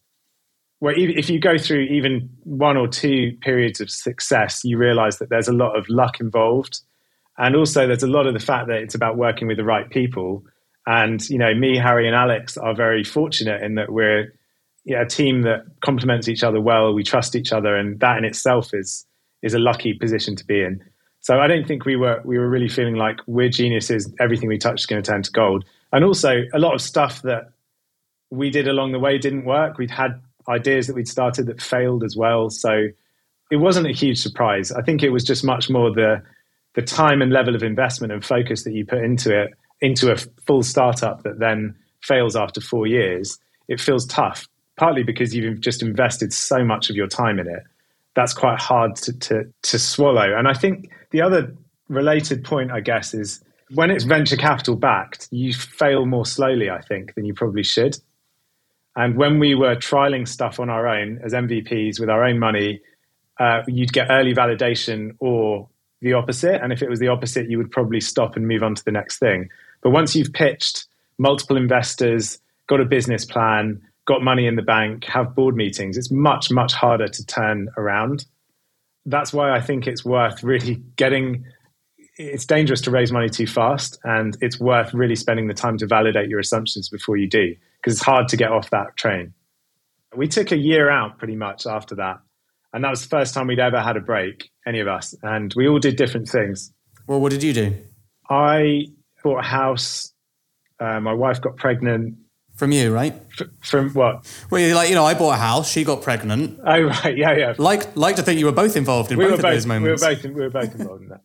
Where 0.81 0.95
if 0.99 1.31
you 1.31 1.39
go 1.39 1.59
through 1.59 1.83
even 1.83 2.29
one 2.43 2.77
or 2.77 2.89
two 2.89 3.37
periods 3.41 3.81
of 3.81 3.91
success, 3.91 4.65
you 4.65 4.77
realize 4.77 5.19
that 5.19 5.31
there's 5.31 5.49
a 5.49 5.53
lot 5.53 5.79
of 5.79 5.89
luck 5.89 6.21
involved. 6.21 6.81
And 7.39 7.57
also, 7.57 7.87
there's 7.87 8.03
a 8.03 8.09
lot 8.09 8.27
of 8.27 8.35
the 8.35 8.41
fact 8.41 8.69
that 8.69 8.83
it's 8.83 8.95
about 8.95 9.17
working 9.17 9.49
with 9.49 9.57
the 9.57 9.65
right 9.65 9.89
people. 9.89 10.45
And, 10.87 11.27
you 11.31 11.39
know, 11.39 11.55
me, 11.55 11.79
Harry, 11.79 12.07
and 12.07 12.17
Alex 12.17 12.59
are 12.59 12.75
very 12.75 13.05
fortunate 13.05 13.63
in 13.63 13.77
that 13.77 13.93
we're 13.93 14.35
yeah, 14.85 15.03
a 15.03 15.07
team 15.07 15.43
that 15.43 15.65
complements 15.81 16.29
each 16.29 16.43
other 16.43 16.61
well. 16.61 16.93
We 16.93 17.05
trust 17.05 17.37
each 17.37 17.53
other. 17.53 17.77
And 17.77 18.01
that 18.01 18.19
in 18.19 18.25
itself 18.25 18.75
is, 18.75 19.07
is 19.43 19.55
a 19.55 19.59
lucky 19.59 19.95
position 19.95 20.37
to 20.37 20.45
be 20.45 20.63
in. 20.63 20.83
So 21.21 21.39
I 21.39 21.47
don't 21.47 21.67
think 21.67 21.85
we 21.85 21.95
were 21.95 22.21
we 22.25 22.37
were 22.37 22.51
really 22.51 22.69
feeling 22.69 22.97
like 22.97 23.21
we're 23.29 23.49
geniuses. 23.49 24.13
Everything 24.19 24.49
we 24.49 24.59
touch 24.59 24.81
is 24.81 24.87
going 24.87 25.01
to 25.01 25.09
turn 25.09 25.23
to 25.23 25.31
gold. 25.31 25.65
And 25.93 26.05
also 26.05 26.43
a 26.53 26.59
lot 26.59 26.75
of 26.75 26.81
stuff 26.81 27.23
that 27.23 27.53
we 28.31 28.51
did 28.51 28.67
along 28.67 28.93
the 28.93 28.99
way 28.99 29.19
didn't 29.19 29.45
work. 29.45 29.79
We'd 29.79 29.91
had 29.91 30.21
ideas 30.49 30.87
that 30.87 30.97
we'd 30.97 31.09
started 31.09 31.47
that 31.47 31.61
failed 31.61 32.03
as 32.03 32.17
well. 32.17 32.51
So 32.51 32.89
it 33.51 33.57
wasn't 33.57 33.87
a 33.87 33.93
huge 33.93 34.19
surprise. 34.19 34.73
I 34.73 34.83
think 34.83 35.03
it 35.03 35.11
was 35.11 35.25
just 35.25 35.45
much 35.45 35.69
more 35.69 35.93
the 35.93 36.23
the 36.75 36.83
time 36.83 37.21
and 37.21 37.31
level 37.31 37.55
of 37.55 37.63
investment 37.63 38.15
and 38.15 38.25
focus 38.25 38.65
that 38.65 38.73
you 38.73 38.87
put 38.87 39.05
into 39.05 39.39
it 39.39 39.53
into 39.83 40.11
a 40.11 40.17
full 40.47 40.63
startup 40.63 41.23
that 41.23 41.39
then 41.39 41.75
fails 42.01 42.35
after 42.35 42.61
four 42.61 42.87
years. 42.87 43.39
It 43.69 43.81
feels 43.81 44.07
tough, 44.07 44.49
partly 44.79 45.03
because 45.03 45.35
you've 45.35 45.61
just 45.61 45.83
invested 45.83 46.33
so 46.33 46.65
much 46.65 46.89
of 46.89 46.97
your 46.97 47.09
time 47.09 47.39
in 47.39 47.47
it. 47.47 47.63
That's 48.15 48.33
quite 48.33 48.59
hard 48.59 48.97
to, 48.97 49.13
to, 49.13 49.53
to 49.63 49.79
swallow. 49.79 50.35
And 50.35 50.49
I 50.49 50.55
think 50.55 50.91
the 51.11 51.21
other 51.21 51.55
related 51.89 52.45
point, 52.45 52.71
I 52.71 52.81
guess, 52.81 53.13
is 53.13 53.43
when 53.75 53.91
it's 53.91 54.05
venture 54.05 54.37
capital 54.37 54.77
backed, 54.77 55.29
you 55.31 55.53
fail 55.53 56.07
more 56.07 56.27
slowly, 56.27 56.71
I 56.71 56.81
think, 56.81 57.15
than 57.15 57.25
you 57.25 57.35
probably 57.35 57.63
should. 57.63 57.97
And 58.95 59.17
when 59.17 59.39
we 59.39 59.55
were 59.55 59.77
trialing 59.77 60.29
stuff 60.29 60.61
on 60.61 60.69
our 60.69 60.87
own 60.87 61.21
as 61.25 61.33
MVPs 61.33 61.99
with 61.99 62.11
our 62.11 62.25
own 62.25 62.39
money, 62.39 62.81
uh, 63.41 63.63
you'd 63.67 63.93
get 63.93 64.09
early 64.11 64.35
validation 64.35 65.17
or 65.19 65.69
the 66.03 66.13
opposite. 66.13 66.63
And 66.63 66.73
if 66.73 66.83
it 66.83 66.91
was 66.91 66.99
the 66.99 67.09
opposite, 67.09 67.49
you 67.49 67.57
would 67.59 67.71
probably 67.71 68.01
stop 68.01 68.37
and 68.37 68.47
move 68.47 68.63
on 68.63 68.75
to 68.75 68.85
the 68.85 68.93
next 68.93 69.19
thing. 69.19 69.49
But 69.83 69.91
once 69.91 70.15
you've 70.15 70.33
pitched 70.33 70.87
multiple 71.19 71.57
investors, 71.57 72.39
got 72.67 72.81
a 72.81 72.85
business 72.85 73.25
plan, 73.25 73.81
got 74.05 74.23
money 74.23 74.47
in 74.47 74.57
the 74.57 74.63
bank, 74.63 75.05
have 75.05 75.35
board 75.35 75.57
meetings, 75.57 75.97
it's 75.97 76.11
much, 76.11 76.51
much 76.51 76.75
harder 76.75 77.09
to 77.09 77.27
turn 77.27 77.69
around 77.77 78.27
that's 79.07 79.33
why 79.33 79.51
I 79.51 79.61
think 79.61 79.87
it's 79.87 80.05
worth 80.05 80.43
really 80.43 80.75
getting. 80.97 81.45
It's 82.19 82.45
dangerous 82.45 82.83
to 82.83 82.91
raise 82.91 83.11
money 83.11 83.31
too 83.31 83.47
fast, 83.47 83.99
and 84.05 84.37
it's 84.41 84.61
worth 84.61 84.93
really 84.93 85.17
spending 85.17 85.49
the 85.49 85.55
time 85.55 85.79
to 85.79 85.87
validate 85.87 86.29
your 86.29 86.41
assumptions 86.41 86.89
before 86.89 87.17
you 87.17 87.29
do, 87.29 87.57
because 87.79 87.95
it's 87.95 88.05
hard 88.05 88.29
to 88.29 88.37
get 88.37 88.51
off 88.51 88.69
that 88.71 88.97
train. 88.97 89.33
We 90.15 90.29
took 90.29 90.53
a 90.53 90.57
year 90.59 90.91
out 90.91 91.19
pretty 91.19 91.37
much 91.37 91.67
after 91.67 91.95
that, 91.95 92.19
and 92.75 92.85
that 92.85 92.91
was 92.91 93.03
the 93.03 93.09
first 93.09 93.33
time 93.33 93.47
we'd 93.47 93.59
ever 93.59 93.81
had 93.81 93.97
a 93.97 94.01
break, 94.01 94.51
any 94.67 94.81
of 94.81 94.89
us, 94.89 95.15
and 95.23 95.55
we 95.57 95.67
all 95.67 95.79
did 95.79 95.97
different 95.97 96.29
things. 96.29 96.71
Well, 97.07 97.19
what 97.19 97.31
did 97.31 97.43
you 97.43 97.55
do? 97.55 97.75
I 98.29 98.89
bought 99.25 99.39
a 99.39 99.49
house. 99.49 100.13
Uh, 100.79 101.01
my 101.01 101.15
wife 101.15 101.41
got 101.41 101.57
pregnant. 101.57 102.17
From 102.57 102.73
you, 102.73 102.93
right? 102.93 103.15
F- 103.41 103.49
from 103.63 103.91
what? 103.95 104.31
Well, 104.51 104.61
you're 104.61 104.75
like, 104.75 104.91
you 104.91 104.95
know, 104.95 105.05
I 105.05 105.15
bought 105.15 105.33
a 105.33 105.39
house, 105.39 105.71
she 105.71 105.83
got 105.83 106.03
pregnant. 106.03 106.61
Oh, 106.63 106.83
right, 106.83 107.17
yeah, 107.17 107.33
yeah. 107.33 107.55
Like, 107.57 107.97
like 107.97 108.17
to 108.17 108.23
think 108.23 108.39
you 108.39 108.45
were 108.45 108.53
both 108.53 108.77
involved 108.77 109.11
in 109.11 109.19
we 109.19 109.25
both 109.25 109.35
of 109.35 109.41
those 109.43 109.65
moments. 109.65 110.03
We 110.03 110.09
were 110.09 110.15
both, 110.15 110.25
we 110.25 110.31
were 110.43 110.51
both 110.51 110.75
involved 110.75 111.03
in 111.05 111.09
that. 111.09 111.23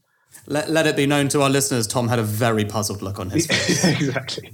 Let, 0.49 0.69
let 0.69 0.87
it 0.87 0.95
be 0.95 1.05
known 1.05 1.27
to 1.29 1.41
our 1.41 1.49
listeners, 1.49 1.87
Tom 1.87 2.07
had 2.07 2.19
a 2.19 2.23
very 2.23 2.63
puzzled 2.63 3.01
look 3.01 3.19
on 3.19 3.29
his 3.29 3.45
face. 3.47 3.83
exactly. 3.83 4.49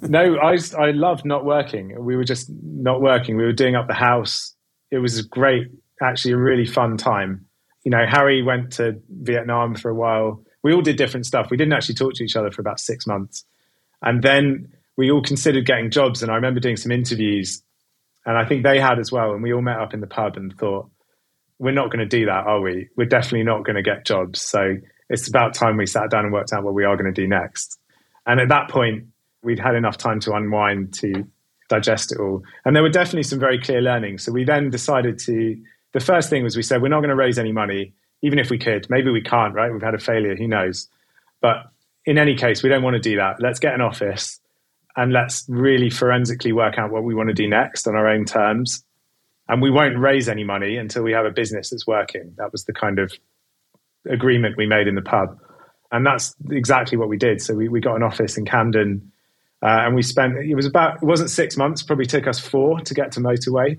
No, 0.00 0.38
I, 0.38 0.56
I 0.78 0.92
loved 0.92 1.26
not 1.26 1.44
working. 1.44 1.94
We 2.02 2.16
were 2.16 2.24
just 2.24 2.50
not 2.62 3.02
working. 3.02 3.36
We 3.36 3.44
were 3.44 3.52
doing 3.52 3.76
up 3.76 3.86
the 3.86 3.94
house. 3.94 4.54
It 4.90 4.98
was 4.98 5.20
great, 5.22 5.68
actually, 6.00 6.32
a 6.32 6.38
really 6.38 6.64
fun 6.64 6.96
time. 6.96 7.44
You 7.84 7.90
know, 7.90 8.06
Harry 8.08 8.42
went 8.42 8.72
to 8.74 8.98
Vietnam 9.10 9.74
for 9.74 9.90
a 9.90 9.94
while. 9.94 10.42
We 10.62 10.72
all 10.72 10.80
did 10.80 10.96
different 10.96 11.26
stuff. 11.26 11.48
We 11.50 11.58
didn't 11.58 11.74
actually 11.74 11.96
talk 11.96 12.14
to 12.14 12.24
each 12.24 12.34
other 12.34 12.50
for 12.50 12.62
about 12.62 12.80
six 12.80 13.06
months. 13.06 13.44
And 14.00 14.22
then 14.22 14.72
we 14.96 15.10
all 15.10 15.22
considered 15.22 15.66
getting 15.66 15.90
jobs. 15.90 16.22
And 16.22 16.32
I 16.32 16.36
remember 16.36 16.60
doing 16.60 16.76
some 16.76 16.90
interviews, 16.90 17.62
and 18.24 18.38
I 18.38 18.46
think 18.46 18.62
they 18.62 18.80
had 18.80 18.98
as 18.98 19.12
well. 19.12 19.34
And 19.34 19.42
we 19.42 19.52
all 19.52 19.60
met 19.60 19.78
up 19.78 19.92
in 19.92 20.00
the 20.00 20.06
pub 20.06 20.38
and 20.38 20.56
thought, 20.56 20.88
we're 21.58 21.72
not 21.72 21.90
going 21.90 22.00
to 22.00 22.06
do 22.06 22.24
that, 22.24 22.46
are 22.46 22.60
we? 22.60 22.88
We're 22.96 23.04
definitely 23.04 23.44
not 23.44 23.64
going 23.64 23.76
to 23.76 23.82
get 23.82 24.06
jobs. 24.06 24.40
So 24.40 24.76
it's 25.08 25.28
about 25.28 25.54
time 25.54 25.76
we 25.76 25.86
sat 25.86 26.10
down 26.10 26.24
and 26.24 26.32
worked 26.32 26.52
out 26.52 26.64
what 26.64 26.74
we 26.74 26.84
are 26.84 26.96
going 26.96 27.12
to 27.12 27.20
do 27.20 27.28
next. 27.28 27.78
And 28.26 28.40
at 28.40 28.48
that 28.48 28.68
point, 28.68 29.06
we'd 29.42 29.58
had 29.58 29.74
enough 29.74 29.96
time 29.96 30.20
to 30.20 30.32
unwind 30.32 30.92
to 30.94 31.26
digest 31.68 32.12
it 32.12 32.18
all. 32.18 32.42
And 32.64 32.74
there 32.74 32.82
were 32.82 32.90
definitely 32.90 33.22
some 33.22 33.38
very 33.38 33.60
clear 33.60 33.80
learnings. 33.80 34.24
So 34.24 34.32
we 34.32 34.44
then 34.44 34.70
decided 34.70 35.18
to, 35.20 35.56
the 35.92 36.00
first 36.00 36.30
thing 36.30 36.42
was 36.42 36.56
we 36.56 36.62
said, 36.62 36.82
we're 36.82 36.88
not 36.88 37.00
going 37.00 37.10
to 37.10 37.16
raise 37.16 37.38
any 37.38 37.52
money, 37.52 37.92
even 38.22 38.38
if 38.38 38.50
we 38.50 38.58
could. 38.58 38.88
Maybe 38.90 39.10
we 39.10 39.22
can't, 39.22 39.54
right? 39.54 39.72
We've 39.72 39.82
had 39.82 39.94
a 39.94 39.98
failure, 39.98 40.36
who 40.36 40.48
knows? 40.48 40.88
But 41.40 41.70
in 42.04 42.18
any 42.18 42.34
case, 42.34 42.62
we 42.62 42.68
don't 42.68 42.82
want 42.82 42.94
to 42.94 43.00
do 43.00 43.16
that. 43.16 43.36
Let's 43.40 43.58
get 43.58 43.74
an 43.74 43.80
office 43.80 44.40
and 44.96 45.12
let's 45.12 45.44
really 45.48 45.90
forensically 45.90 46.52
work 46.52 46.78
out 46.78 46.90
what 46.90 47.04
we 47.04 47.14
want 47.14 47.28
to 47.28 47.34
do 47.34 47.48
next 47.48 47.86
on 47.86 47.94
our 47.94 48.08
own 48.08 48.24
terms. 48.24 48.84
And 49.48 49.62
we 49.62 49.70
won't 49.70 49.98
raise 49.98 50.28
any 50.28 50.42
money 50.42 50.76
until 50.76 51.02
we 51.02 51.12
have 51.12 51.26
a 51.26 51.30
business 51.30 51.70
that's 51.70 51.86
working. 51.86 52.34
That 52.36 52.50
was 52.50 52.64
the 52.64 52.72
kind 52.72 52.98
of 52.98 53.12
agreement 54.10 54.56
we 54.56 54.66
made 54.66 54.88
in 54.88 54.94
the 54.94 55.02
pub. 55.02 55.38
And 55.92 56.04
that's 56.04 56.34
exactly 56.50 56.98
what 56.98 57.08
we 57.08 57.16
did. 57.16 57.40
So 57.40 57.54
we, 57.54 57.68
we 57.68 57.80
got 57.80 57.96
an 57.96 58.02
office 58.02 58.36
in 58.36 58.44
Camden 58.44 59.12
uh, 59.62 59.84
and 59.84 59.94
we 59.94 60.02
spent, 60.02 60.36
it 60.38 60.54
was 60.54 60.66
about, 60.66 60.96
it 60.96 61.06
wasn't 61.06 61.30
six 61.30 61.56
months, 61.56 61.82
probably 61.82 62.06
took 62.06 62.26
us 62.26 62.38
four 62.38 62.80
to 62.80 62.94
get 62.94 63.12
to 63.12 63.20
motorway. 63.20 63.78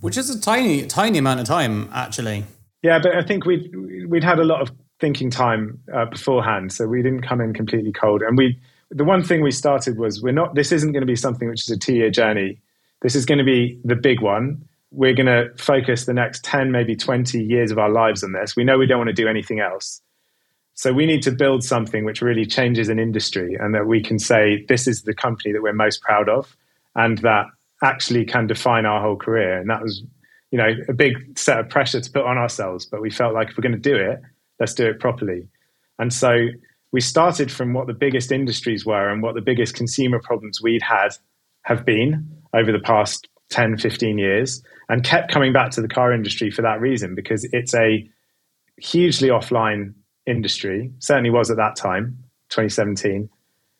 Which 0.00 0.16
is 0.16 0.30
a 0.30 0.40
tiny, 0.40 0.86
tiny 0.86 1.18
amount 1.18 1.40
of 1.40 1.46
time, 1.46 1.88
actually. 1.92 2.44
Yeah, 2.82 2.98
but 2.98 3.14
I 3.14 3.22
think 3.22 3.44
we'd, 3.46 3.70
we'd 4.08 4.24
had 4.24 4.38
a 4.38 4.44
lot 4.44 4.60
of 4.62 4.72
thinking 4.98 5.30
time 5.30 5.80
uh, 5.94 6.06
beforehand. 6.06 6.72
So 6.72 6.86
we 6.86 7.02
didn't 7.02 7.22
come 7.22 7.40
in 7.40 7.54
completely 7.54 7.92
cold. 7.92 8.22
And 8.22 8.36
we, 8.36 8.58
the 8.92 9.04
one 9.04 9.22
thing 9.22 9.42
we 9.42 9.50
started 9.50 9.98
was 9.98 10.22
we're 10.22 10.32
not 10.32 10.54
this 10.54 10.70
isn't 10.70 10.92
going 10.92 11.02
to 11.02 11.06
be 11.06 11.16
something 11.16 11.48
which 11.48 11.62
is 11.62 11.70
a 11.70 11.78
two 11.78 11.94
year 11.94 12.10
journey 12.10 12.58
this 13.00 13.14
is 13.14 13.24
going 13.24 13.38
to 13.38 13.44
be 13.44 13.80
the 13.84 13.96
big 13.96 14.20
one 14.20 14.62
we're 14.92 15.14
going 15.14 15.26
to 15.26 15.50
focus 15.56 16.04
the 16.04 16.14
next 16.14 16.44
10 16.44 16.70
maybe 16.70 16.94
20 16.94 17.42
years 17.42 17.70
of 17.70 17.78
our 17.78 17.90
lives 17.90 18.22
on 18.22 18.32
this. 18.32 18.54
We 18.54 18.64
know 18.64 18.78
we 18.78 18.86
don't 18.86 18.98
want 18.98 19.08
to 19.08 19.14
do 19.14 19.28
anything 19.28 19.60
else. 19.60 20.00
So 20.74 20.92
we 20.92 21.06
need 21.06 21.22
to 21.22 21.30
build 21.30 21.64
something 21.64 22.04
which 22.04 22.22
really 22.22 22.46
changes 22.46 22.88
an 22.88 22.98
industry 22.98 23.56
and 23.58 23.74
that 23.74 23.86
we 23.86 24.02
can 24.02 24.18
say 24.18 24.64
this 24.68 24.86
is 24.86 25.02
the 25.02 25.14
company 25.14 25.52
that 25.52 25.62
we're 25.62 25.72
most 25.72 26.02
proud 26.02 26.28
of 26.28 26.56
and 26.94 27.18
that 27.18 27.46
actually 27.82 28.24
can 28.24 28.46
define 28.46 28.86
our 28.86 29.00
whole 29.00 29.16
career. 29.16 29.58
And 29.58 29.68
that 29.70 29.82
was 29.82 30.02
you 30.50 30.58
know 30.58 30.68
a 30.88 30.92
big 30.92 31.38
set 31.38 31.58
of 31.58 31.68
pressure 31.70 32.00
to 32.00 32.10
put 32.10 32.26
on 32.26 32.36
ourselves 32.36 32.84
but 32.84 33.00
we 33.00 33.10
felt 33.10 33.32
like 33.32 33.48
if 33.48 33.56
we're 33.56 33.62
going 33.62 33.72
to 33.72 33.78
do 33.78 33.96
it 33.96 34.20
let's 34.60 34.74
do 34.74 34.86
it 34.86 35.00
properly. 35.00 35.48
And 35.98 36.12
so 36.12 36.48
we 36.92 37.00
started 37.00 37.50
from 37.50 37.72
what 37.72 37.86
the 37.86 37.94
biggest 37.94 38.30
industries 38.30 38.84
were 38.84 39.08
and 39.10 39.22
what 39.22 39.34
the 39.34 39.40
biggest 39.40 39.74
consumer 39.74 40.20
problems 40.20 40.60
we'd 40.62 40.82
had 40.82 41.16
have 41.62 41.84
been 41.84 42.30
over 42.54 42.70
the 42.70 42.78
past 42.78 43.28
10, 43.50 43.78
15 43.78 44.18
years, 44.18 44.62
and 44.92 45.02
kept 45.02 45.32
coming 45.32 45.52
back 45.52 45.70
to 45.72 45.80
the 45.80 45.88
car 45.88 46.12
industry 46.12 46.50
for 46.50 46.62
that 46.62 46.80
reason, 46.80 47.14
because 47.14 47.44
it's 47.52 47.74
a 47.74 48.08
hugely 48.76 49.28
offline 49.28 49.94
industry, 50.26 50.92
certainly 50.98 51.30
was 51.30 51.50
at 51.50 51.56
that 51.56 51.74
time, 51.74 52.18
2017. 52.50 53.28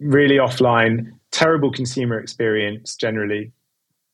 Really 0.01 0.37
offline, 0.37 1.13
terrible 1.31 1.71
consumer 1.71 2.19
experience 2.19 2.97
generally, 2.97 3.53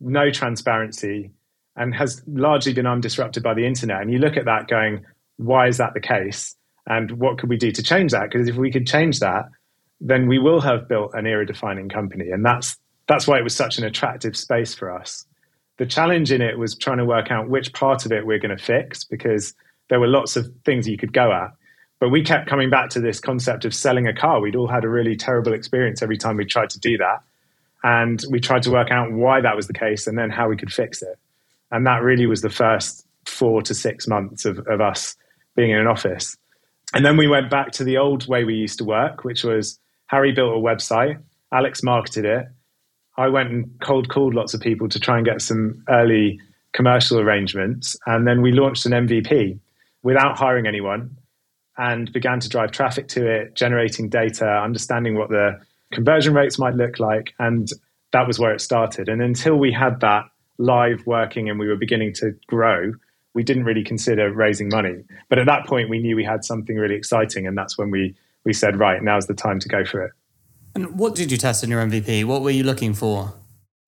no 0.00 0.30
transparency, 0.30 1.30
and 1.76 1.94
has 1.94 2.22
largely 2.26 2.74
been 2.74 2.86
undisrupted 2.86 3.42
by 3.42 3.54
the 3.54 3.66
internet. 3.66 4.02
And 4.02 4.12
you 4.12 4.18
look 4.18 4.36
at 4.36 4.44
that 4.44 4.68
going, 4.68 5.06
why 5.36 5.68
is 5.68 5.78
that 5.78 5.94
the 5.94 6.00
case? 6.00 6.56
and 6.88 7.12
what 7.12 7.38
could 7.38 7.50
we 7.50 7.56
do 7.56 7.70
to 7.70 7.82
change 7.82 8.12
that? 8.12 8.30
Because 8.30 8.48
if 8.48 8.56
we 8.56 8.72
could 8.72 8.86
change 8.86 9.20
that, 9.20 9.44
then 10.00 10.26
we 10.26 10.38
will 10.38 10.60
have 10.60 10.88
built 10.88 11.12
an 11.14 11.26
era-defining 11.26 11.88
company, 11.88 12.30
and 12.30 12.44
that's 12.44 12.76
that's 13.06 13.26
why 13.26 13.38
it 13.38 13.44
was 13.44 13.54
such 13.54 13.78
an 13.78 13.84
attractive 13.84 14.36
space 14.36 14.74
for 14.74 14.90
us. 14.90 15.24
The 15.78 15.86
challenge 15.86 16.30
in 16.32 16.42
it 16.42 16.58
was 16.58 16.76
trying 16.76 16.98
to 16.98 17.04
work 17.04 17.30
out 17.30 17.48
which 17.48 17.72
part 17.72 18.04
of 18.04 18.12
it 18.12 18.26
we're 18.26 18.38
going 18.38 18.56
to 18.56 18.62
fix 18.62 19.04
because 19.04 19.54
there 19.88 20.00
were 20.00 20.08
lots 20.08 20.36
of 20.36 20.52
things 20.64 20.86
you 20.86 20.98
could 20.98 21.12
go 21.12 21.32
at. 21.32 21.52
But 22.00 22.10
we 22.10 22.22
kept 22.22 22.48
coming 22.48 22.70
back 22.70 22.90
to 22.90 23.00
this 23.00 23.18
concept 23.18 23.64
of 23.64 23.74
selling 23.74 24.06
a 24.06 24.14
car. 24.14 24.40
We'd 24.40 24.56
all 24.56 24.68
had 24.68 24.84
a 24.84 24.88
really 24.88 25.16
terrible 25.16 25.52
experience 25.52 26.02
every 26.02 26.16
time 26.16 26.36
we 26.36 26.44
tried 26.44 26.70
to 26.70 26.80
do 26.80 26.96
that. 26.98 27.22
And 27.82 28.22
we 28.30 28.40
tried 28.40 28.62
to 28.64 28.70
work 28.70 28.90
out 28.90 29.12
why 29.12 29.40
that 29.40 29.56
was 29.56 29.66
the 29.66 29.72
case 29.72 30.06
and 30.06 30.18
then 30.18 30.30
how 30.30 30.48
we 30.48 30.56
could 30.56 30.72
fix 30.72 31.02
it. 31.02 31.16
And 31.70 31.86
that 31.86 32.02
really 32.02 32.26
was 32.26 32.42
the 32.42 32.50
first 32.50 33.06
four 33.24 33.62
to 33.62 33.74
six 33.74 34.06
months 34.06 34.44
of, 34.44 34.58
of 34.66 34.80
us 34.80 35.16
being 35.54 35.70
in 35.70 35.78
an 35.78 35.86
office. 35.86 36.36
And 36.94 37.04
then 37.04 37.16
we 37.16 37.28
went 37.28 37.50
back 37.50 37.72
to 37.72 37.84
the 37.84 37.98
old 37.98 38.26
way 38.26 38.44
we 38.44 38.54
used 38.54 38.78
to 38.78 38.84
work, 38.84 39.24
which 39.24 39.44
was 39.44 39.78
Harry 40.06 40.32
built 40.32 40.56
a 40.56 40.60
website, 40.60 41.20
Alex 41.52 41.82
marketed 41.82 42.24
it. 42.24 42.46
I 43.18 43.28
went 43.28 43.50
and 43.50 43.68
cold 43.80 44.08
called 44.08 44.34
lots 44.34 44.54
of 44.54 44.60
people 44.60 44.88
to 44.88 45.00
try 45.00 45.16
and 45.16 45.26
get 45.26 45.42
some 45.42 45.82
early 45.88 46.40
commercial 46.72 47.18
arrangements. 47.18 47.96
And 48.06 48.26
then 48.26 48.42
we 48.42 48.52
launched 48.52 48.86
an 48.86 48.92
MVP 48.92 49.58
without 50.04 50.38
hiring 50.38 50.68
anyone 50.68 51.16
and 51.76 52.12
began 52.12 52.38
to 52.38 52.48
drive 52.48 52.70
traffic 52.70 53.08
to 53.08 53.26
it, 53.26 53.54
generating 53.54 54.08
data, 54.08 54.46
understanding 54.46 55.16
what 55.16 55.30
the 55.30 55.60
conversion 55.92 56.32
rates 56.32 56.60
might 56.60 56.74
look 56.74 57.00
like. 57.00 57.34
And 57.40 57.68
that 58.12 58.26
was 58.26 58.38
where 58.38 58.54
it 58.54 58.60
started. 58.60 59.08
And 59.08 59.20
until 59.20 59.56
we 59.56 59.72
had 59.72 60.00
that 60.00 60.24
live 60.58 61.04
working 61.04 61.50
and 61.50 61.58
we 61.58 61.66
were 61.66 61.76
beginning 61.76 62.12
to 62.14 62.32
grow, 62.46 62.92
we 63.34 63.42
didn't 63.42 63.64
really 63.64 63.84
consider 63.84 64.32
raising 64.32 64.68
money. 64.68 65.04
But 65.28 65.40
at 65.40 65.46
that 65.46 65.66
point, 65.66 65.90
we 65.90 65.98
knew 65.98 66.14
we 66.14 66.24
had 66.24 66.44
something 66.44 66.76
really 66.76 66.94
exciting. 66.94 67.48
And 67.48 67.58
that's 67.58 67.76
when 67.76 67.90
we, 67.90 68.14
we 68.44 68.52
said, 68.52 68.78
right, 68.78 69.02
now's 69.02 69.26
the 69.26 69.34
time 69.34 69.58
to 69.58 69.68
go 69.68 69.84
for 69.84 70.02
it. 70.02 70.12
And 70.78 70.96
what 70.96 71.16
did 71.16 71.32
you 71.32 71.38
test 71.38 71.64
in 71.64 71.70
your 71.70 71.84
MVP? 71.84 72.24
What 72.24 72.42
were 72.42 72.50
you 72.50 72.62
looking 72.62 72.94
for? 72.94 73.34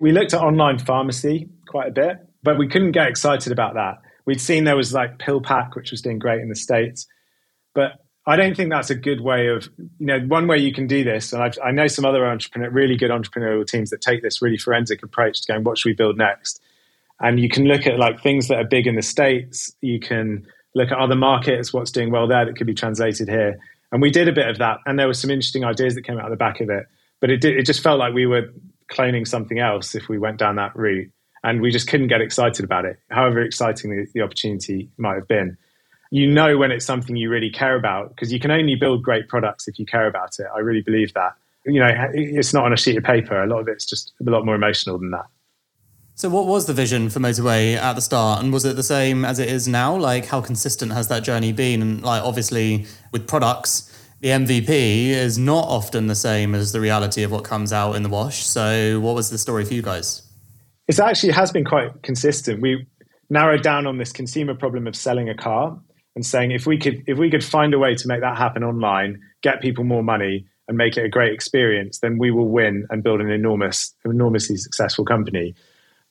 We 0.00 0.10
looked 0.10 0.34
at 0.34 0.40
online 0.40 0.78
pharmacy 0.78 1.48
quite 1.68 1.88
a 1.88 1.92
bit, 1.92 2.16
but 2.42 2.58
we 2.58 2.66
couldn't 2.66 2.92
get 2.92 3.06
excited 3.06 3.52
about 3.52 3.74
that. 3.74 3.98
We'd 4.26 4.40
seen 4.40 4.64
there 4.64 4.76
was 4.76 4.92
like 4.92 5.18
PillPack, 5.18 5.76
which 5.76 5.92
was 5.92 6.02
doing 6.02 6.18
great 6.18 6.40
in 6.40 6.48
the 6.48 6.56
States. 6.56 7.06
But 7.74 7.92
I 8.26 8.34
don't 8.36 8.56
think 8.56 8.70
that's 8.70 8.90
a 8.90 8.96
good 8.96 9.20
way 9.20 9.48
of, 9.48 9.68
you 9.78 10.06
know, 10.06 10.18
one 10.20 10.48
way 10.48 10.58
you 10.58 10.72
can 10.72 10.88
do 10.88 11.04
this, 11.04 11.32
and 11.32 11.42
I've, 11.42 11.56
i 11.64 11.70
know 11.70 11.86
some 11.86 12.04
other 12.04 12.26
entrepreneur, 12.26 12.70
really 12.70 12.96
good 12.96 13.10
entrepreneurial 13.10 13.66
teams 13.66 13.90
that 13.90 14.00
take 14.00 14.22
this 14.22 14.42
really 14.42 14.58
forensic 14.58 15.02
approach 15.02 15.42
to 15.42 15.52
going, 15.52 15.64
what 15.64 15.78
should 15.78 15.90
we 15.90 15.94
build 15.94 16.18
next? 16.18 16.60
And 17.20 17.38
you 17.38 17.48
can 17.48 17.66
look 17.66 17.86
at 17.86 17.98
like 17.98 18.20
things 18.20 18.48
that 18.48 18.58
are 18.58 18.64
big 18.64 18.86
in 18.86 18.96
the 18.96 19.02
States. 19.02 19.72
You 19.80 20.00
can 20.00 20.46
look 20.74 20.90
at 20.90 20.98
other 20.98 21.16
markets, 21.16 21.72
what's 21.72 21.90
doing 21.90 22.10
well 22.10 22.26
there 22.26 22.44
that 22.44 22.56
could 22.56 22.66
be 22.66 22.74
translated 22.74 23.28
here. 23.28 23.58
And 23.92 24.00
we 24.00 24.10
did 24.10 24.28
a 24.28 24.32
bit 24.32 24.48
of 24.48 24.58
that. 24.58 24.78
And 24.86 24.98
there 24.98 25.06
were 25.06 25.14
some 25.14 25.30
interesting 25.30 25.64
ideas 25.64 25.94
that 25.94 26.02
came 26.02 26.18
out 26.18 26.24
of 26.24 26.30
the 26.30 26.36
back 26.36 26.60
of 26.60 26.70
it. 26.70 26.86
But 27.20 27.30
it, 27.30 27.40
did, 27.40 27.56
it 27.56 27.66
just 27.66 27.82
felt 27.82 27.98
like 27.98 28.14
we 28.14 28.26
were 28.26 28.52
cloning 28.90 29.26
something 29.26 29.58
else 29.58 29.94
if 29.94 30.08
we 30.08 30.18
went 30.18 30.38
down 30.38 30.56
that 30.56 30.74
route. 30.76 31.10
And 31.42 31.60
we 31.60 31.70
just 31.70 31.88
couldn't 31.88 32.08
get 32.08 32.20
excited 32.20 32.64
about 32.64 32.84
it, 32.84 32.98
however 33.10 33.40
exciting 33.40 33.90
the, 33.90 34.06
the 34.12 34.20
opportunity 34.20 34.90
might 34.98 35.14
have 35.14 35.26
been 35.26 35.56
you 36.10 36.26
know 36.26 36.58
when 36.58 36.70
it's 36.70 36.84
something 36.84 37.16
you 37.16 37.30
really 37.30 37.50
care 37.50 37.76
about 37.76 38.10
because 38.10 38.32
you 38.32 38.40
can 38.40 38.50
only 38.50 38.74
build 38.74 39.02
great 39.02 39.28
products 39.28 39.68
if 39.68 39.78
you 39.78 39.86
care 39.86 40.06
about 40.06 40.38
it. 40.38 40.46
I 40.54 40.58
really 40.58 40.82
believe 40.82 41.14
that. 41.14 41.34
You 41.64 41.78
know, 41.78 41.90
it's 42.12 42.54
not 42.54 42.64
on 42.64 42.72
a 42.72 42.76
sheet 42.76 42.96
of 42.96 43.04
paper. 43.04 43.40
A 43.42 43.46
lot 43.46 43.60
of 43.60 43.68
it's 43.68 43.84
just 43.84 44.12
a 44.26 44.30
lot 44.30 44.44
more 44.44 44.54
emotional 44.54 44.98
than 44.98 45.10
that. 45.10 45.26
So, 46.20 46.28
what 46.28 46.44
was 46.44 46.66
the 46.66 46.74
vision 46.74 47.08
for 47.08 47.18
Motorway 47.18 47.76
at 47.76 47.94
the 47.94 48.02
start, 48.02 48.42
and 48.42 48.52
was 48.52 48.66
it 48.66 48.76
the 48.76 48.82
same 48.82 49.24
as 49.24 49.38
it 49.38 49.48
is 49.48 49.66
now? 49.66 49.96
Like, 49.96 50.26
how 50.26 50.42
consistent 50.42 50.92
has 50.92 51.08
that 51.08 51.22
journey 51.22 51.50
been? 51.50 51.80
And 51.80 52.02
like, 52.02 52.22
obviously, 52.22 52.84
with 53.10 53.26
products, 53.26 53.90
the 54.20 54.28
MVP 54.28 54.68
is 54.68 55.38
not 55.38 55.64
often 55.64 56.08
the 56.08 56.14
same 56.14 56.54
as 56.54 56.72
the 56.72 56.80
reality 56.82 57.22
of 57.22 57.32
what 57.32 57.44
comes 57.44 57.72
out 57.72 57.94
in 57.96 58.02
the 58.02 58.10
wash. 58.10 58.44
So, 58.44 59.00
what 59.00 59.14
was 59.14 59.30
the 59.30 59.38
story 59.38 59.64
for 59.64 59.72
you 59.72 59.80
guys? 59.80 60.20
It 60.88 61.00
actually 61.00 61.32
has 61.32 61.52
been 61.52 61.64
quite 61.64 62.02
consistent. 62.02 62.60
We 62.60 62.86
narrowed 63.30 63.62
down 63.62 63.86
on 63.86 63.96
this 63.96 64.12
consumer 64.12 64.54
problem 64.54 64.86
of 64.86 64.94
selling 64.94 65.30
a 65.30 65.34
car 65.34 65.80
and 66.16 66.26
saying 66.26 66.50
if 66.50 66.66
we 66.66 66.76
could 66.76 67.02
if 67.06 67.16
we 67.16 67.30
could 67.30 67.42
find 67.42 67.72
a 67.72 67.78
way 67.78 67.94
to 67.94 68.08
make 68.08 68.20
that 68.20 68.36
happen 68.36 68.62
online, 68.62 69.22
get 69.42 69.62
people 69.62 69.84
more 69.84 70.02
money 70.02 70.44
and 70.68 70.76
make 70.76 70.98
it 70.98 71.04
a 71.06 71.08
great 71.08 71.32
experience, 71.32 72.00
then 72.00 72.18
we 72.18 72.30
will 72.30 72.50
win 72.50 72.86
and 72.90 73.02
build 73.02 73.22
an 73.22 73.30
enormous 73.30 73.94
enormously 74.04 74.58
successful 74.58 75.06
company. 75.06 75.54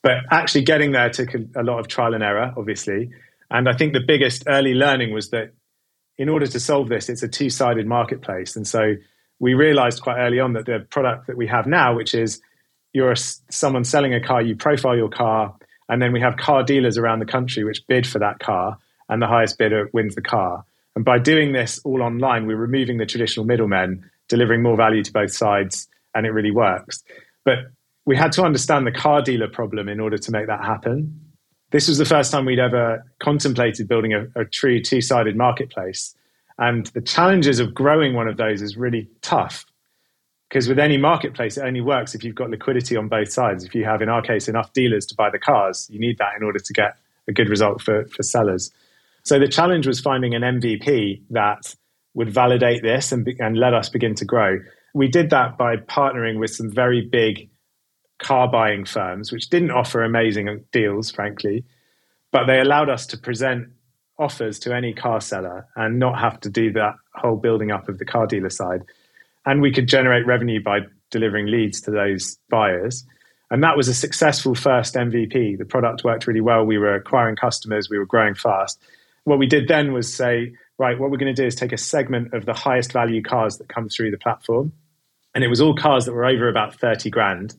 But 0.02 0.18
actually 0.30 0.62
getting 0.62 0.92
there 0.92 1.10
took 1.10 1.34
a, 1.34 1.62
lot 1.62 1.78
of 1.78 1.88
trial 1.88 2.14
and 2.14 2.22
error, 2.22 2.54
obviously. 2.56 3.10
And 3.50 3.68
I 3.68 3.74
think 3.74 3.92
the 3.92 4.00
biggest 4.00 4.44
early 4.46 4.74
learning 4.74 5.12
was 5.12 5.30
that 5.30 5.52
in 6.16 6.28
order 6.28 6.46
to 6.46 6.60
solve 6.60 6.88
this, 6.88 7.08
it's 7.08 7.22
a 7.22 7.28
two-sided 7.28 7.86
marketplace. 7.86 8.56
And 8.56 8.66
so 8.66 8.94
we 9.38 9.54
realized 9.54 10.02
quite 10.02 10.18
early 10.18 10.40
on 10.40 10.54
that 10.54 10.66
the 10.66 10.86
product 10.90 11.26
that 11.26 11.36
we 11.36 11.46
have 11.48 11.66
now, 11.66 11.94
which 11.94 12.14
is 12.14 12.40
you're 12.92 13.12
a, 13.12 13.16
someone 13.16 13.84
selling 13.84 14.14
a 14.14 14.20
car, 14.20 14.40
you 14.42 14.56
profile 14.56 14.96
your 14.96 15.08
car, 15.08 15.54
and 15.88 16.00
then 16.00 16.12
we 16.12 16.20
have 16.20 16.36
car 16.36 16.62
dealers 16.62 16.96
around 16.96 17.18
the 17.18 17.26
country 17.26 17.64
which 17.64 17.86
bid 17.86 18.06
for 18.06 18.20
that 18.20 18.38
car 18.38 18.78
and 19.08 19.20
the 19.20 19.26
highest 19.26 19.58
bidder 19.58 19.90
wins 19.92 20.14
the 20.14 20.22
car. 20.22 20.64
And 20.94 21.04
by 21.04 21.18
doing 21.18 21.52
this 21.52 21.80
all 21.84 22.02
online, 22.02 22.46
we're 22.46 22.56
removing 22.56 22.98
the 22.98 23.06
traditional 23.06 23.44
middlemen, 23.44 24.08
delivering 24.28 24.62
more 24.62 24.76
value 24.76 25.02
to 25.02 25.12
both 25.12 25.32
sides, 25.32 25.88
and 26.14 26.26
it 26.26 26.30
really 26.30 26.50
works. 26.50 27.02
But 27.44 27.72
we 28.10 28.16
had 28.16 28.32
to 28.32 28.42
understand 28.42 28.84
the 28.88 28.90
car 28.90 29.22
dealer 29.22 29.46
problem 29.46 29.88
in 29.88 30.00
order 30.00 30.18
to 30.18 30.32
make 30.32 30.48
that 30.48 30.64
happen. 30.64 31.16
This 31.70 31.86
was 31.86 31.96
the 31.96 32.04
first 32.04 32.32
time 32.32 32.44
we'd 32.44 32.58
ever 32.58 33.04
contemplated 33.20 33.86
building 33.86 34.12
a, 34.12 34.26
a 34.34 34.44
true 34.44 34.82
two 34.82 35.00
sided 35.00 35.36
marketplace. 35.36 36.16
And 36.58 36.86
the 36.86 37.02
challenges 37.02 37.60
of 37.60 37.72
growing 37.72 38.14
one 38.14 38.26
of 38.26 38.36
those 38.36 38.62
is 38.62 38.76
really 38.76 39.08
tough 39.22 39.64
because 40.48 40.66
with 40.66 40.80
any 40.80 40.96
marketplace, 40.96 41.56
it 41.56 41.60
only 41.60 41.80
works 41.80 42.12
if 42.16 42.24
you've 42.24 42.34
got 42.34 42.50
liquidity 42.50 42.96
on 42.96 43.06
both 43.06 43.30
sides. 43.30 43.62
If 43.62 43.76
you 43.76 43.84
have, 43.84 44.02
in 44.02 44.08
our 44.08 44.22
case, 44.22 44.48
enough 44.48 44.72
dealers 44.72 45.06
to 45.06 45.14
buy 45.14 45.30
the 45.30 45.38
cars, 45.38 45.86
you 45.88 46.00
need 46.00 46.18
that 46.18 46.32
in 46.36 46.42
order 46.42 46.58
to 46.58 46.72
get 46.72 46.96
a 47.28 47.32
good 47.32 47.48
result 47.48 47.80
for, 47.80 48.06
for 48.06 48.24
sellers. 48.24 48.72
So 49.22 49.38
the 49.38 49.46
challenge 49.46 49.86
was 49.86 50.00
finding 50.00 50.34
an 50.34 50.42
MVP 50.42 51.22
that 51.30 51.76
would 52.14 52.34
validate 52.34 52.82
this 52.82 53.12
and, 53.12 53.24
and 53.38 53.56
let 53.56 53.72
us 53.72 53.88
begin 53.88 54.16
to 54.16 54.24
grow. 54.24 54.58
We 54.94 55.06
did 55.06 55.30
that 55.30 55.56
by 55.56 55.76
partnering 55.76 56.40
with 56.40 56.50
some 56.50 56.72
very 56.72 57.02
big 57.02 57.48
car 58.22 58.48
buying 58.48 58.84
firms, 58.84 59.32
which 59.32 59.48
didn't 59.48 59.70
offer 59.70 60.02
amazing 60.02 60.64
deals, 60.72 61.10
frankly, 61.10 61.64
but 62.30 62.46
they 62.46 62.60
allowed 62.60 62.88
us 62.88 63.06
to 63.06 63.18
present 63.18 63.68
offers 64.18 64.58
to 64.60 64.74
any 64.74 64.92
car 64.92 65.20
seller 65.20 65.66
and 65.76 65.98
not 65.98 66.18
have 66.18 66.38
to 66.40 66.50
do 66.50 66.72
that 66.72 66.94
whole 67.14 67.36
building 67.36 67.70
up 67.70 67.88
of 67.88 67.98
the 67.98 68.04
car 68.04 68.26
dealer 68.26 68.50
side. 68.50 68.82
And 69.46 69.62
we 69.62 69.72
could 69.72 69.88
generate 69.88 70.26
revenue 70.26 70.62
by 70.62 70.80
delivering 71.10 71.46
leads 71.46 71.80
to 71.82 71.90
those 71.90 72.38
buyers. 72.50 73.04
And 73.50 73.64
that 73.64 73.76
was 73.76 73.88
a 73.88 73.94
successful 73.94 74.54
first 74.54 74.94
MVP. 74.94 75.58
The 75.58 75.64
product 75.64 76.04
worked 76.04 76.26
really 76.26 76.42
well. 76.42 76.64
We 76.64 76.78
were 76.78 76.94
acquiring 76.94 77.36
customers, 77.36 77.88
we 77.90 77.98
were 77.98 78.06
growing 78.06 78.34
fast 78.34 78.78
what 79.24 79.38
we 79.38 79.46
did 79.46 79.68
then 79.68 79.92
was 79.92 80.12
say, 80.12 80.52
right, 80.78 80.98
what 80.98 81.10
we're 81.10 81.18
going 81.18 81.34
to 81.34 81.42
do 81.42 81.46
is 81.46 81.54
take 81.54 81.72
a 81.72 81.78
segment 81.78 82.32
of 82.34 82.46
the 82.46 82.54
highest 82.54 82.92
value 82.92 83.22
cars 83.22 83.58
that 83.58 83.68
come 83.68 83.88
through 83.88 84.10
the 84.10 84.18
platform. 84.18 84.72
And 85.34 85.44
it 85.44 85.48
was 85.48 85.60
all 85.60 85.74
cars 85.74 86.06
that 86.06 86.12
were 86.12 86.24
over 86.24 86.48
about 86.48 86.74
30 86.74 87.10
grand. 87.10 87.54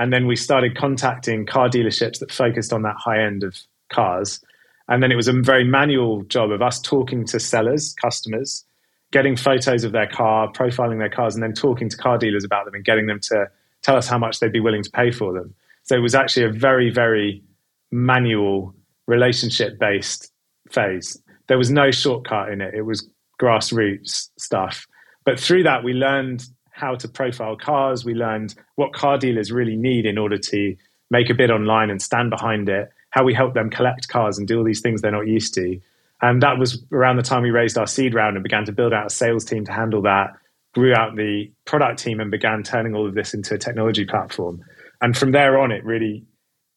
And 0.00 0.14
then 0.14 0.26
we 0.26 0.34
started 0.34 0.78
contacting 0.78 1.44
car 1.44 1.68
dealerships 1.68 2.20
that 2.20 2.32
focused 2.32 2.72
on 2.72 2.80
that 2.82 2.96
high 2.96 3.22
end 3.22 3.44
of 3.44 3.58
cars. 3.92 4.40
And 4.88 5.02
then 5.02 5.12
it 5.12 5.14
was 5.14 5.28
a 5.28 5.32
very 5.34 5.62
manual 5.62 6.22
job 6.22 6.50
of 6.50 6.62
us 6.62 6.80
talking 6.80 7.26
to 7.26 7.38
sellers, 7.38 7.92
customers, 8.00 8.64
getting 9.12 9.36
photos 9.36 9.84
of 9.84 9.92
their 9.92 10.06
car, 10.06 10.50
profiling 10.52 11.00
their 11.00 11.10
cars, 11.10 11.34
and 11.34 11.42
then 11.42 11.52
talking 11.52 11.90
to 11.90 11.98
car 11.98 12.16
dealers 12.16 12.44
about 12.44 12.64
them 12.64 12.72
and 12.72 12.82
getting 12.82 13.08
them 13.08 13.20
to 13.20 13.50
tell 13.82 13.94
us 13.94 14.08
how 14.08 14.16
much 14.16 14.40
they'd 14.40 14.50
be 14.50 14.58
willing 14.58 14.82
to 14.82 14.90
pay 14.90 15.10
for 15.10 15.34
them. 15.34 15.54
So 15.82 15.96
it 15.96 16.00
was 16.00 16.14
actually 16.14 16.46
a 16.46 16.50
very, 16.50 16.88
very 16.88 17.42
manual, 17.90 18.74
relationship 19.06 19.78
based 19.78 20.32
phase. 20.70 21.22
There 21.48 21.58
was 21.58 21.70
no 21.70 21.90
shortcut 21.90 22.48
in 22.48 22.62
it. 22.62 22.72
It 22.72 22.86
was 22.86 23.06
grassroots 23.38 24.30
stuff. 24.38 24.86
But 25.26 25.38
through 25.38 25.64
that, 25.64 25.84
we 25.84 25.92
learned 25.92 26.46
how 26.80 26.94
to 26.96 27.08
profile 27.08 27.56
cars. 27.56 28.04
We 28.04 28.14
learned 28.14 28.54
what 28.76 28.92
car 28.92 29.18
dealers 29.18 29.52
really 29.52 29.76
need 29.76 30.06
in 30.06 30.18
order 30.18 30.38
to 30.38 30.76
make 31.10 31.28
a 31.28 31.34
bid 31.34 31.50
online 31.50 31.90
and 31.90 32.00
stand 32.00 32.30
behind 32.30 32.68
it, 32.68 32.90
how 33.10 33.24
we 33.24 33.34
help 33.34 33.54
them 33.54 33.68
collect 33.68 34.08
cars 34.08 34.38
and 34.38 34.48
do 34.48 34.58
all 34.58 34.64
these 34.64 34.80
things 34.80 35.02
they're 35.02 35.10
not 35.10 35.26
used 35.26 35.54
to. 35.54 35.78
And 36.22 36.42
that 36.42 36.58
was 36.58 36.82
around 36.92 37.16
the 37.16 37.22
time 37.22 37.42
we 37.42 37.50
raised 37.50 37.76
our 37.76 37.86
seed 37.86 38.14
round 38.14 38.36
and 38.36 38.42
began 38.42 38.64
to 38.64 38.72
build 38.72 38.92
out 38.92 39.06
a 39.06 39.10
sales 39.10 39.44
team 39.44 39.64
to 39.66 39.72
handle 39.72 40.02
that, 40.02 40.32
grew 40.74 40.94
out 40.94 41.16
the 41.16 41.50
product 41.64 41.98
team 41.98 42.20
and 42.20 42.30
began 42.30 42.62
turning 42.62 42.94
all 42.94 43.06
of 43.06 43.14
this 43.14 43.34
into 43.34 43.54
a 43.54 43.58
technology 43.58 44.04
platform. 44.04 44.62
And 45.00 45.16
from 45.16 45.32
there 45.32 45.58
on, 45.58 45.72
it 45.72 45.84
really, 45.84 46.24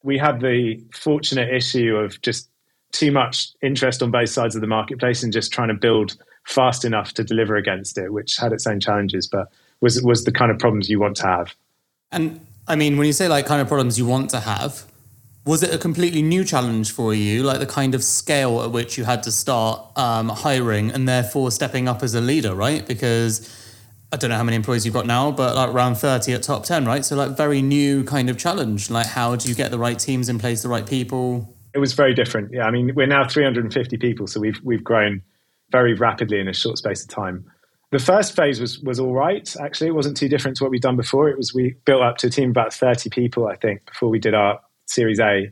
we 0.01 0.17
had 0.17 0.41
the 0.41 0.83
fortunate 0.93 1.53
issue 1.53 1.95
of 1.95 2.21
just 2.21 2.49
too 2.91 3.11
much 3.11 3.49
interest 3.61 4.01
on 4.01 4.11
both 4.11 4.29
sides 4.29 4.55
of 4.55 4.61
the 4.61 4.67
marketplace 4.67 5.23
and 5.23 5.33
just 5.33 5.51
trying 5.51 5.67
to 5.67 5.73
build 5.73 6.15
fast 6.45 6.85
enough 6.85 7.13
to 7.13 7.23
deliver 7.23 7.55
against 7.55 7.97
it, 7.97 8.11
which 8.13 8.37
had 8.37 8.53
its 8.53 8.67
own 8.67 8.79
challenges, 8.79 9.27
but 9.27 9.51
was 9.83 10.01
was 10.01 10.23
the 10.23 10.31
kind 10.31 10.49
of 10.49 10.57
problems 10.57 10.89
you 10.89 10.99
want 10.99 11.17
to 11.17 11.27
have. 11.27 11.53
And 12.11 12.39
I 12.67 12.75
mean, 12.75 12.97
when 12.97 13.05
you 13.05 13.13
say 13.13 13.27
like 13.27 13.45
kind 13.45 13.61
of 13.61 13.67
problems 13.67 13.99
you 13.99 14.05
want 14.05 14.29
to 14.29 14.39
have, 14.39 14.85
was 15.45 15.61
it 15.61 15.73
a 15.73 15.77
completely 15.77 16.21
new 16.21 16.45
challenge 16.45 16.93
for 16.93 17.13
you, 17.13 17.43
like 17.43 17.59
the 17.59 17.65
kind 17.65 17.93
of 17.93 18.01
scale 18.01 18.61
at 18.63 18.71
which 18.71 18.97
you 18.97 19.03
had 19.03 19.21
to 19.23 19.31
start 19.31 19.85
um, 19.97 20.29
hiring 20.29 20.89
and 20.89 21.07
therefore 21.07 21.51
stepping 21.51 21.89
up 21.89 22.01
as 22.01 22.15
a 22.15 22.21
leader, 22.21 22.55
right? 22.55 22.87
Because 22.87 23.33
I 24.13 24.15
don't 24.15 24.29
know 24.29 24.37
how 24.37 24.43
many 24.43 24.55
employees 24.55 24.85
you've 24.85 24.93
got 24.93 25.05
now, 25.05 25.31
but 25.31 25.53
like 25.53 25.69
around 25.69 25.95
30 25.95 26.31
at 26.31 26.43
top 26.43 26.63
10, 26.63 26.85
right? 26.85 27.03
So 27.03 27.17
like 27.17 27.35
very 27.35 27.61
new 27.61 28.05
kind 28.05 28.29
of 28.29 28.37
challenge. 28.37 28.89
Like 28.89 29.07
how 29.07 29.35
do 29.35 29.49
you 29.49 29.55
get 29.55 29.69
the 29.69 29.79
right 29.79 29.99
teams 29.99 30.29
in 30.29 30.39
place, 30.39 30.61
the 30.63 30.69
right 30.69 30.87
people? 30.87 31.53
It 31.73 31.79
was 31.79 31.91
very 31.91 32.13
different. 32.13 32.53
Yeah, 32.53 32.63
I 32.63 32.71
mean, 32.71 32.95
we're 32.95 33.07
now 33.07 33.27
350 33.27 33.97
people, 33.97 34.27
so 34.27 34.39
we've 34.39 34.61
we've 34.63 34.83
grown 34.83 35.23
very 35.71 35.93
rapidly 35.93 36.39
in 36.39 36.47
a 36.47 36.53
short 36.53 36.77
space 36.77 37.03
of 37.03 37.09
time. 37.09 37.51
The 37.93 37.99
first 37.99 38.35
phase 38.35 38.59
was 38.59 38.79
was 38.79 38.99
all 38.99 39.13
right. 39.13 39.55
Actually, 39.61 39.89
it 39.89 39.93
wasn't 39.93 40.17
too 40.17 40.27
different 40.27 40.57
to 40.57 40.63
what 40.63 40.71
we'd 40.71 40.81
done 40.81 40.95
before. 40.95 41.29
It 41.29 41.37
was 41.37 41.53
we 41.53 41.75
built 41.85 42.01
up 42.01 42.17
to 42.17 42.27
a 42.27 42.29
team 42.31 42.45
of 42.45 42.53
about 42.53 42.73
30 42.73 43.11
people, 43.11 43.45
I 43.45 43.55
think, 43.55 43.85
before 43.85 44.09
we 44.09 44.17
did 44.17 44.33
our 44.33 44.59
Series 44.87 45.19
A, 45.19 45.51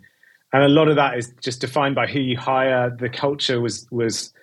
and 0.52 0.64
a 0.64 0.68
lot 0.68 0.88
of 0.88 0.96
that 0.96 1.20
is 1.20 1.32
just 1.40 1.62
defined 1.62 1.94
by 1.94 2.08
who 2.08 2.20
you 2.20 2.36
hire. 2.36 2.90
The 2.90 3.10
culture 3.10 3.62
was 3.62 3.86
was 3.92 4.34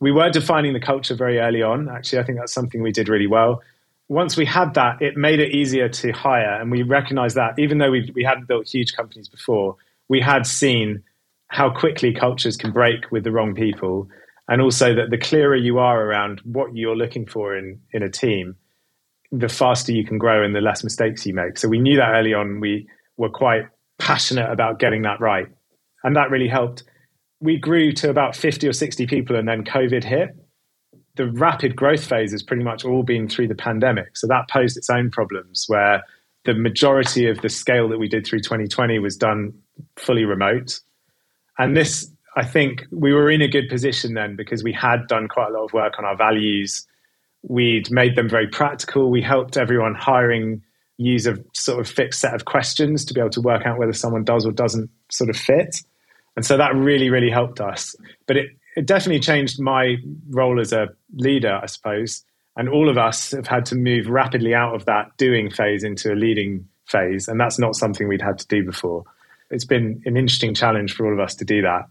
we 0.00 0.12
were 0.12 0.28
defining 0.28 0.74
the 0.74 0.80
culture 0.80 1.14
very 1.14 1.38
early 1.38 1.62
on. 1.62 1.88
Actually, 1.88 2.18
I 2.18 2.24
think 2.24 2.38
that's 2.38 2.52
something 2.52 2.82
we 2.82 2.92
did 2.92 3.08
really 3.08 3.26
well. 3.26 3.62
Once 4.08 4.36
we 4.36 4.44
had 4.44 4.74
that, 4.74 5.00
it 5.00 5.16
made 5.16 5.40
it 5.40 5.52
easier 5.52 5.88
to 5.88 6.12
hire, 6.12 6.60
and 6.60 6.70
we 6.70 6.82
recognized 6.82 7.36
that 7.36 7.58
even 7.58 7.78
though 7.78 7.90
we 7.90 8.12
we 8.14 8.22
hadn't 8.22 8.48
built 8.48 8.68
huge 8.68 8.94
companies 8.94 9.28
before, 9.28 9.76
we 10.08 10.20
had 10.20 10.46
seen 10.46 11.02
how 11.48 11.70
quickly 11.70 12.12
cultures 12.12 12.58
can 12.58 12.70
break 12.70 13.10
with 13.10 13.24
the 13.24 13.32
wrong 13.32 13.54
people, 13.54 14.10
and 14.48 14.60
also 14.60 14.94
that 14.94 15.10
the 15.10 15.18
clearer 15.18 15.56
you 15.56 15.78
are 15.78 16.02
around 16.02 16.40
what 16.44 16.74
you're 16.74 16.96
looking 16.96 17.26
for 17.26 17.56
in 17.56 17.80
in 17.92 18.02
a 18.02 18.10
team, 18.10 18.56
the 19.32 19.48
faster 19.48 19.92
you 19.92 20.04
can 20.04 20.18
grow 20.18 20.44
and 20.44 20.54
the 20.54 20.60
less 20.60 20.84
mistakes 20.84 21.26
you 21.26 21.34
make. 21.34 21.58
So 21.58 21.68
we 21.68 21.78
knew 21.78 21.96
that 21.96 22.14
early 22.14 22.34
on. 22.34 22.60
We 22.60 22.88
were 23.16 23.30
quite 23.30 23.68
passionate 23.98 24.50
about 24.50 24.78
getting 24.78 25.02
that 25.02 25.20
right, 25.20 25.48
and 26.04 26.16
that 26.16 26.30
really 26.30 26.48
helped 26.48 26.84
we 27.40 27.58
grew 27.58 27.92
to 27.92 28.10
about 28.10 28.34
50 28.34 28.66
or 28.66 28.72
60 28.72 29.06
people 29.06 29.36
and 29.36 29.48
then 29.48 29.64
COVID 29.64 30.04
hit. 30.04 30.30
The 31.16 31.30
rapid 31.30 31.76
growth 31.76 32.04
phase 32.04 32.32
has 32.32 32.42
pretty 32.42 32.62
much 32.62 32.84
all 32.84 33.02
been 33.02 33.28
through 33.28 33.48
the 33.48 33.54
pandemic. 33.54 34.16
So 34.16 34.26
that 34.26 34.48
posed 34.50 34.76
its 34.76 34.90
own 34.90 35.10
problems 35.10 35.64
where 35.66 36.02
the 36.44 36.54
majority 36.54 37.28
of 37.28 37.40
the 37.40 37.48
scale 37.48 37.88
that 37.88 37.98
we 37.98 38.08
did 38.08 38.26
through 38.26 38.40
2020 38.40 38.98
was 38.98 39.16
done 39.16 39.52
fully 39.96 40.24
remote. 40.24 40.80
And 41.58 41.76
this, 41.76 42.10
I 42.36 42.44
think, 42.44 42.84
we 42.90 43.14
were 43.14 43.30
in 43.30 43.40
a 43.40 43.48
good 43.48 43.68
position 43.68 44.12
then 44.12 44.36
because 44.36 44.62
we 44.62 44.72
had 44.72 45.06
done 45.08 45.26
quite 45.26 45.48
a 45.48 45.52
lot 45.52 45.64
of 45.64 45.72
work 45.72 45.94
on 45.98 46.04
our 46.04 46.16
values. 46.16 46.86
We'd 47.42 47.90
made 47.90 48.14
them 48.14 48.28
very 48.28 48.46
practical. 48.46 49.10
We 49.10 49.22
helped 49.22 49.56
everyone 49.56 49.94
hiring 49.94 50.62
use 50.98 51.26
a 51.26 51.38
sort 51.54 51.80
of 51.80 51.88
fixed 51.88 52.20
set 52.20 52.34
of 52.34 52.44
questions 52.44 53.04
to 53.06 53.14
be 53.14 53.20
able 53.20 53.30
to 53.30 53.40
work 53.40 53.66
out 53.66 53.78
whether 53.78 53.92
someone 53.92 54.24
does 54.24 54.46
or 54.46 54.52
doesn't 54.52 54.90
sort 55.10 55.30
of 55.30 55.36
fit. 55.36 55.76
And 56.36 56.44
so 56.44 56.56
that 56.56 56.74
really, 56.74 57.08
really 57.08 57.30
helped 57.30 57.60
us. 57.60 57.96
But 58.26 58.36
it, 58.36 58.50
it 58.76 58.86
definitely 58.86 59.20
changed 59.20 59.60
my 59.60 59.96
role 60.28 60.60
as 60.60 60.72
a 60.72 60.88
leader, 61.14 61.58
I 61.62 61.66
suppose. 61.66 62.22
And 62.56 62.68
all 62.68 62.88
of 62.88 62.98
us 62.98 63.30
have 63.32 63.46
had 63.46 63.66
to 63.66 63.74
move 63.74 64.08
rapidly 64.08 64.54
out 64.54 64.74
of 64.74 64.84
that 64.86 65.16
doing 65.16 65.50
phase 65.50 65.84
into 65.84 66.12
a 66.12 66.14
leading 66.16 66.68
phase. 66.86 67.28
And 67.28 67.40
that's 67.40 67.58
not 67.58 67.74
something 67.74 68.08
we'd 68.08 68.22
had 68.22 68.38
to 68.38 68.46
do 68.46 68.64
before. 68.64 69.04
It's 69.50 69.64
been 69.64 70.02
an 70.04 70.16
interesting 70.16 70.54
challenge 70.54 70.94
for 70.94 71.06
all 71.06 71.12
of 71.12 71.20
us 71.20 71.34
to 71.36 71.44
do 71.44 71.62
that. 71.62 71.86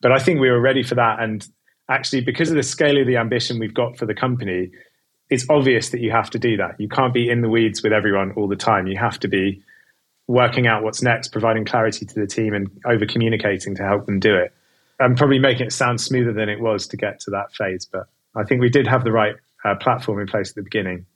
But 0.00 0.12
I 0.12 0.18
think 0.18 0.40
we 0.40 0.50
were 0.50 0.60
ready 0.60 0.82
for 0.82 0.94
that. 0.94 1.20
And 1.20 1.46
actually, 1.88 2.22
because 2.22 2.50
of 2.50 2.56
the 2.56 2.62
scale 2.62 3.00
of 3.00 3.06
the 3.06 3.16
ambition 3.16 3.58
we've 3.58 3.74
got 3.74 3.96
for 3.96 4.06
the 4.06 4.14
company, 4.14 4.70
it's 5.30 5.48
obvious 5.50 5.90
that 5.90 6.00
you 6.00 6.10
have 6.10 6.30
to 6.30 6.38
do 6.38 6.56
that. 6.56 6.80
You 6.80 6.88
can't 6.88 7.12
be 7.12 7.28
in 7.28 7.42
the 7.42 7.48
weeds 7.48 7.82
with 7.82 7.92
everyone 7.92 8.32
all 8.32 8.48
the 8.48 8.56
time. 8.56 8.86
You 8.86 8.96
have 8.96 9.18
to 9.20 9.28
be 9.28 9.62
working 10.26 10.66
out 10.66 10.82
what's 10.82 11.02
next, 11.02 11.28
providing 11.28 11.64
clarity 11.64 12.06
to 12.06 12.14
the 12.14 12.26
team, 12.26 12.54
and 12.54 12.70
over 12.84 13.06
communicating 13.06 13.74
to 13.76 13.82
help 13.82 14.06
them 14.06 14.20
do 14.20 14.34
it. 14.36 14.52
And 15.00 15.16
probably 15.16 15.38
making 15.38 15.66
it 15.66 15.72
sound 15.72 16.00
smoother 16.00 16.32
than 16.32 16.48
it 16.48 16.60
was 16.60 16.86
to 16.88 16.96
get 16.96 17.20
to 17.20 17.30
that 17.30 17.54
phase. 17.54 17.86
But 17.86 18.08
I 18.34 18.44
think 18.44 18.60
we 18.60 18.68
did 18.68 18.86
have 18.86 19.04
the 19.04 19.12
right 19.12 19.36
uh, 19.64 19.74
platform 19.76 20.20
in 20.20 20.26
place 20.26 20.50
at 20.50 20.56
the 20.56 20.62
beginning. 20.62 21.06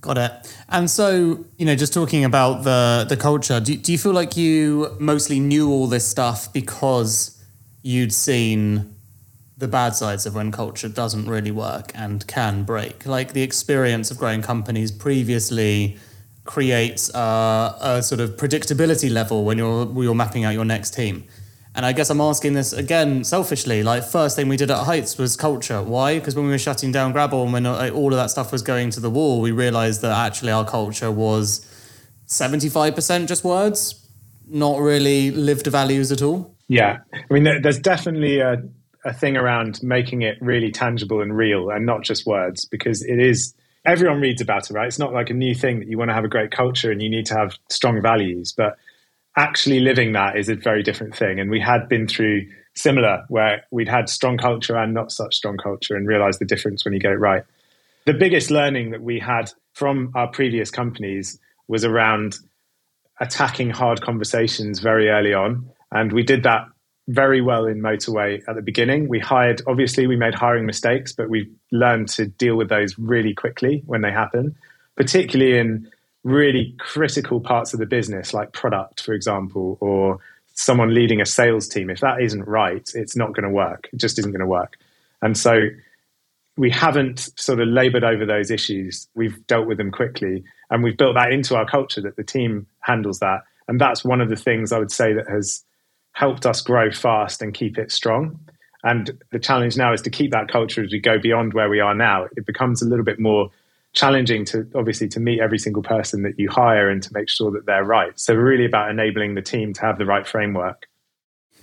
Got 0.00 0.18
it. 0.18 0.56
And 0.68 0.88
so, 0.88 1.44
you 1.56 1.66
know, 1.66 1.74
just 1.74 1.92
talking 1.92 2.24
about 2.24 2.62
the 2.62 3.04
the 3.08 3.16
culture, 3.16 3.58
do, 3.58 3.76
do 3.76 3.90
you 3.90 3.98
feel 3.98 4.12
like 4.12 4.36
you 4.36 4.94
mostly 5.00 5.40
knew 5.40 5.70
all 5.70 5.88
this 5.88 6.06
stuff 6.06 6.52
because 6.52 7.37
you'd 7.88 8.12
seen 8.12 8.94
the 9.56 9.66
bad 9.66 9.96
sides 9.96 10.26
of 10.26 10.34
when 10.34 10.52
culture 10.52 10.88
doesn't 10.88 11.26
really 11.26 11.50
work 11.50 11.90
and 11.94 12.26
can 12.26 12.62
break? 12.62 13.06
Like 13.06 13.32
the 13.32 13.42
experience 13.42 14.10
of 14.10 14.18
growing 14.18 14.42
companies 14.42 14.92
previously 14.92 15.96
creates 16.44 17.10
a, 17.14 17.76
a 17.80 18.02
sort 18.02 18.20
of 18.20 18.36
predictability 18.36 19.10
level 19.10 19.44
when 19.44 19.56
you're 19.58 19.86
when 19.86 20.04
you're 20.04 20.14
mapping 20.14 20.44
out 20.44 20.52
your 20.52 20.66
next 20.66 20.94
team. 20.94 21.24
And 21.74 21.86
I 21.86 21.92
guess 21.92 22.10
I'm 22.10 22.20
asking 22.20 22.54
this 22.54 22.72
again 22.72 23.24
selfishly. 23.24 23.82
Like, 23.82 24.02
first 24.02 24.36
thing 24.36 24.48
we 24.48 24.56
did 24.56 24.70
at 24.70 24.84
Heights 24.84 25.16
was 25.16 25.36
culture. 25.36 25.82
Why? 25.82 26.18
Because 26.18 26.34
when 26.34 26.44
we 26.44 26.50
were 26.50 26.58
shutting 26.58 26.92
down 26.92 27.12
Grabble 27.12 27.44
and 27.44 27.52
when 27.52 27.66
uh, 27.66 27.90
all 27.94 28.12
of 28.12 28.18
that 28.18 28.30
stuff 28.30 28.52
was 28.52 28.62
going 28.62 28.90
to 28.90 29.00
the 29.00 29.10
wall, 29.10 29.40
we 29.40 29.52
realized 29.52 30.02
that 30.02 30.12
actually 30.26 30.50
our 30.50 30.64
culture 30.64 31.12
was 31.12 31.64
75% 32.26 33.28
just 33.28 33.44
words, 33.44 34.06
not 34.48 34.80
really 34.80 35.30
lived 35.30 35.66
values 35.68 36.10
at 36.10 36.20
all. 36.20 36.57
Yeah. 36.68 36.98
I 37.12 37.34
mean, 37.34 37.44
there's 37.62 37.78
definitely 37.78 38.40
a, 38.40 38.62
a 39.04 39.12
thing 39.12 39.36
around 39.36 39.82
making 39.82 40.22
it 40.22 40.36
really 40.40 40.70
tangible 40.70 41.20
and 41.20 41.36
real 41.36 41.70
and 41.70 41.86
not 41.86 42.02
just 42.02 42.26
words 42.26 42.64
because 42.66 43.02
it 43.02 43.18
is 43.18 43.54
everyone 43.84 44.20
reads 44.20 44.42
about 44.42 44.70
it, 44.70 44.74
right? 44.74 44.86
It's 44.86 44.98
not 44.98 45.12
like 45.12 45.30
a 45.30 45.34
new 45.34 45.54
thing 45.54 45.78
that 45.80 45.88
you 45.88 45.96
want 45.96 46.10
to 46.10 46.14
have 46.14 46.24
a 46.24 46.28
great 46.28 46.50
culture 46.50 46.92
and 46.92 47.00
you 47.00 47.08
need 47.08 47.26
to 47.26 47.34
have 47.34 47.54
strong 47.70 48.02
values, 48.02 48.52
but 48.54 48.76
actually 49.36 49.80
living 49.80 50.12
that 50.12 50.36
is 50.36 50.48
a 50.48 50.56
very 50.56 50.82
different 50.82 51.16
thing. 51.16 51.40
And 51.40 51.50
we 51.50 51.60
had 51.60 51.88
been 51.88 52.06
through 52.06 52.46
similar 52.74 53.24
where 53.28 53.64
we'd 53.70 53.88
had 53.88 54.08
strong 54.08 54.36
culture 54.36 54.76
and 54.76 54.92
not 54.92 55.10
such 55.10 55.34
strong 55.34 55.56
culture 55.56 55.96
and 55.96 56.06
realized 56.06 56.38
the 56.38 56.44
difference 56.44 56.84
when 56.84 56.92
you 56.92 57.00
get 57.00 57.12
it 57.12 57.18
right. 57.18 57.44
The 58.04 58.14
biggest 58.14 58.50
learning 58.50 58.90
that 58.90 59.02
we 59.02 59.18
had 59.18 59.52
from 59.74 60.12
our 60.14 60.28
previous 60.28 60.70
companies 60.70 61.38
was 61.66 61.84
around 61.84 62.36
attacking 63.20 63.70
hard 63.70 64.00
conversations 64.00 64.80
very 64.80 65.08
early 65.08 65.34
on. 65.34 65.70
And 65.92 66.12
we 66.12 66.22
did 66.22 66.42
that 66.42 66.66
very 67.08 67.40
well 67.40 67.64
in 67.64 67.80
motorway 67.80 68.42
at 68.46 68.54
the 68.54 68.62
beginning. 68.62 69.08
We 69.08 69.18
hired, 69.18 69.62
obviously, 69.66 70.06
we 70.06 70.16
made 70.16 70.34
hiring 70.34 70.66
mistakes, 70.66 71.12
but 71.12 71.30
we 71.30 71.50
learned 71.72 72.08
to 72.10 72.26
deal 72.26 72.56
with 72.56 72.68
those 72.68 72.98
really 72.98 73.34
quickly 73.34 73.82
when 73.86 74.02
they 74.02 74.12
happen, 74.12 74.54
particularly 74.96 75.58
in 75.58 75.90
really 76.22 76.74
critical 76.78 77.40
parts 77.40 77.72
of 77.72 77.80
the 77.80 77.86
business, 77.86 78.34
like 78.34 78.52
product, 78.52 79.02
for 79.02 79.14
example, 79.14 79.78
or 79.80 80.18
someone 80.52 80.92
leading 80.92 81.20
a 81.20 81.26
sales 81.26 81.66
team. 81.66 81.88
If 81.88 82.00
that 82.00 82.20
isn't 82.20 82.46
right, 82.46 82.86
it's 82.94 83.16
not 83.16 83.28
going 83.28 83.44
to 83.44 83.50
work. 83.50 83.88
It 83.92 83.96
just 83.96 84.18
isn't 84.18 84.32
going 84.32 84.40
to 84.40 84.46
work. 84.46 84.76
And 85.22 85.36
so 85.36 85.68
we 86.58 86.70
haven't 86.70 87.30
sort 87.36 87.60
of 87.60 87.68
labored 87.68 88.04
over 88.04 88.26
those 88.26 88.50
issues. 88.50 89.08
We've 89.14 89.46
dealt 89.46 89.66
with 89.66 89.78
them 89.78 89.92
quickly 89.92 90.44
and 90.70 90.82
we've 90.82 90.96
built 90.96 91.14
that 91.14 91.32
into 91.32 91.56
our 91.56 91.64
culture 91.64 92.02
that 92.02 92.16
the 92.16 92.24
team 92.24 92.66
handles 92.80 93.20
that. 93.20 93.42
And 93.68 93.80
that's 93.80 94.04
one 94.04 94.20
of 94.20 94.28
the 94.28 94.36
things 94.36 94.72
I 94.72 94.78
would 94.78 94.90
say 94.90 95.12
that 95.12 95.28
has 95.28 95.64
helped 96.12 96.46
us 96.46 96.60
grow 96.60 96.90
fast 96.90 97.42
and 97.42 97.54
keep 97.54 97.78
it 97.78 97.92
strong. 97.92 98.38
And 98.84 99.10
the 99.32 99.38
challenge 99.38 99.76
now 99.76 99.92
is 99.92 100.02
to 100.02 100.10
keep 100.10 100.30
that 100.30 100.48
culture 100.48 100.84
as 100.84 100.92
we 100.92 101.00
go 101.00 101.18
beyond 101.18 101.52
where 101.52 101.68
we 101.68 101.80
are 101.80 101.94
now. 101.94 102.26
It 102.36 102.46
becomes 102.46 102.80
a 102.80 102.88
little 102.88 103.04
bit 103.04 103.18
more 103.18 103.50
challenging 103.92 104.44
to 104.44 104.66
obviously 104.74 105.08
to 105.08 105.20
meet 105.20 105.40
every 105.40 105.58
single 105.58 105.82
person 105.82 106.22
that 106.22 106.38
you 106.38 106.48
hire 106.48 106.88
and 106.88 107.02
to 107.02 107.12
make 107.12 107.28
sure 107.28 107.50
that 107.50 107.66
they're 107.66 107.84
right. 107.84 108.18
So 108.18 108.34
really 108.34 108.64
about 108.64 108.90
enabling 108.90 109.34
the 109.34 109.42
team 109.42 109.72
to 109.74 109.80
have 109.80 109.98
the 109.98 110.06
right 110.06 110.26
framework. 110.26 110.86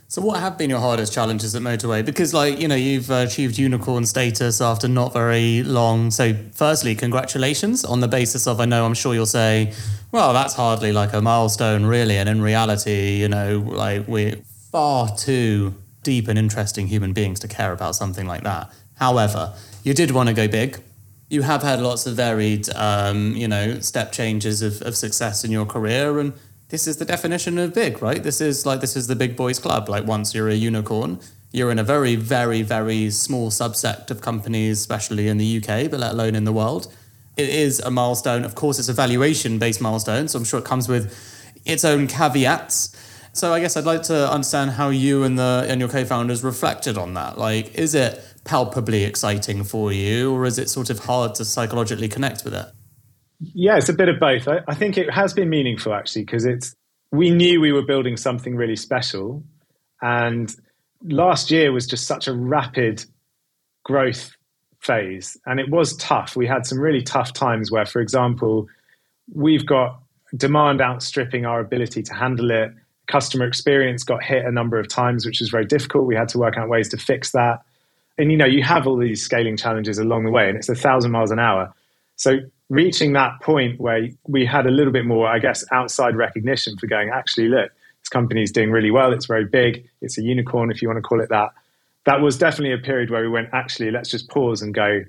So 0.07 0.21
what 0.21 0.39
have 0.39 0.57
been 0.57 0.69
your 0.69 0.79
hardest 0.79 1.11
challenges 1.13 1.55
at 1.55 1.61
Motorway? 1.63 2.05
Because 2.05 2.33
like, 2.33 2.59
you 2.59 2.67
know, 2.67 2.75
you've 2.75 3.09
achieved 3.09 3.57
unicorn 3.57 4.05
status 4.05 4.61
after 4.61 4.87
not 4.87 5.13
very 5.13 5.63
long. 5.63 6.11
So 6.11 6.35
firstly, 6.53 6.95
congratulations 6.95 7.83
on 7.83 8.01
the 8.01 8.07
basis 8.07 8.47
of 8.47 8.59
I 8.59 8.65
know 8.65 8.85
I'm 8.85 8.93
sure 8.93 9.13
you'll 9.13 9.25
say 9.25 9.73
well, 10.15 10.31
that's 10.31 10.53
hardly 10.53 10.93
like 10.93 11.11
a 11.11 11.21
milestone, 11.21 11.85
really. 11.85 12.17
And 12.17 12.29
in 12.29 12.41
reality, 12.41 13.17
you 13.17 13.27
know, 13.27 13.59
like 13.59 14.07
we're 14.07 14.37
far 14.71 15.13
too 15.13 15.75
deep 16.03 16.29
and 16.29 16.39
interesting 16.39 16.87
human 16.87 17.11
beings 17.11 17.41
to 17.41 17.49
care 17.49 17.73
about 17.73 17.95
something 17.95 18.25
like 18.25 18.43
that. 18.43 18.71
However, 18.93 19.53
you 19.83 19.93
did 19.93 20.11
want 20.11 20.29
to 20.29 20.33
go 20.33 20.47
big. 20.47 20.79
You 21.27 21.41
have 21.41 21.63
had 21.63 21.81
lots 21.81 22.05
of 22.05 22.15
varied, 22.15 22.69
um, 22.75 23.35
you 23.35 23.49
know, 23.49 23.79
step 23.81 24.13
changes 24.13 24.61
of, 24.61 24.81
of 24.83 24.95
success 24.95 25.43
in 25.43 25.51
your 25.51 25.65
career. 25.65 26.17
And 26.19 26.31
this 26.75 26.87
is 26.87 26.97
the 26.97 27.05
definition 27.05 27.57
of 27.57 27.73
big, 27.73 28.01
right? 28.01 28.21
This 28.21 28.41
is 28.41 28.65
like, 28.65 28.81
this 28.81 28.97
is 28.97 29.07
the 29.07 29.15
big 29.15 29.37
boys 29.37 29.59
club. 29.59 29.87
Like 29.87 30.05
once 30.05 30.35
you're 30.35 30.49
a 30.49 30.53
unicorn, 30.53 31.21
you're 31.53 31.71
in 31.71 31.79
a 31.79 31.85
very, 31.85 32.17
very, 32.17 32.63
very 32.63 33.09
small 33.11 33.49
subset 33.49 34.11
of 34.11 34.19
companies, 34.19 34.79
especially 34.81 35.29
in 35.29 35.37
the 35.37 35.57
UK, 35.57 35.89
but 35.89 36.01
let 36.01 36.11
alone 36.11 36.35
in 36.35 36.43
the 36.43 36.51
world 36.51 36.93
it 37.37 37.47
is 37.47 37.79
a 37.79 37.89
milestone. 37.89 38.43
Of 38.43 38.55
course, 38.55 38.77
it's 38.77 38.89
a 38.89 38.93
valuation 38.93 39.57
based 39.57 39.79
milestone, 39.79 40.27
so 40.27 40.37
I'm 40.37 40.43
sure 40.43 40.59
it 40.59 40.65
comes 40.65 40.89
with 40.89 41.05
its 41.63 41.85
own 41.85 42.07
caveats. 42.07 42.93
So 43.31 43.53
I 43.53 43.61
guess 43.61 43.77
I'd 43.77 43.85
like 43.85 44.03
to 44.03 44.29
understand 44.29 44.71
how 44.71 44.89
you 44.89 45.23
and 45.23 45.39
the 45.39 45.65
and 45.69 45.79
your 45.79 45.89
co-founders 45.89 46.43
reflected 46.43 46.97
on 46.97 47.13
that. 47.13 47.37
Like, 47.37 47.73
is 47.75 47.95
it 47.95 48.21
palpably 48.43 49.05
exciting 49.05 49.63
for 49.63 49.93
you, 49.93 50.33
or 50.33 50.45
is 50.45 50.59
it 50.59 50.69
sort 50.69 50.89
of 50.89 50.99
hard 50.99 51.35
to 51.35 51.45
psychologically 51.45 52.09
connect 52.09 52.43
with 52.43 52.53
it? 52.53 52.65
Yeah, 53.39 53.77
it's 53.77 53.89
a 53.89 53.93
bit 53.93 54.09
of 54.09 54.19
both. 54.19 54.47
I, 54.47 54.61
I 54.67 54.75
think 54.75 54.97
it 54.97 55.11
has 55.11 55.33
been 55.33 55.49
meaningful 55.49 55.93
actually 55.93 56.23
because 56.23 56.45
it's 56.45 56.75
we 57.11 57.29
knew 57.29 57.61
we 57.61 57.71
were 57.71 57.85
building 57.85 58.17
something 58.17 58.55
really 58.55 58.75
special, 58.75 59.43
and 60.01 60.53
last 61.03 61.51
year 61.51 61.71
was 61.71 61.85
just 61.85 62.07
such 62.07 62.27
a 62.27 62.33
rapid 62.33 63.05
growth 63.83 64.31
phase. 64.79 65.37
And 65.45 65.59
it 65.59 65.69
was 65.69 65.95
tough. 65.97 66.35
We 66.35 66.47
had 66.47 66.65
some 66.65 66.79
really 66.79 67.01
tough 67.01 67.33
times 67.33 67.71
where, 67.71 67.85
for 67.85 68.01
example, 68.01 68.67
we've 69.33 69.65
got 69.65 69.99
demand 70.35 70.81
outstripping 70.81 71.45
our 71.45 71.59
ability 71.59 72.03
to 72.03 72.13
handle 72.13 72.51
it. 72.51 72.71
Customer 73.07 73.45
experience 73.45 74.03
got 74.03 74.23
hit 74.23 74.45
a 74.45 74.51
number 74.51 74.79
of 74.79 74.87
times, 74.87 75.25
which 75.25 75.39
was 75.39 75.49
very 75.49 75.65
difficult. 75.65 76.05
We 76.05 76.15
had 76.15 76.29
to 76.29 76.37
work 76.37 76.57
out 76.57 76.69
ways 76.69 76.89
to 76.89 76.97
fix 76.97 77.31
that. 77.31 77.61
And 78.17 78.31
you 78.31 78.37
know, 78.37 78.45
you 78.45 78.63
have 78.63 78.87
all 78.87 78.97
these 78.97 79.23
scaling 79.23 79.57
challenges 79.57 79.97
along 79.99 80.23
the 80.25 80.31
way, 80.31 80.47
and 80.47 80.57
it's 80.57 80.69
a 80.69 80.75
thousand 80.75 81.11
miles 81.11 81.31
an 81.31 81.39
hour. 81.39 81.73
So 82.15 82.39
reaching 82.69 83.13
that 83.13 83.41
point 83.41 83.79
where 83.79 84.07
we 84.27 84.45
had 84.45 84.65
a 84.65 84.71
little 84.71 84.93
bit 84.93 85.05
more, 85.05 85.27
I 85.27 85.39
guess, 85.39 85.63
outside 85.71 86.15
recognition 86.15 86.77
for 86.77 86.87
going, 86.87 87.09
actually, 87.09 87.47
look, 87.47 87.71
this 88.01 88.09
company 88.09 88.43
is 88.43 88.51
doing 88.51 88.71
really 88.71 88.91
well. 88.91 89.13
It's 89.13 89.25
very 89.25 89.45
big. 89.45 89.87
It's 90.01 90.17
a 90.17 90.21
unicorn, 90.21 90.71
if 90.71 90.81
you 90.81 90.87
want 90.87 90.97
to 90.97 91.01
call 91.01 91.21
it 91.21 91.29
that. 91.29 91.49
That 92.05 92.21
was 92.21 92.37
definitely 92.37 92.73
a 92.73 92.77
period 92.77 93.09
where 93.09 93.21
we 93.21 93.29
went, 93.29 93.49
actually, 93.53 93.91
let's 93.91 94.09
just 94.09 94.29
pause 94.29 94.61
and 94.61 94.73
go, 94.73 95.01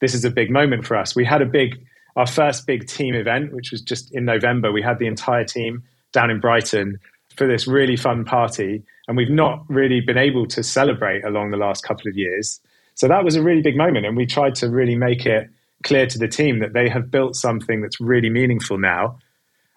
this 0.00 0.14
is 0.14 0.24
a 0.24 0.30
big 0.30 0.50
moment 0.50 0.86
for 0.86 0.96
us. 0.96 1.16
We 1.16 1.24
had 1.24 1.42
a 1.42 1.46
big, 1.46 1.84
our 2.16 2.26
first 2.26 2.66
big 2.66 2.86
team 2.86 3.14
event, 3.14 3.52
which 3.52 3.70
was 3.70 3.80
just 3.80 4.12
in 4.12 4.24
November. 4.24 4.70
We 4.70 4.82
had 4.82 4.98
the 4.98 5.06
entire 5.06 5.44
team 5.44 5.82
down 6.12 6.30
in 6.30 6.40
Brighton 6.40 6.98
for 7.36 7.46
this 7.48 7.66
really 7.66 7.96
fun 7.96 8.24
party. 8.24 8.84
And 9.08 9.16
we've 9.16 9.30
not 9.30 9.64
really 9.68 10.00
been 10.00 10.18
able 10.18 10.46
to 10.46 10.62
celebrate 10.62 11.24
along 11.24 11.50
the 11.50 11.56
last 11.56 11.84
couple 11.84 12.08
of 12.08 12.16
years. 12.16 12.60
So 12.94 13.08
that 13.08 13.24
was 13.24 13.34
a 13.34 13.42
really 13.42 13.62
big 13.62 13.76
moment. 13.76 14.06
And 14.06 14.16
we 14.16 14.26
tried 14.26 14.54
to 14.56 14.68
really 14.68 14.94
make 14.94 15.26
it 15.26 15.50
clear 15.84 16.06
to 16.06 16.18
the 16.18 16.26
team 16.26 16.58
that 16.58 16.72
they 16.72 16.88
have 16.88 17.10
built 17.10 17.36
something 17.36 17.80
that's 17.80 18.00
really 18.00 18.30
meaningful 18.30 18.78
now 18.78 19.18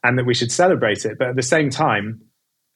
and 0.03 0.17
that 0.17 0.25
we 0.25 0.33
should 0.33 0.51
celebrate 0.51 1.05
it. 1.05 1.17
But 1.19 1.29
at 1.29 1.35
the 1.35 1.43
same 1.43 1.69
time, 1.69 2.21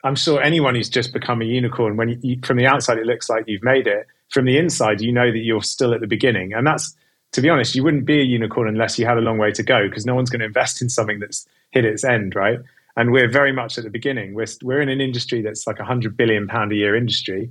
I'm 0.04 0.16
sure 0.16 0.42
anyone 0.42 0.76
who's 0.76 0.90
just 0.90 1.14
become 1.14 1.42
a 1.42 1.46
unicorn, 1.46 1.96
when 1.96 2.20
you, 2.22 2.40
from 2.44 2.58
the 2.58 2.68
outside 2.68 2.98
it 2.98 3.06
looks 3.06 3.30
like 3.30 3.46
you've 3.48 3.64
made 3.64 3.88
it, 3.88 4.06
from 4.30 4.46
the 4.46 4.58
inside 4.58 5.02
you 5.02 5.12
know 5.12 5.32
that 5.32 5.40
you're 5.40 5.64
still 5.64 5.94
at 5.94 6.02
the 6.02 6.08
beginning. 6.08 6.54
And 6.54 6.66
that's, 6.66 6.96
to 7.34 7.42
be 7.42 7.50
honest, 7.50 7.76
you 7.76 7.84
wouldn't 7.84 8.06
be 8.06 8.20
a 8.20 8.24
unicorn 8.24 8.68
unless 8.68 9.00
you 9.00 9.06
had 9.06 9.18
a 9.18 9.22
long 9.22 9.38
way 9.38 9.52
to 9.52 9.64
go 9.64 9.88
because 9.88 10.06
no 10.06 10.16
one's 10.16 10.30
going 10.30 10.40
to 10.40 10.46
invest 10.46 10.82
in 10.82 10.90
something 10.90 11.20
that's 11.20 11.48
hit 11.72 11.86
its 11.86 12.04
end, 12.04 12.36
right? 12.36 12.60
And 12.98 13.12
we're 13.12 13.30
very 13.30 13.54
much 13.54 13.78
at 13.78 13.84
the 13.84 13.90
beginning. 13.90 14.34
We're, 14.34 14.48
we're 14.62 14.82
in 14.82 14.90
an 14.90 15.00
industry 15.00 15.42
that's 15.42 15.66
like 15.66 15.80
a 15.80 15.86
hundred 15.86 16.18
billion 16.18 16.48
pound 16.48 16.72
a 16.72 16.76
year 16.76 16.96
industry, 16.96 17.50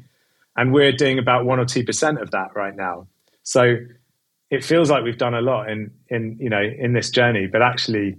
and 0.57 0.72
we're 0.72 0.93
doing 0.93 1.18
about 1.18 1.47
one 1.47 1.59
or 1.59 1.64
two 1.64 1.85
percent 1.85 2.20
of 2.20 2.33
that 2.33 2.55
right 2.55 2.76
now. 2.76 3.07
So 3.43 3.76
it 4.51 4.64
feels 4.64 4.90
like 4.90 5.05
we've 5.05 5.18
done 5.18 5.34
a 5.34 5.40
lot 5.40 5.70
in 5.70 5.90
in 6.09 6.36
you 6.40 6.51
know 6.51 6.62
in 6.62 6.92
this 6.92 7.11
journey, 7.11 7.46
but 7.46 7.62
actually 7.62 8.16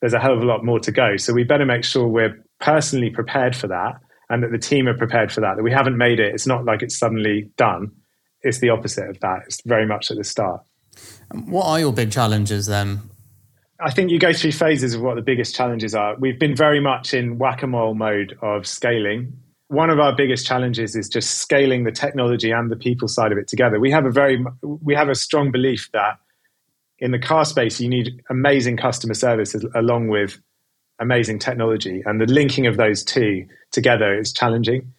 there's 0.00 0.14
a 0.14 0.18
hell 0.18 0.32
of 0.32 0.40
a 0.40 0.46
lot 0.46 0.64
more 0.64 0.80
to 0.80 0.92
go. 0.92 1.16
So 1.16 1.32
we 1.32 1.44
better 1.44 1.66
make 1.66 1.84
sure 1.84 2.06
we're 2.06 2.42
personally 2.60 3.10
prepared 3.10 3.54
for 3.54 3.68
that 3.68 4.00
and 4.30 4.42
that 4.42 4.50
the 4.50 4.58
team 4.58 4.88
are 4.88 4.96
prepared 4.96 5.30
for 5.30 5.40
that. 5.40 5.56
That 5.56 5.62
we 5.62 5.72
haven't 5.72 5.96
made 5.96 6.20
it. 6.20 6.34
It's 6.34 6.46
not 6.46 6.64
like 6.64 6.82
it's 6.82 6.98
suddenly 6.98 7.50
done. 7.56 7.92
It's 8.42 8.58
the 8.58 8.70
opposite 8.70 9.08
of 9.08 9.20
that. 9.20 9.42
It's 9.46 9.60
very 9.64 9.86
much 9.86 10.10
at 10.10 10.16
the 10.16 10.24
start. 10.24 10.62
Um, 11.32 11.50
what 11.50 11.66
are 11.66 11.78
your 11.78 11.92
big 11.92 12.10
challenges 12.10 12.66
then? 12.66 13.00
I 13.80 13.90
think 13.90 14.10
you 14.10 14.18
go 14.18 14.32
through 14.32 14.52
phases 14.52 14.94
of 14.94 15.02
what 15.02 15.16
the 15.16 15.22
biggest 15.22 15.56
challenges 15.56 15.94
are. 15.94 16.14
We've 16.16 16.38
been 16.38 16.54
very 16.54 16.80
much 16.80 17.14
in 17.14 17.38
whack 17.38 17.62
a 17.62 17.66
mole 17.66 17.94
mode 17.94 18.38
of 18.40 18.66
scaling 18.66 19.41
one 19.72 19.88
of 19.88 19.98
our 19.98 20.14
biggest 20.14 20.46
challenges 20.46 20.94
is 20.94 21.08
just 21.08 21.38
scaling 21.38 21.84
the 21.84 21.90
technology 21.90 22.50
and 22.50 22.70
the 22.70 22.76
people 22.76 23.08
side 23.08 23.32
of 23.32 23.38
it 23.38 23.48
together. 23.48 23.80
We 23.80 23.90
have 23.90 24.04
a 24.04 24.10
very 24.10 24.44
we 24.62 24.94
have 24.94 25.08
a 25.08 25.14
strong 25.14 25.50
belief 25.50 25.88
that 25.92 26.18
in 26.98 27.10
the 27.10 27.18
car 27.18 27.46
space 27.46 27.80
you 27.80 27.88
need 27.88 28.22
amazing 28.28 28.76
customer 28.76 29.14
service 29.14 29.56
along 29.74 30.08
with 30.08 30.38
amazing 30.98 31.38
technology, 31.38 32.02
and 32.04 32.20
the 32.20 32.26
linking 32.26 32.66
of 32.66 32.76
those 32.76 33.02
two 33.02 33.46
together 33.70 34.16
is 34.16 34.30
challenging 34.32 34.92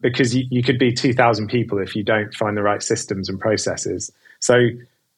because 0.00 0.36
you, 0.36 0.44
you 0.50 0.62
could 0.62 0.78
be 0.78 0.92
two 0.92 1.14
thousand 1.14 1.48
people 1.48 1.78
if 1.78 1.96
you 1.96 2.02
don't 2.02 2.34
find 2.34 2.54
the 2.54 2.62
right 2.62 2.82
systems 2.82 3.30
and 3.30 3.40
processes. 3.40 4.12
So 4.40 4.68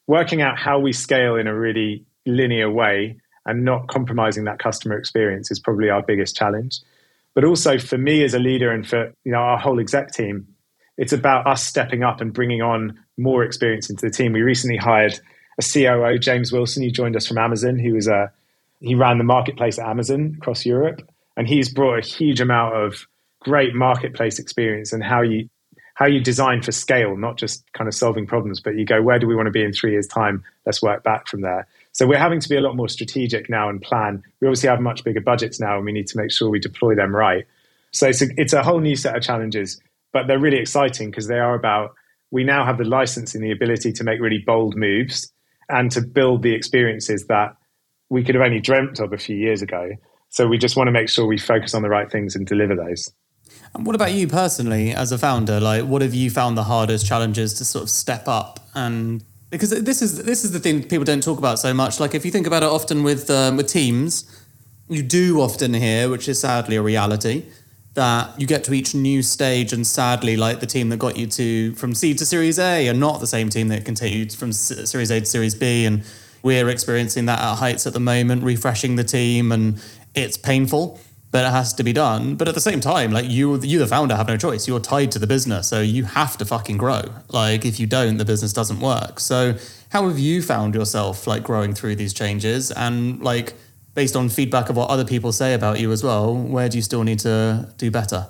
working 0.06 0.40
out 0.40 0.56
how 0.56 0.78
we 0.78 0.92
scale 0.92 1.34
in 1.34 1.48
a 1.48 1.54
really 1.54 2.04
linear 2.26 2.70
way 2.70 3.16
and 3.44 3.64
not 3.64 3.88
compromising 3.88 4.44
that 4.44 4.60
customer 4.60 4.96
experience 4.96 5.50
is 5.50 5.58
probably 5.58 5.90
our 5.90 6.02
biggest 6.02 6.36
challenge. 6.36 6.78
But 7.34 7.44
also 7.44 7.78
for 7.78 7.96
me 7.96 8.24
as 8.24 8.34
a 8.34 8.38
leader 8.38 8.70
and 8.70 8.86
for 8.86 9.12
you 9.24 9.32
know 9.32 9.38
our 9.38 9.58
whole 9.58 9.80
exec 9.80 10.12
team, 10.12 10.46
it's 10.96 11.12
about 11.12 11.46
us 11.46 11.64
stepping 11.64 12.02
up 12.02 12.20
and 12.20 12.32
bringing 12.32 12.62
on 12.62 12.98
more 13.16 13.44
experience 13.44 13.88
into 13.88 14.06
the 14.06 14.12
team. 14.12 14.32
We 14.32 14.42
recently 14.42 14.76
hired 14.76 15.18
a 15.58 15.62
COO, 15.62 16.18
James 16.18 16.52
Wilson, 16.52 16.82
who 16.82 16.90
joined 16.90 17.16
us 17.16 17.26
from 17.26 17.38
Amazon. 17.38 17.78
He 17.78 17.92
was 17.92 18.08
a 18.08 18.32
he 18.80 18.94
ran 18.94 19.18
the 19.18 19.24
marketplace 19.24 19.78
at 19.78 19.86
Amazon 19.86 20.36
across 20.38 20.64
Europe, 20.64 21.02
and 21.36 21.46
he's 21.46 21.72
brought 21.72 21.98
a 21.98 22.06
huge 22.06 22.40
amount 22.40 22.74
of 22.74 23.06
great 23.40 23.74
marketplace 23.74 24.38
experience 24.38 24.92
and 24.92 25.02
how 25.02 25.22
you 25.22 25.48
how 25.94 26.06
you 26.06 26.18
design 26.18 26.62
for 26.62 26.72
scale, 26.72 27.14
not 27.14 27.36
just 27.36 27.62
kind 27.74 27.86
of 27.86 27.94
solving 27.94 28.26
problems, 28.26 28.58
but 28.58 28.74
you 28.74 28.86
go, 28.86 29.02
where 29.02 29.18
do 29.18 29.26
we 29.26 29.36
want 29.36 29.46
to 29.46 29.50
be 29.50 29.62
in 29.62 29.70
three 29.70 29.92
years' 29.92 30.06
time? 30.06 30.42
Let's 30.64 30.80
work 30.80 31.02
back 31.04 31.28
from 31.28 31.42
there. 31.42 31.66
So 31.92 32.06
we're 32.06 32.18
having 32.18 32.40
to 32.40 32.48
be 32.48 32.56
a 32.56 32.60
lot 32.60 32.76
more 32.76 32.88
strategic 32.88 33.50
now 33.50 33.68
and 33.68 33.80
plan. 33.82 34.22
We 34.40 34.46
obviously 34.46 34.68
have 34.68 34.80
much 34.80 35.04
bigger 35.04 35.20
budgets 35.20 35.60
now, 35.60 35.76
and 35.76 35.84
we 35.84 35.92
need 35.92 36.06
to 36.08 36.18
make 36.18 36.30
sure 36.30 36.48
we 36.48 36.60
deploy 36.60 36.94
them 36.94 37.14
right. 37.14 37.44
So 37.92 38.08
it's 38.08 38.22
a, 38.22 38.26
it's 38.36 38.52
a 38.52 38.62
whole 38.62 38.80
new 38.80 38.96
set 38.96 39.16
of 39.16 39.22
challenges, 39.22 39.80
but 40.12 40.26
they're 40.26 40.38
really 40.38 40.58
exciting 40.58 41.10
because 41.10 41.26
they 41.26 41.38
are 41.38 41.54
about 41.54 41.94
we 42.30 42.44
now 42.44 42.64
have 42.64 42.78
the 42.78 42.84
license 42.84 43.34
and 43.34 43.42
the 43.42 43.50
ability 43.50 43.92
to 43.92 44.04
make 44.04 44.20
really 44.20 44.38
bold 44.38 44.76
moves 44.76 45.32
and 45.68 45.90
to 45.90 46.00
build 46.00 46.42
the 46.42 46.54
experiences 46.54 47.26
that 47.26 47.56
we 48.08 48.22
could 48.22 48.34
have 48.34 48.44
only 48.44 48.60
dreamt 48.60 49.00
of 49.00 49.12
a 49.12 49.18
few 49.18 49.36
years 49.36 49.62
ago. 49.62 49.90
So 50.28 50.46
we 50.46 50.58
just 50.58 50.76
want 50.76 50.88
to 50.88 50.92
make 50.92 51.08
sure 51.08 51.26
we 51.26 51.38
focus 51.38 51.74
on 51.74 51.82
the 51.82 51.88
right 51.88 52.10
things 52.10 52.36
and 52.36 52.46
deliver 52.46 52.76
those. 52.76 53.12
And 53.74 53.84
what 53.84 53.96
about 53.96 54.12
you 54.12 54.28
personally 54.28 54.92
as 54.92 55.10
a 55.10 55.18
founder? 55.18 55.58
Like, 55.60 55.84
what 55.84 56.02
have 56.02 56.14
you 56.14 56.30
found 56.30 56.56
the 56.56 56.64
hardest 56.64 57.06
challenges 57.06 57.54
to 57.54 57.64
sort 57.64 57.82
of 57.82 57.90
step 57.90 58.28
up 58.28 58.60
and 58.74 59.24
because 59.50 59.70
this 59.70 60.00
is 60.00 60.22
this 60.22 60.44
is 60.44 60.52
the 60.52 60.60
thing 60.60 60.82
people 60.82 61.04
don't 61.04 61.22
talk 61.22 61.38
about 61.38 61.58
so 61.58 61.74
much. 61.74 62.00
Like 62.00 62.14
if 62.14 62.24
you 62.24 62.30
think 62.30 62.46
about 62.46 62.62
it, 62.62 62.68
often 62.68 63.02
with 63.02 63.28
um, 63.30 63.56
with 63.56 63.68
teams, 63.68 64.24
you 64.88 65.02
do 65.02 65.40
often 65.40 65.74
hear, 65.74 66.08
which 66.08 66.28
is 66.28 66.40
sadly 66.40 66.76
a 66.76 66.82
reality, 66.82 67.44
that 67.94 68.40
you 68.40 68.46
get 68.46 68.64
to 68.64 68.72
each 68.72 68.94
new 68.94 69.22
stage, 69.22 69.72
and 69.72 69.86
sadly, 69.86 70.36
like 70.36 70.60
the 70.60 70.66
team 70.66 70.88
that 70.90 70.98
got 70.98 71.16
you 71.16 71.26
to 71.26 71.74
from 71.74 71.94
seed 71.94 72.18
to 72.18 72.26
Series 72.26 72.58
A, 72.58 72.88
are 72.88 72.94
not 72.94 73.20
the 73.20 73.26
same 73.26 73.48
team 73.48 73.68
that 73.68 73.84
can 73.84 73.94
take 73.94 74.14
you 74.14 74.28
from 74.30 74.52
Series 74.52 75.10
A 75.10 75.20
to 75.20 75.26
Series 75.26 75.54
B, 75.54 75.84
and 75.84 76.04
we're 76.42 76.68
experiencing 76.68 77.26
that 77.26 77.40
at 77.40 77.56
heights 77.56 77.86
at 77.86 77.92
the 77.92 78.00
moment, 78.00 78.44
refreshing 78.44 78.96
the 78.96 79.04
team, 79.04 79.50
and 79.52 79.82
it's 80.14 80.36
painful 80.36 81.00
but 81.30 81.44
it 81.44 81.50
has 81.50 81.72
to 81.74 81.84
be 81.84 81.92
done. 81.92 82.34
But 82.34 82.48
at 82.48 82.54
the 82.54 82.60
same 82.60 82.80
time, 82.80 83.12
like 83.12 83.28
you, 83.28 83.58
you 83.60 83.78
the 83.78 83.86
founder 83.86 84.16
have 84.16 84.28
no 84.28 84.36
choice. 84.36 84.66
You're 84.66 84.80
tied 84.80 85.12
to 85.12 85.18
the 85.18 85.26
business, 85.26 85.68
so 85.68 85.80
you 85.80 86.04
have 86.04 86.36
to 86.38 86.44
fucking 86.44 86.76
grow. 86.76 87.02
Like 87.28 87.64
if 87.64 87.78
you 87.78 87.86
don't, 87.86 88.16
the 88.16 88.24
business 88.24 88.52
doesn't 88.52 88.80
work. 88.80 89.20
So 89.20 89.54
how 89.90 90.08
have 90.08 90.18
you 90.18 90.42
found 90.42 90.74
yourself 90.74 91.26
like 91.26 91.42
growing 91.42 91.74
through 91.74 91.96
these 91.96 92.12
changes 92.12 92.70
and 92.72 93.22
like 93.22 93.54
based 93.94 94.16
on 94.16 94.28
feedback 94.28 94.68
of 94.68 94.76
what 94.76 94.90
other 94.90 95.04
people 95.04 95.32
say 95.32 95.54
about 95.54 95.80
you 95.80 95.92
as 95.92 96.02
well? 96.02 96.34
Where 96.34 96.68
do 96.68 96.78
you 96.78 96.82
still 96.82 97.04
need 97.04 97.20
to 97.20 97.72
do 97.76 97.90
better? 97.90 98.26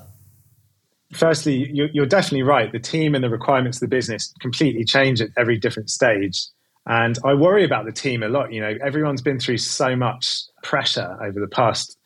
Firstly, 1.12 1.68
you're 1.72 2.06
definitely 2.06 2.44
right. 2.44 2.70
The 2.70 2.78
team 2.78 3.16
and 3.16 3.24
the 3.24 3.30
requirements 3.30 3.78
of 3.78 3.80
the 3.80 3.96
business 3.96 4.32
completely 4.40 4.84
change 4.84 5.20
at 5.20 5.30
every 5.36 5.58
different 5.58 5.90
stage. 5.90 6.46
And 6.86 7.18
I 7.24 7.34
worry 7.34 7.64
about 7.64 7.84
the 7.84 7.92
team 7.92 8.22
a 8.22 8.28
lot. 8.28 8.52
You 8.52 8.60
know, 8.60 8.78
everyone's 8.82 9.20
been 9.20 9.40
through 9.40 9.58
so 9.58 9.96
much 9.96 10.42
pressure 10.62 11.18
over 11.20 11.40
the 11.40 11.48
past 11.48 11.98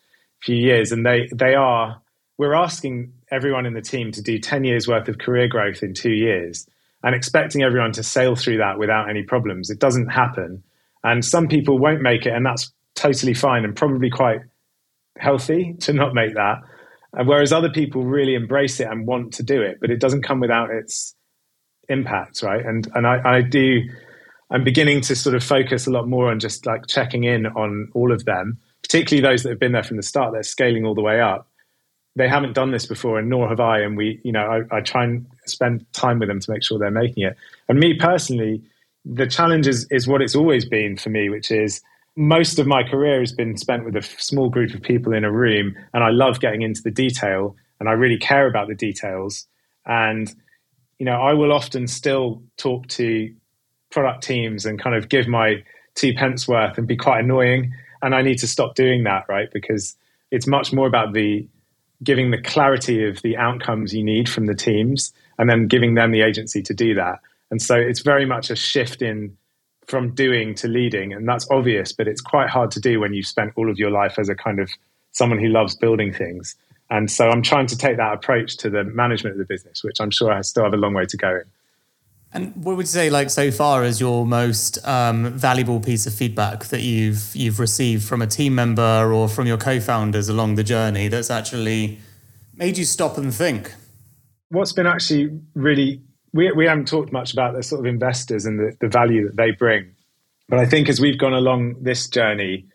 few 0.45 0.55
years, 0.55 0.91
and 0.91 1.05
they 1.05 1.27
they 1.33 1.55
are. 1.55 2.01
We're 2.37 2.53
asking 2.53 3.13
everyone 3.31 3.65
in 3.65 3.73
the 3.73 3.81
team 3.81 4.11
to 4.11 4.21
do 4.21 4.39
ten 4.39 4.63
years 4.63 4.87
worth 4.87 5.07
of 5.07 5.17
career 5.17 5.47
growth 5.47 5.81
in 5.81 5.93
two 5.93 6.13
years, 6.13 6.67
and 7.03 7.15
expecting 7.15 7.63
everyone 7.63 7.91
to 7.93 8.03
sail 8.03 8.35
through 8.35 8.57
that 8.59 8.77
without 8.77 9.09
any 9.09 9.23
problems. 9.23 9.69
It 9.69 9.79
doesn't 9.79 10.07
happen, 10.07 10.63
and 11.03 11.25
some 11.25 11.47
people 11.47 11.79
won't 11.79 12.01
make 12.01 12.25
it, 12.25 12.33
and 12.33 12.45
that's 12.45 12.71
totally 12.93 13.33
fine 13.33 13.65
and 13.65 13.75
probably 13.75 14.09
quite 14.09 14.41
healthy 15.17 15.75
to 15.81 15.93
not 15.93 16.13
make 16.13 16.35
that. 16.35 16.61
Whereas 17.11 17.53
other 17.53 17.69
people 17.69 18.03
really 18.03 18.35
embrace 18.35 18.79
it 18.81 18.89
and 18.89 19.07
want 19.07 19.33
to 19.35 19.43
do 19.43 19.61
it, 19.61 19.77
but 19.79 19.89
it 19.89 20.01
doesn't 20.01 20.23
come 20.23 20.41
without 20.41 20.69
its 20.69 21.15
impact, 21.87 22.43
right? 22.43 22.63
And 22.63 22.87
and 22.93 23.07
I, 23.07 23.37
I 23.37 23.41
do. 23.41 23.81
I'm 24.51 24.63
beginning 24.63 25.01
to 25.01 25.15
sort 25.15 25.35
of 25.35 25.43
focus 25.43 25.87
a 25.87 25.91
lot 25.91 26.07
more 26.07 26.29
on 26.29 26.39
just 26.39 26.67
like 26.67 26.85
checking 26.85 27.23
in 27.23 27.47
on 27.47 27.89
all 27.95 28.11
of 28.11 28.25
them 28.25 28.59
particularly 28.95 29.29
those 29.29 29.43
that 29.43 29.49
have 29.49 29.59
been 29.59 29.73
there 29.73 29.83
from 29.83 29.97
the 29.97 30.03
start, 30.03 30.31
they're 30.31 30.43
scaling 30.43 30.85
all 30.85 30.95
the 30.95 31.01
way 31.01 31.19
up. 31.19 31.49
They 32.15 32.29
haven't 32.29 32.53
done 32.53 32.71
this 32.71 32.85
before, 32.85 33.19
and 33.19 33.29
nor 33.29 33.49
have 33.49 33.59
I. 33.59 33.81
And 33.81 33.97
we, 33.97 34.21
you 34.23 34.31
know, 34.31 34.63
I, 34.71 34.77
I 34.77 34.79
try 34.79 35.03
and 35.03 35.25
spend 35.45 35.85
time 35.91 36.19
with 36.19 36.29
them 36.29 36.39
to 36.39 36.51
make 36.51 36.63
sure 36.63 36.79
they're 36.79 36.91
making 36.91 37.23
it. 37.23 37.35
And 37.67 37.77
me 37.77 37.95
personally, 37.95 38.61
the 39.03 39.27
challenge 39.27 39.67
is, 39.67 39.85
is 39.91 40.07
what 40.07 40.21
it's 40.21 40.35
always 40.35 40.63
been 40.63 40.95
for 40.95 41.09
me, 41.09 41.29
which 41.29 41.51
is 41.51 41.81
most 42.15 42.57
of 42.57 42.67
my 42.67 42.83
career 42.83 43.19
has 43.19 43.33
been 43.33 43.57
spent 43.57 43.83
with 43.83 43.97
a 43.97 44.01
small 44.01 44.49
group 44.49 44.73
of 44.73 44.81
people 44.81 45.11
in 45.11 45.25
a 45.25 45.31
room, 45.31 45.75
and 45.93 46.01
I 46.01 46.11
love 46.11 46.39
getting 46.39 46.61
into 46.61 46.81
the 46.81 46.91
detail, 46.91 47.57
and 47.81 47.89
I 47.89 47.91
really 47.91 48.17
care 48.17 48.47
about 48.47 48.69
the 48.69 48.75
details. 48.75 49.45
And 49.85 50.33
you 50.99 51.05
know, 51.05 51.21
I 51.21 51.33
will 51.33 51.51
often 51.51 51.87
still 51.87 52.41
talk 52.55 52.87
to 52.87 53.29
product 53.91 54.23
teams 54.23 54.65
and 54.65 54.81
kind 54.81 54.95
of 54.95 55.09
give 55.09 55.27
my 55.27 55.65
two 55.95 56.13
pence 56.13 56.47
worth 56.47 56.77
and 56.77 56.87
be 56.87 56.95
quite 56.95 57.19
annoying 57.21 57.73
and 58.01 58.15
I 58.15 58.21
need 58.21 58.39
to 58.39 58.47
stop 58.47 58.75
doing 58.75 59.03
that, 59.03 59.25
right? 59.27 59.49
Because 59.51 59.95
it's 60.31 60.47
much 60.47 60.73
more 60.73 60.87
about 60.87 61.13
the 61.13 61.47
giving 62.03 62.31
the 62.31 62.41
clarity 62.41 63.07
of 63.07 63.21
the 63.21 63.37
outcomes 63.37 63.93
you 63.93 64.03
need 64.03 64.29
from 64.29 64.45
the 64.45 64.55
teams 64.55 65.13
and 65.37 65.49
then 65.49 65.67
giving 65.67 65.95
them 65.95 66.11
the 66.11 66.21
agency 66.21 66.61
to 66.61 66.73
do 66.73 66.93
that. 66.95 67.19
And 67.51 67.61
so 67.61 67.75
it's 67.75 68.01
very 68.01 68.25
much 68.25 68.49
a 68.49 68.55
shift 68.55 69.01
in 69.01 69.37
from 69.87 70.13
doing 70.13 70.55
to 70.55 70.67
leading. 70.67 71.13
And 71.13 71.27
that's 71.27 71.47
obvious, 71.51 71.91
but 71.91 72.07
it's 72.07 72.21
quite 72.21 72.49
hard 72.49 72.71
to 72.71 72.79
do 72.79 72.99
when 72.99 73.13
you've 73.13 73.27
spent 73.27 73.53
all 73.55 73.69
of 73.69 73.77
your 73.77 73.91
life 73.91 74.17
as 74.17 74.29
a 74.29 74.35
kind 74.35 74.59
of 74.59 74.69
someone 75.11 75.39
who 75.39 75.47
loves 75.47 75.75
building 75.75 76.13
things. 76.13 76.55
And 76.89 77.09
so 77.09 77.29
I'm 77.29 77.41
trying 77.41 77.67
to 77.67 77.77
take 77.77 77.97
that 77.97 78.13
approach 78.13 78.57
to 78.57 78.69
the 78.69 78.83
management 78.83 79.33
of 79.33 79.39
the 79.39 79.45
business, 79.45 79.83
which 79.83 79.99
I'm 79.99 80.11
sure 80.11 80.31
I 80.31 80.41
still 80.41 80.63
have 80.63 80.73
a 80.73 80.77
long 80.77 80.93
way 80.93 81.05
to 81.05 81.17
go 81.17 81.29
in. 81.29 81.43
And 82.35 82.53
what 82.65 82.75
would 82.75 82.83
you 82.83 82.87
say, 82.87 83.09
like 83.09 83.29
so 83.29 83.49
far, 83.49 83.85
is 83.85 84.01
your 84.01 84.25
most 84.25 84.85
um, 84.85 85.31
valuable 85.31 85.79
piece 85.79 86.05
of 86.05 86.13
feedback 86.13 86.65
that 86.65 86.81
you've 86.81 87.33
you've 87.33 87.61
received 87.61 88.03
from 88.03 88.21
a 88.21 88.27
team 88.27 88.53
member 88.53 89.13
or 89.13 89.29
from 89.29 89.47
your 89.47 89.55
co-founders 89.57 90.27
along 90.27 90.55
the 90.55 90.63
journey 90.63 91.07
that's 91.07 91.31
actually 91.31 91.97
made 92.53 92.77
you 92.77 92.83
stop 92.83 93.17
and 93.17 93.33
think? 93.33 93.73
What's 94.49 94.73
been 94.73 94.85
actually 94.85 95.29
really 95.53 96.01
we 96.33 96.51
we 96.51 96.65
haven't 96.65 96.89
talked 96.89 97.13
much 97.13 97.31
about 97.31 97.55
the 97.55 97.63
sort 97.63 97.79
of 97.79 97.85
investors 97.85 98.45
and 98.45 98.59
the, 98.59 98.75
the 98.81 98.89
value 98.89 99.25
that 99.27 99.37
they 99.37 99.51
bring, 99.51 99.95
but 100.49 100.59
I 100.59 100.65
think 100.65 100.89
as 100.89 100.99
we've 100.99 101.17
gone 101.17 101.33
along 101.33 101.83
this 101.83 102.09
journey, 102.09 102.65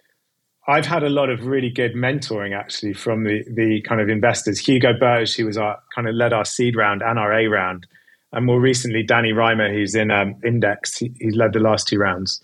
I've 0.69 0.87
had 0.87 1.03
a 1.03 1.11
lot 1.11 1.29
of 1.29 1.45
really 1.45 1.69
good 1.69 1.93
mentoring 1.93 2.59
actually 2.59 2.95
from 2.95 3.25
the 3.25 3.45
the 3.47 3.83
kind 3.83 4.01
of 4.01 4.09
investors. 4.09 4.59
Hugo 4.59 4.95
Berge, 4.99 5.37
who 5.37 5.45
was 5.45 5.59
our 5.59 5.79
kind 5.95 6.09
of 6.09 6.15
led 6.15 6.33
our 6.33 6.47
seed 6.47 6.77
round 6.77 7.03
and 7.03 7.19
our 7.19 7.31
A 7.35 7.47
round 7.47 7.87
and 8.33 8.47
more 8.47 8.61
recently 8.61 9.03
Danny 9.03 9.33
Rimer, 9.33 9.73
who's 9.73 9.95
in 9.95 10.11
um, 10.11 10.37
Index, 10.45 10.97
he, 10.99 11.13
he's 11.19 11.35
led 11.35 11.53
the 11.53 11.61
last 11.61 11.89
two 11.89 11.99
rounds, 11.99 12.41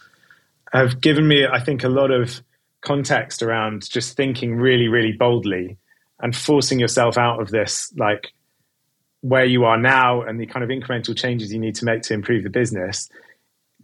have 0.72 1.00
given 1.00 1.28
me, 1.28 1.46
I 1.46 1.60
think, 1.60 1.84
a 1.84 1.88
lot 1.88 2.10
of 2.10 2.42
context 2.80 3.42
around 3.42 3.88
just 3.88 4.16
thinking 4.16 4.56
really, 4.56 4.88
really 4.88 5.12
boldly 5.12 5.76
and 6.20 6.34
forcing 6.34 6.78
yourself 6.78 7.18
out 7.18 7.40
of 7.40 7.50
this, 7.50 7.92
like 7.96 8.32
where 9.20 9.44
you 9.44 9.64
are 9.64 9.78
now 9.78 10.22
and 10.22 10.40
the 10.40 10.46
kind 10.46 10.62
of 10.64 10.70
incremental 10.70 11.16
changes 11.16 11.52
you 11.52 11.58
need 11.58 11.74
to 11.76 11.84
make 11.84 12.02
to 12.02 12.14
improve 12.14 12.42
the 12.42 12.50
business. 12.50 13.08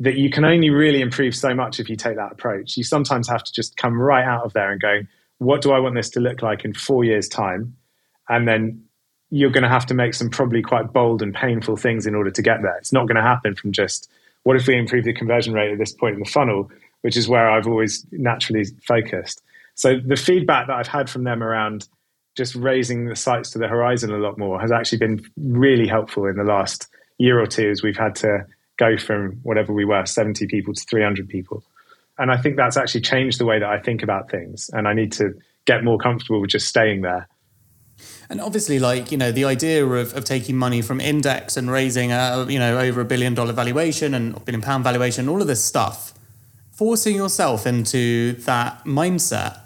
That 0.00 0.16
you 0.16 0.30
can 0.30 0.44
only 0.44 0.70
really 0.70 1.00
improve 1.00 1.34
so 1.34 1.54
much 1.54 1.78
if 1.78 1.88
you 1.88 1.96
take 1.96 2.16
that 2.16 2.32
approach. 2.32 2.76
You 2.76 2.84
sometimes 2.84 3.28
have 3.28 3.44
to 3.44 3.52
just 3.52 3.76
come 3.76 4.00
right 4.00 4.24
out 4.24 4.44
of 4.44 4.52
there 4.52 4.72
and 4.72 4.80
go, 4.80 5.00
what 5.38 5.62
do 5.62 5.72
I 5.72 5.78
want 5.78 5.94
this 5.94 6.10
to 6.10 6.20
look 6.20 6.42
like 6.42 6.64
in 6.64 6.72
four 6.72 7.04
years' 7.04 7.28
time? 7.28 7.76
And 8.28 8.48
then 8.48 8.84
you're 9.32 9.50
going 9.50 9.62
to 9.62 9.68
have 9.68 9.86
to 9.86 9.94
make 9.94 10.12
some 10.12 10.28
probably 10.28 10.60
quite 10.60 10.92
bold 10.92 11.22
and 11.22 11.34
painful 11.34 11.74
things 11.76 12.06
in 12.06 12.14
order 12.14 12.30
to 12.30 12.42
get 12.42 12.60
there. 12.60 12.76
It's 12.76 12.92
not 12.92 13.08
going 13.08 13.16
to 13.16 13.22
happen 13.22 13.54
from 13.54 13.72
just 13.72 14.10
what 14.42 14.56
if 14.56 14.66
we 14.66 14.76
improve 14.76 15.04
the 15.04 15.14
conversion 15.14 15.54
rate 15.54 15.72
at 15.72 15.78
this 15.78 15.94
point 15.94 16.14
in 16.14 16.20
the 16.20 16.28
funnel, 16.28 16.70
which 17.00 17.16
is 17.16 17.28
where 17.28 17.48
I've 17.48 17.66
always 17.66 18.06
naturally 18.12 18.66
focused. 18.86 19.40
So 19.74 19.98
the 19.98 20.16
feedback 20.16 20.66
that 20.66 20.76
I've 20.76 20.86
had 20.86 21.08
from 21.08 21.24
them 21.24 21.42
around 21.42 21.88
just 22.36 22.54
raising 22.54 23.06
the 23.06 23.16
sights 23.16 23.50
to 23.52 23.58
the 23.58 23.68
horizon 23.68 24.12
a 24.12 24.18
lot 24.18 24.36
more 24.36 24.60
has 24.60 24.70
actually 24.70 24.98
been 24.98 25.24
really 25.38 25.88
helpful 25.88 26.26
in 26.26 26.36
the 26.36 26.44
last 26.44 26.88
year 27.16 27.40
or 27.40 27.46
two 27.46 27.70
as 27.70 27.82
we've 27.82 27.96
had 27.96 28.14
to 28.16 28.44
go 28.76 28.98
from 28.98 29.38
whatever 29.44 29.72
we 29.72 29.86
were 29.86 30.04
70 30.04 30.46
people 30.46 30.74
to 30.74 30.82
300 30.82 31.28
people 31.28 31.62
and 32.18 32.30
i 32.30 32.36
think 32.36 32.56
that's 32.56 32.78
actually 32.78 33.02
changed 33.02 33.38
the 33.38 33.44
way 33.44 33.58
that 33.58 33.68
i 33.68 33.78
think 33.78 34.02
about 34.02 34.30
things 34.30 34.70
and 34.72 34.88
i 34.88 34.94
need 34.94 35.12
to 35.12 35.34
get 35.66 35.84
more 35.84 35.98
comfortable 35.98 36.40
with 36.40 36.50
just 36.50 36.66
staying 36.66 37.02
there 37.02 37.28
and 38.32 38.40
obviously, 38.40 38.78
like, 38.78 39.12
you 39.12 39.18
know, 39.18 39.30
the 39.30 39.44
idea 39.44 39.84
of, 39.84 40.16
of 40.16 40.24
taking 40.24 40.56
money 40.56 40.80
from 40.80 41.02
index 41.02 41.58
and 41.58 41.70
raising, 41.70 42.12
a, 42.12 42.46
you 42.48 42.58
know, 42.58 42.78
over 42.78 43.02
a 43.02 43.04
billion 43.04 43.34
dollar 43.34 43.52
valuation 43.52 44.14
and 44.14 44.42
billion 44.46 44.62
pound 44.62 44.84
valuation, 44.84 45.28
all 45.28 45.42
of 45.42 45.46
this 45.46 45.62
stuff, 45.62 46.14
forcing 46.70 47.14
yourself 47.14 47.66
into 47.66 48.32
that 48.44 48.84
mindset, 48.86 49.60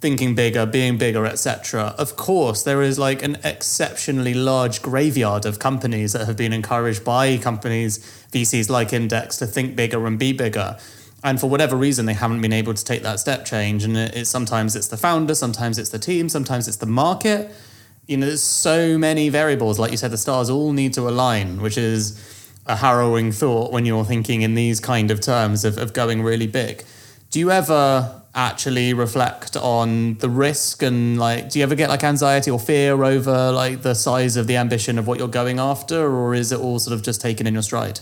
thinking 0.00 0.34
bigger, 0.34 0.66
being 0.66 0.98
bigger, 0.98 1.26
etc. 1.26 1.94
Of 1.96 2.16
course, 2.16 2.64
there 2.64 2.82
is 2.82 2.98
like 2.98 3.22
an 3.22 3.38
exceptionally 3.44 4.34
large 4.34 4.82
graveyard 4.82 5.46
of 5.46 5.60
companies 5.60 6.12
that 6.12 6.26
have 6.26 6.36
been 6.36 6.52
encouraged 6.52 7.04
by 7.04 7.38
companies, 7.38 8.00
VCs 8.32 8.68
like 8.68 8.92
Index, 8.92 9.36
to 9.36 9.46
think 9.46 9.76
bigger 9.76 10.04
and 10.08 10.18
be 10.18 10.32
bigger 10.32 10.76
and 11.22 11.40
for 11.40 11.48
whatever 11.48 11.76
reason 11.76 12.06
they 12.06 12.14
haven't 12.14 12.40
been 12.40 12.52
able 12.52 12.72
to 12.72 12.84
take 12.84 13.02
that 13.02 13.18
step 13.18 13.44
change 13.44 13.82
and 13.82 13.96
it's 13.96 14.30
sometimes 14.30 14.76
it's 14.76 14.86
the 14.86 14.96
founder 14.96 15.34
sometimes 15.34 15.76
it's 15.76 15.90
the 15.90 15.98
team 15.98 16.28
sometimes 16.28 16.68
it's 16.68 16.76
the 16.76 16.86
market 16.86 17.52
you 18.08 18.16
know, 18.16 18.26
there's 18.26 18.42
so 18.42 18.98
many 18.98 19.28
variables. 19.28 19.78
Like 19.78 19.90
you 19.90 19.98
said, 19.98 20.10
the 20.10 20.18
stars 20.18 20.48
all 20.48 20.72
need 20.72 20.94
to 20.94 21.02
align, 21.02 21.60
which 21.60 21.76
is 21.76 22.18
a 22.66 22.74
harrowing 22.74 23.32
thought 23.32 23.70
when 23.70 23.84
you're 23.84 24.04
thinking 24.04 24.42
in 24.42 24.54
these 24.54 24.80
kind 24.80 25.10
of 25.10 25.20
terms 25.20 25.64
of, 25.64 25.78
of 25.78 25.92
going 25.92 26.22
really 26.22 26.46
big. 26.46 26.84
Do 27.30 27.38
you 27.38 27.50
ever 27.50 28.22
actually 28.34 28.94
reflect 28.94 29.56
on 29.56 30.14
the 30.18 30.28
risk 30.28 30.82
and 30.82 31.18
like 31.18 31.48
do 31.48 31.58
you 31.58 31.62
ever 31.62 31.74
get 31.74 31.88
like 31.88 32.04
anxiety 32.04 32.50
or 32.50 32.58
fear 32.58 33.02
over 33.02 33.50
like 33.50 33.82
the 33.82 33.94
size 33.94 34.36
of 34.36 34.46
the 34.46 34.56
ambition 34.56 34.98
of 34.98 35.06
what 35.06 35.18
you're 35.18 35.26
going 35.26 35.58
after 35.58 36.08
or 36.08 36.34
is 36.34 36.52
it 36.52 36.60
all 36.60 36.78
sort 36.78 36.94
of 36.94 37.02
just 37.02 37.20
taken 37.20 37.46
in 37.46 37.54
your 37.54 37.62
stride 37.62 37.98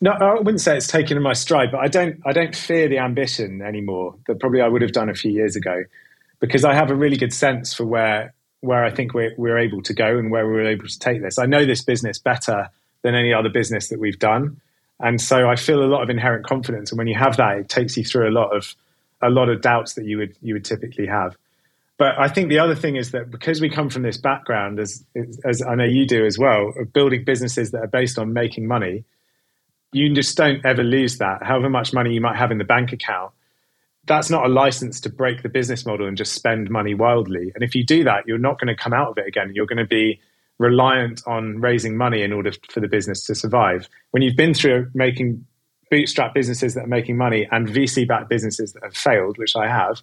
no 0.00 0.12
i 0.12 0.34
wouldn't 0.34 0.60
say 0.60 0.76
it's 0.76 0.86
taken 0.86 1.16
in 1.16 1.22
my 1.22 1.32
stride 1.32 1.70
but 1.70 1.80
i 1.80 1.88
don't 1.88 2.18
i 2.24 2.32
don't 2.32 2.54
fear 2.54 2.88
the 2.88 2.96
ambition 2.96 3.60
anymore 3.60 4.14
that 4.28 4.38
probably 4.38 4.62
i 4.62 4.68
would 4.68 4.80
have 4.80 4.92
done 4.92 5.10
a 5.10 5.14
few 5.14 5.32
years 5.32 5.56
ago 5.56 5.82
because 6.38 6.64
i 6.64 6.72
have 6.72 6.90
a 6.90 6.94
really 6.94 7.16
good 7.16 7.32
sense 7.32 7.74
for 7.74 7.84
where 7.84 8.32
where 8.60 8.84
I 8.84 8.90
think 8.90 9.14
we're, 9.14 9.34
we're 9.36 9.58
able 9.58 9.82
to 9.82 9.94
go 9.94 10.18
and 10.18 10.30
where 10.30 10.46
we're 10.46 10.68
able 10.68 10.86
to 10.86 10.98
take 10.98 11.22
this. 11.22 11.38
I 11.38 11.46
know 11.46 11.64
this 11.64 11.82
business 11.82 12.18
better 12.18 12.68
than 13.02 13.14
any 13.14 13.32
other 13.32 13.48
business 13.48 13.88
that 13.88 13.98
we've 13.98 14.18
done. 14.18 14.60
And 14.98 15.20
so 15.20 15.48
I 15.48 15.56
feel 15.56 15.82
a 15.82 15.88
lot 15.88 16.02
of 16.02 16.10
inherent 16.10 16.44
confidence. 16.44 16.92
And 16.92 16.98
when 16.98 17.06
you 17.06 17.16
have 17.16 17.38
that, 17.38 17.56
it 17.56 17.68
takes 17.68 17.96
you 17.96 18.04
through 18.04 18.28
a 18.28 18.34
lot 18.34 18.54
of 18.54 18.74
a 19.22 19.28
lot 19.28 19.48
of 19.48 19.60
doubts 19.60 19.94
that 19.94 20.04
you 20.04 20.18
would 20.18 20.36
you 20.42 20.54
would 20.54 20.64
typically 20.64 21.06
have. 21.06 21.36
But 21.98 22.18
I 22.18 22.28
think 22.28 22.48
the 22.48 22.58
other 22.58 22.74
thing 22.74 22.96
is 22.96 23.10
that 23.10 23.30
because 23.30 23.60
we 23.60 23.68
come 23.68 23.90
from 23.90 24.02
this 24.02 24.18
background, 24.18 24.78
as 24.78 25.04
as 25.44 25.62
I 25.62 25.74
know 25.74 25.84
you 25.84 26.06
do 26.06 26.24
as 26.24 26.38
well, 26.38 26.72
of 26.78 26.92
building 26.92 27.24
businesses 27.24 27.70
that 27.70 27.82
are 27.82 27.86
based 27.86 28.18
on 28.18 28.32
making 28.32 28.66
money, 28.66 29.04
you 29.92 30.14
just 30.14 30.36
don't 30.36 30.64
ever 30.64 30.82
lose 30.82 31.18
that. 31.18 31.42
However 31.42 31.70
much 31.70 31.92
money 31.92 32.12
you 32.12 32.20
might 32.20 32.36
have 32.36 32.50
in 32.50 32.58
the 32.58 32.64
bank 32.64 32.92
account, 32.92 33.32
that's 34.06 34.30
not 34.30 34.46
a 34.46 34.48
license 34.48 35.00
to 35.00 35.10
break 35.10 35.42
the 35.42 35.48
business 35.48 35.84
model 35.84 36.06
and 36.06 36.16
just 36.16 36.32
spend 36.32 36.70
money 36.70 36.94
wildly. 36.94 37.52
And 37.54 37.62
if 37.62 37.74
you 37.74 37.84
do 37.84 38.04
that, 38.04 38.26
you're 38.26 38.38
not 38.38 38.58
going 38.58 38.74
to 38.74 38.80
come 38.80 38.92
out 38.92 39.10
of 39.10 39.18
it 39.18 39.26
again. 39.26 39.52
You're 39.54 39.66
going 39.66 39.78
to 39.78 39.86
be 39.86 40.20
reliant 40.58 41.22
on 41.26 41.60
raising 41.60 41.96
money 41.96 42.22
in 42.22 42.32
order 42.32 42.52
for 42.70 42.80
the 42.80 42.88
business 42.88 43.24
to 43.26 43.34
survive. 43.34 43.88
When 44.10 44.22
you've 44.22 44.36
been 44.36 44.54
through 44.54 44.90
making 44.94 45.44
bootstrap 45.90 46.34
businesses 46.34 46.74
that 46.74 46.84
are 46.84 46.88
making 46.88 47.16
money 47.16 47.48
and 47.50 47.68
VC 47.68 48.06
backed 48.06 48.28
businesses 48.28 48.72
that 48.72 48.82
have 48.82 48.94
failed, 48.94 49.38
which 49.38 49.56
I 49.56 49.66
have, 49.68 50.02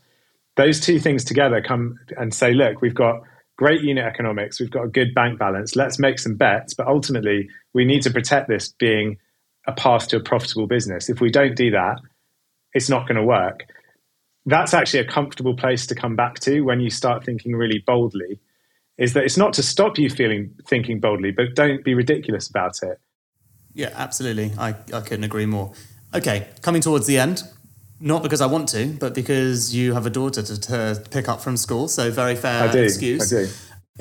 those 0.56 0.80
two 0.80 1.00
things 1.00 1.24
together 1.24 1.62
come 1.62 2.00
and 2.18 2.34
say, 2.34 2.54
look, 2.54 2.82
we've 2.82 2.96
got 2.96 3.22
great 3.58 3.82
unit 3.82 4.06
economics, 4.06 4.60
we've 4.60 4.72
got 4.72 4.84
a 4.84 4.88
good 4.88 5.14
bank 5.14 5.40
balance, 5.40 5.76
let's 5.76 6.00
make 6.00 6.20
some 6.20 6.36
bets. 6.36 6.74
But 6.74 6.88
ultimately, 6.88 7.50
we 7.74 7.86
need 7.86 8.02
to 8.04 8.12
protect 8.12 8.48
this 8.48 8.74
being 8.80 9.18
a 9.68 9.72
path 9.72 10.08
to 10.10 10.18
a 10.18 10.20
profitable 10.20 10.68
business. 10.68 11.10
If 11.10 11.22
we 11.22 11.30
don't 11.30 11.56
do 11.56 11.72
that, 11.72 12.00
it's 12.74 12.90
not 12.90 13.08
going 13.08 13.18
to 13.18 13.24
work 13.24 13.66
that's 14.48 14.74
actually 14.74 15.02
a 15.02 15.06
comfortable 15.06 15.56
place 15.56 15.86
to 15.88 15.96
come 15.96 16.16
back 16.16 16.40
to 16.40 16.62
when 16.62 16.80
you 16.80 16.90
start 16.90 17.24
thinking 17.24 17.56
really 17.56 17.84
boldly 17.86 18.40
is 18.98 19.14
that 19.14 19.24
it's 19.24 19.38
not 19.38 19.54
to 19.54 19.62
stop 19.62 19.98
you 20.00 20.10
feeling 20.10 20.56
thinking 20.66 21.00
boldly 21.00 21.32
but 21.32 21.54
don't 21.54 21.84
be 21.84 21.94
ridiculous 21.94 22.50
about 22.50 22.82
it. 22.82 23.00
Yeah 23.74 23.92
absolutely. 23.94 24.54
I, 24.58 24.70
I 24.92 25.02
couldn't 25.02 25.24
agree 25.24 25.46
more. 25.46 25.74
Okay 26.16 26.48
coming 26.62 26.82
towards 26.82 27.06
the 27.06 27.18
end 27.18 27.44
not 28.00 28.24
because 28.24 28.42
i 28.42 28.46
want 28.46 28.70
to 28.70 28.88
but 29.00 29.16
because 29.16 29.76
you 29.76 29.94
have 29.94 30.06
a 30.06 30.10
daughter 30.10 30.42
to, 30.44 30.60
to 30.60 31.04
pick 31.10 31.28
up 31.28 31.42
from 31.42 31.58
school 31.58 31.88
so 31.88 32.12
very 32.12 32.36
fair 32.36 32.70
I 32.70 32.72
do, 32.72 32.84
excuse. 32.84 33.34
I 33.34 33.44
do. 33.44 33.50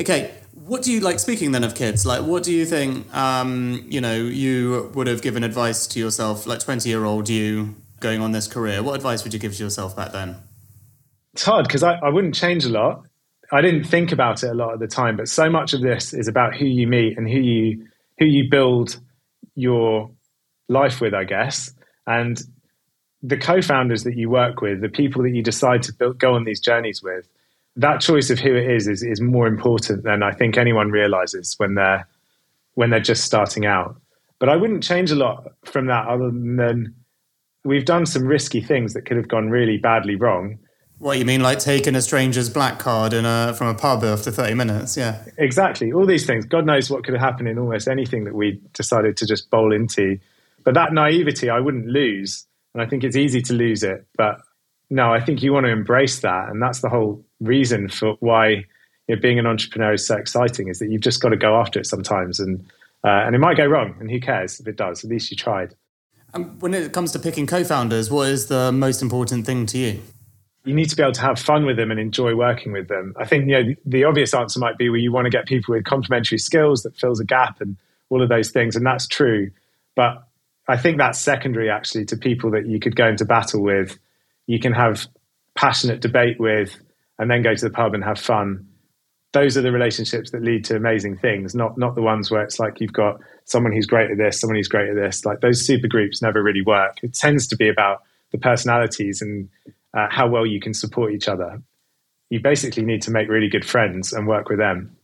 okay 0.01 0.35
what 0.53 0.83
do 0.83 0.93
you 0.93 1.01
like 1.01 1.19
speaking 1.19 1.53
then 1.53 1.65
of 1.65 1.75
kids 1.75 2.05
like 2.05 2.23
what 2.23 2.43
do 2.43 2.53
you 2.53 2.67
think 2.67 3.15
um, 3.15 3.85
you 3.89 4.01
know 4.01 4.17
you 4.17 4.91
would 4.95 5.07
have 5.07 5.23
given 5.23 5.45
advice 5.45 5.87
to 5.89 5.99
yourself 5.99 6.47
like 6.47 6.61
20 6.61 6.89
year 6.89 7.05
old 7.05 7.29
you 7.29 7.75
going 8.01 8.21
on 8.21 8.33
this 8.33 8.47
career, 8.47 8.83
what 8.83 8.95
advice 8.95 9.25
would 9.25 9.33
you 9.33 9.41
give 9.41 9.57
to 9.57 9.65
yourself 9.65 9.97
back 9.97 10.13
then? 10.13 10.37
It's 11.35 11.45
hard 11.45 11.67
because 11.67 11.83
I, 11.83 11.95
I 11.97 12.09
wouldn't 12.09 12.35
change 12.35 12.65
a 12.65 12.71
lot. 12.71 13.03
I 13.53 13.61
didn't 13.61 13.85
think 13.85 14.13
about 14.13 14.43
it 14.43 14.51
a 14.51 14.55
lot 14.55 14.73
at 14.73 14.81
the 14.81 14.89
time, 14.89 15.17
but 15.17 15.29
so 15.29 15.49
much 15.49 15.73
of 15.73 15.81
this 15.81 16.13
is 16.13 16.29
about 16.29 16.57
who 16.57 16.65
you 16.65 16.87
meet 16.87 17.17
and 17.17 17.29
who 17.29 17.39
you 17.39 17.87
who 18.19 18.25
you 18.25 18.49
build 18.51 18.99
your 19.55 20.11
life 20.69 21.01
with, 21.01 21.15
I 21.15 21.25
guess. 21.25 21.73
And 22.07 22.41
the 23.23 23.37
co-founders 23.37 24.05
that 24.05 24.17
you 24.17 24.31
work 24.31 24.61
with, 24.61 24.81
the 24.81 24.89
people 24.89 25.23
that 25.23 25.31
you 25.31 25.43
decide 25.43 25.83
to 25.85 25.93
build, 25.93 26.19
go 26.19 26.35
on 26.35 26.45
these 26.45 26.61
journeys 26.61 27.03
with, 27.03 27.29
that 27.77 28.01
choice 28.01 28.31
of 28.31 28.39
who 28.39 28.55
it 28.55 28.71
is, 28.71 28.89
is 28.89 29.03
is 29.03 29.21
more 29.21 29.47
important 29.47 30.03
than 30.03 30.23
I 30.23 30.33
think 30.33 30.57
anyone 30.57 30.91
realizes 30.91 31.55
when 31.59 31.75
they're 31.75 32.09
when 32.75 32.91
they're 32.91 33.01
just 33.01 33.25
starting 33.25 33.67
out. 33.67 34.01
But 34.39 34.49
I 34.49 34.57
wouldn't 34.57 34.83
change 34.83 35.11
a 35.11 35.17
lot 35.17 35.53
from 35.65 35.87
that 35.87 36.07
other 36.07 36.31
than 36.31 36.95
we've 37.67 37.85
done 37.85 38.07
some 38.07 38.25
risky 38.25 38.61
things 38.61 38.95
that 38.95 39.05
could 39.05 39.17
have 39.17 39.29
gone 39.29 39.51
really 39.51 39.77
badly 39.77 40.15
wrong. 40.15 40.59
What 40.99 41.19
you 41.19 41.27
mean, 41.27 41.43
like 41.43 41.59
taking 41.59 41.95
a 41.95 42.01
stranger's 42.01 42.49
black 42.49 42.79
card 42.79 43.13
in 43.13 43.27
a, 43.27 43.53
from 43.53 43.67
a 43.67 43.75
pub 43.75 44.03
after 44.03 44.31
30 44.31 44.55
minutes? 44.55 44.97
Yeah. 44.97 45.23
Exactly. 45.37 45.93
All 45.93 46.07
these 46.07 46.25
things. 46.25 46.47
God 46.47 46.65
knows 46.65 46.89
what 46.89 47.05
could 47.05 47.13
have 47.13 47.21
happened 47.21 47.49
in 47.49 47.59
almost 47.59 47.87
anything 47.87 48.25
that 48.25 48.35
we 48.35 48.63
decided 48.73 49.17
to 49.19 49.27
just 49.27 49.51
bowl 49.51 49.75
into. 49.75 50.19
But 50.65 50.75
that 50.75 50.95
naivety, 50.95 51.51
I 51.51 51.61
wouldn't 51.61 51.87
lose. 51.87 52.47
And 52.73 52.83
I 52.83 52.87
think 52.87 53.05
it's 53.05 53.17
easy 53.17 53.43
to 53.43 53.53
lose 53.53 53.83
it. 53.83 54.07
But 54.17 54.41
no, 54.89 55.13
I 55.13 55.21
think 55.21 55.43
you 55.43 55.53
want 55.53 55.67
to 55.67 55.73
embrace 55.73 56.21
that. 56.21 56.49
And 56.49 56.63
that's 56.63 56.81
the 56.81 56.89
whole 56.89 57.23
reason 57.41 57.91
for 57.91 58.15
why 58.21 58.65
you 59.07 59.17
know, 59.17 59.21
being 59.21 59.39
an 59.39 59.47
entrepreneur 59.47 59.93
is 59.93 60.07
so 60.07 60.17
exciting 60.17 60.69
is 60.69 60.79
that 60.79 60.91
you've 60.91 61.03
just 61.03 61.21
got 61.21 61.29
to 61.29 61.37
go 61.37 61.61
after 61.61 61.79
it 61.79 61.87
sometimes. 61.87 62.41
And, 62.41 62.65
uh, 63.05 63.25
and 63.27 63.35
it 63.35 63.39
might 63.39 63.59
go 63.59 63.67
wrong. 63.67 63.97
And 64.01 64.11
who 64.11 64.19
cares 64.19 64.61
if 64.61 64.67
it 64.67 64.77
does? 64.77 65.05
At 65.05 65.11
least 65.11 65.31
you 65.31 65.37
tried. 65.37 65.75
Um, 66.37 66.59
when 66.61 66.75
it 66.75 66.93
comes 66.93 67.13
to 67.13 67.19
picking 67.19 67.47
co 67.47 67.65
founders, 67.65 68.11
what 68.11 68.29
is 68.29 68.47
the 68.47 68.71
most 68.71 69.01
important 69.01 69.47
thing 69.47 69.65
to 69.67 69.79
you? 69.79 70.03
You 70.65 70.75
need 70.75 70.91
to 70.91 70.97
be 70.97 71.03
able 71.03 71.13
to 71.13 71.21
have 71.23 71.39
fun 71.39 71.65
with 71.65 71.77
them 71.77 71.91
and 71.91 71.99
enjoy 71.99 72.35
working 72.35 72.73
with 72.73 72.89
them. 72.89 73.15
I 73.19 73.25
think 73.25 73.49
you 73.49 73.53
know 73.53 73.75
the, 73.87 74.05
obvious 74.05 74.35
answer 74.35 74.61
might 74.61 74.77
be 74.77 74.91
well, 74.91 74.99
you 74.99 75.13
want 75.13 75.25
to 75.25 75.31
get 75.31 75.47
people 75.47 75.75
with 75.75 75.85
complementary 75.85 76.39
skills 76.39 76.83
that 76.83 76.95
fills 76.97 77.21
a 77.21 77.25
gap 77.25 77.61
and 77.61 77.77
all 78.11 78.23
of 78.23 78.29
those 78.29 78.51
things, 78.51 78.77
and 78.77 78.85
that's 78.85 79.07
true. 79.07 79.51
But 79.95 80.25
I 80.69 80.77
think 80.77 80.99
that's 80.99 81.19
secondary 81.19 81.71
actually 81.71 82.05
to 82.07 82.17
people 82.17 82.51
that 82.51 82.67
you 82.67 82.81
could 82.81 82.97
go 82.97 83.07
into 83.09 83.25
battle 83.25 83.63
with. 83.63 83.99
You 84.47 84.61
can 84.61 84.75
have 84.75 85.07
passionate 85.55 86.03
debate 86.03 86.39
with, 86.39 86.77
and 87.19 87.31
then 87.31 87.43
go 87.43 87.55
to 87.55 87.65
the 87.65 87.71
pub 87.71 87.95
and 87.95 88.05
have 88.05 88.19
fun. 88.19 88.66
Those 89.37 89.55
are 89.59 89.61
the 89.61 89.71
relationships 89.71 90.31
that 90.31 90.43
lead 90.43 90.65
to 90.65 90.77
amazing 90.77 91.19
things, 91.19 91.55
not 91.55 91.77
not 91.77 91.95
the 91.95 92.01
ones 92.01 92.31
where 92.31 92.43
it's 92.43 92.59
like 92.59 92.81
you've 92.81 92.95
got 92.95 93.21
someone 93.45 93.71
who's 93.71 93.85
great 93.85 94.11
at 94.11 94.17
this, 94.17 94.41
someone 94.41 94.57
who's 94.57 94.67
great 94.67 94.89
at 94.89 94.97
this. 94.97 95.27
Like 95.27 95.43
those 95.43 95.61
super 95.61 95.89
groups 95.89 96.23
never 96.23 96.43
really 96.43 96.63
work. 96.63 96.97
It 97.03 97.13
tends 97.13 97.47
to 97.49 97.57
be 97.57 97.69
about 97.69 98.03
the 98.33 98.39
personalities 98.39 99.21
and 99.21 99.51
uh, 99.93 100.07
how 100.11 100.27
well 100.27 100.47
you 100.47 100.59
can 100.59 100.73
support 100.73 101.13
each 101.13 101.29
other. 101.29 101.61
You 102.31 102.41
basically 102.41 102.83
need 102.83 103.03
to 103.03 103.11
make 103.11 103.29
really 103.29 103.51
good 103.51 103.67
friends 103.67 104.15
and 104.15 104.27
work 104.27 104.49
with 104.49 104.57
them. 104.57 104.97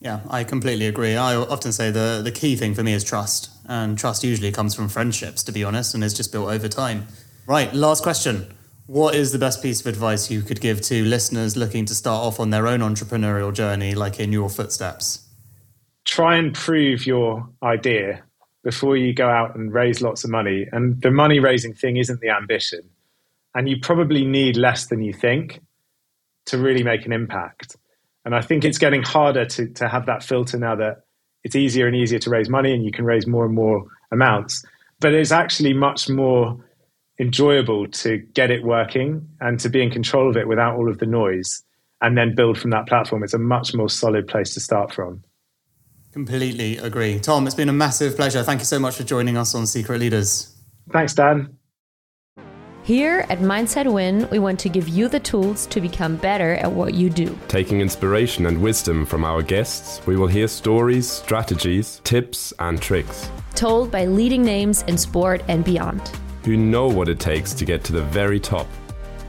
Yeah, 0.00 0.18
I 0.28 0.42
completely 0.42 0.88
agree. 0.88 1.14
I 1.14 1.36
often 1.36 1.70
say 1.70 1.92
the 1.92 2.22
the 2.24 2.32
key 2.32 2.56
thing 2.56 2.74
for 2.74 2.82
me 2.82 2.92
is 2.92 3.04
trust, 3.04 3.50
and 3.68 3.96
trust 3.96 4.24
usually 4.24 4.50
comes 4.50 4.74
from 4.74 4.88
friendships, 4.88 5.44
to 5.44 5.52
be 5.52 5.62
honest, 5.62 5.94
and 5.94 6.02
is 6.02 6.12
just 6.12 6.32
built 6.32 6.48
over 6.48 6.66
time. 6.66 7.06
Right, 7.46 7.72
last 7.72 8.02
question. 8.02 8.52
What 8.86 9.16
is 9.16 9.32
the 9.32 9.38
best 9.38 9.62
piece 9.62 9.80
of 9.80 9.88
advice 9.88 10.30
you 10.30 10.42
could 10.42 10.60
give 10.60 10.80
to 10.82 11.04
listeners 11.04 11.56
looking 11.56 11.86
to 11.86 11.94
start 11.94 12.24
off 12.24 12.38
on 12.38 12.50
their 12.50 12.68
own 12.68 12.80
entrepreneurial 12.80 13.52
journey, 13.52 13.96
like 13.96 14.20
in 14.20 14.32
your 14.32 14.48
footsteps? 14.48 15.28
Try 16.04 16.36
and 16.36 16.54
prove 16.54 17.04
your 17.04 17.48
idea 17.64 18.22
before 18.62 18.96
you 18.96 19.12
go 19.12 19.28
out 19.28 19.56
and 19.56 19.74
raise 19.74 20.00
lots 20.00 20.22
of 20.22 20.30
money. 20.30 20.68
And 20.70 21.02
the 21.02 21.10
money 21.10 21.40
raising 21.40 21.74
thing 21.74 21.96
isn't 21.96 22.20
the 22.20 22.30
ambition. 22.30 22.80
And 23.56 23.68
you 23.68 23.76
probably 23.80 24.24
need 24.24 24.56
less 24.56 24.86
than 24.86 25.02
you 25.02 25.12
think 25.12 25.60
to 26.46 26.58
really 26.58 26.84
make 26.84 27.06
an 27.06 27.12
impact. 27.12 27.76
And 28.24 28.36
I 28.36 28.40
think 28.40 28.64
it's 28.64 28.78
getting 28.78 29.02
harder 29.02 29.44
to, 29.46 29.66
to 29.66 29.88
have 29.88 30.06
that 30.06 30.22
filter 30.22 30.58
now 30.58 30.76
that 30.76 31.02
it's 31.42 31.56
easier 31.56 31.88
and 31.88 31.96
easier 31.96 32.20
to 32.20 32.30
raise 32.30 32.48
money 32.48 32.72
and 32.72 32.84
you 32.84 32.92
can 32.92 33.04
raise 33.04 33.26
more 33.26 33.44
and 33.46 33.54
more 33.54 33.84
amounts. 34.12 34.64
But 35.00 35.12
it's 35.12 35.32
actually 35.32 35.72
much 35.72 36.08
more 36.08 36.64
enjoyable 37.18 37.86
to 37.88 38.18
get 38.18 38.50
it 38.50 38.62
working 38.62 39.28
and 39.40 39.58
to 39.60 39.68
be 39.68 39.82
in 39.82 39.90
control 39.90 40.28
of 40.28 40.36
it 40.36 40.46
without 40.46 40.76
all 40.76 40.88
of 40.88 40.98
the 40.98 41.06
noise 41.06 41.62
and 42.00 42.16
then 42.16 42.34
build 42.34 42.58
from 42.58 42.70
that 42.70 42.86
platform. 42.86 43.22
It's 43.22 43.34
a 43.34 43.38
much 43.38 43.74
more 43.74 43.88
solid 43.88 44.28
place 44.28 44.54
to 44.54 44.60
start 44.60 44.92
from. 44.92 45.24
Completely 46.12 46.78
agree. 46.78 47.18
Tom, 47.20 47.46
it's 47.46 47.54
been 47.54 47.68
a 47.68 47.74
massive 47.74 48.16
pleasure. 48.16 48.42
Thank 48.42 48.60
you 48.60 48.66
so 48.66 48.78
much 48.78 48.96
for 48.96 49.02
joining 49.02 49.36
us 49.36 49.54
on 49.54 49.66
Secret 49.66 49.98
Leaders. 49.98 50.54
Thanks, 50.90 51.14
Dan. 51.14 51.56
Here 52.84 53.26
at 53.28 53.40
Mindset 53.40 53.92
Win, 53.92 54.28
we 54.30 54.38
want 54.38 54.60
to 54.60 54.68
give 54.68 54.88
you 54.88 55.08
the 55.08 55.18
tools 55.18 55.66
to 55.66 55.80
become 55.80 56.14
better 56.16 56.54
at 56.54 56.70
what 56.70 56.94
you 56.94 57.10
do. 57.10 57.36
Taking 57.48 57.80
inspiration 57.80 58.46
and 58.46 58.62
wisdom 58.62 59.04
from 59.04 59.24
our 59.24 59.42
guests, 59.42 60.06
we 60.06 60.16
will 60.16 60.28
hear 60.28 60.46
stories, 60.46 61.10
strategies, 61.10 62.00
tips, 62.04 62.52
and 62.60 62.80
tricks. 62.80 63.28
Told 63.56 63.90
by 63.90 64.04
leading 64.04 64.44
names 64.44 64.82
in 64.82 64.96
sport 64.96 65.42
and 65.48 65.64
beyond. 65.64 66.12
Who 66.46 66.56
know 66.56 66.86
what 66.86 67.08
it 67.08 67.18
takes 67.18 67.52
to 67.54 67.64
get 67.64 67.82
to 67.84 67.92
the 67.92 68.02
very 68.02 68.38
top. 68.38 68.68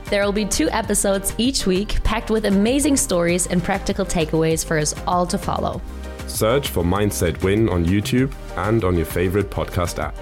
There 0.04 0.24
will 0.24 0.30
be 0.30 0.44
two 0.44 0.70
episodes 0.70 1.34
each 1.36 1.66
week 1.66 2.00
packed 2.04 2.30
with 2.30 2.44
amazing 2.44 2.96
stories 2.96 3.48
and 3.48 3.60
practical 3.60 4.06
takeaways 4.06 4.64
for 4.64 4.78
us 4.78 4.94
all 5.04 5.26
to 5.26 5.36
follow. 5.36 5.82
Search 6.28 6.68
for 6.68 6.84
Mindset 6.84 7.42
Win 7.42 7.68
on 7.70 7.84
YouTube 7.84 8.32
and 8.56 8.84
on 8.84 8.94
your 8.94 9.04
favorite 9.04 9.50
podcast 9.50 9.98
app. 9.98 10.16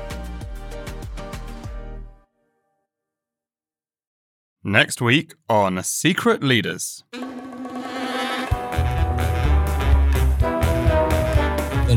Next 4.65 5.03
week 5.03 5.35
on 5.51 5.83
Secret 5.83 6.43
Leaders. 6.43 7.05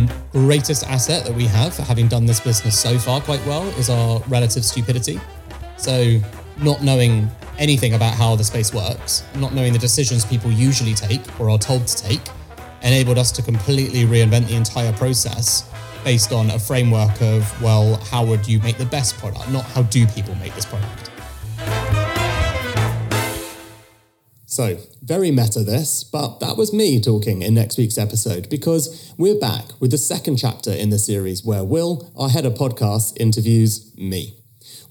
The 0.07 0.39
greatest 0.39 0.85
asset 0.85 1.25
that 1.25 1.33
we 1.35 1.45
have 1.45 1.73
for 1.73 1.83
having 1.83 2.07
done 2.07 2.25
this 2.25 2.39
business 2.39 2.77
so 2.77 2.97
far 2.97 3.21
quite 3.21 3.45
well 3.45 3.67
is 3.79 3.89
our 3.89 4.19
relative 4.27 4.63
stupidity. 4.65 5.19
So, 5.77 6.19
not 6.57 6.83
knowing 6.83 7.29
anything 7.57 7.93
about 7.93 8.13
how 8.13 8.35
the 8.35 8.43
space 8.43 8.73
works, 8.73 9.23
not 9.35 9.53
knowing 9.53 9.73
the 9.73 9.79
decisions 9.79 10.25
people 10.25 10.51
usually 10.51 10.93
take 10.93 11.21
or 11.39 11.49
are 11.49 11.57
told 11.57 11.87
to 11.87 12.03
take, 12.03 12.21
enabled 12.83 13.17
us 13.17 13.31
to 13.33 13.41
completely 13.41 14.03
reinvent 14.03 14.47
the 14.47 14.55
entire 14.55 14.93
process 14.93 15.69
based 16.03 16.31
on 16.31 16.51
a 16.51 16.59
framework 16.59 17.21
of, 17.21 17.61
well, 17.61 17.97
how 18.11 18.25
would 18.25 18.47
you 18.47 18.59
make 18.59 18.77
the 18.77 18.85
best 18.85 19.17
product, 19.17 19.49
not 19.49 19.65
how 19.65 19.83
do 19.83 20.05
people 20.07 20.35
make 20.35 20.53
this 20.55 20.65
product. 20.65 21.08
So, 24.59 24.77
very 25.01 25.31
meta 25.31 25.63
this, 25.63 26.03
but 26.03 26.41
that 26.41 26.57
was 26.57 26.73
me 26.73 26.99
talking 26.99 27.43
in 27.43 27.53
next 27.53 27.77
week's 27.77 27.97
episode 27.97 28.49
because 28.49 29.13
we're 29.17 29.39
back 29.39 29.63
with 29.79 29.91
the 29.91 29.97
second 29.97 30.35
chapter 30.35 30.69
in 30.69 30.89
the 30.89 30.99
series 30.99 31.45
where 31.45 31.63
Will, 31.63 32.11
our 32.17 32.27
head 32.27 32.45
of 32.45 32.55
podcast, 32.55 33.15
interviews 33.21 33.89
me. 33.95 34.35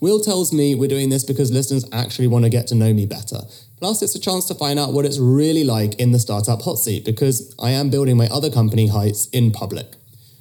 Will 0.00 0.20
tells 0.20 0.54
me 0.54 0.74
we're 0.74 0.88
doing 0.88 1.10
this 1.10 1.22
because 1.22 1.52
listeners 1.52 1.84
actually 1.92 2.28
want 2.28 2.46
to 2.46 2.48
get 2.48 2.66
to 2.68 2.74
know 2.74 2.94
me 2.94 3.04
better. 3.04 3.40
Plus, 3.76 4.00
it's 4.00 4.14
a 4.14 4.18
chance 4.18 4.46
to 4.46 4.54
find 4.54 4.78
out 4.78 4.94
what 4.94 5.04
it's 5.04 5.18
really 5.18 5.64
like 5.64 5.96
in 5.96 6.12
the 6.12 6.18
startup 6.18 6.62
hot 6.62 6.78
seat 6.78 7.04
because 7.04 7.54
I 7.62 7.72
am 7.72 7.90
building 7.90 8.16
my 8.16 8.28
other 8.28 8.50
company 8.50 8.86
heights 8.86 9.28
in 9.34 9.52
public. 9.52 9.96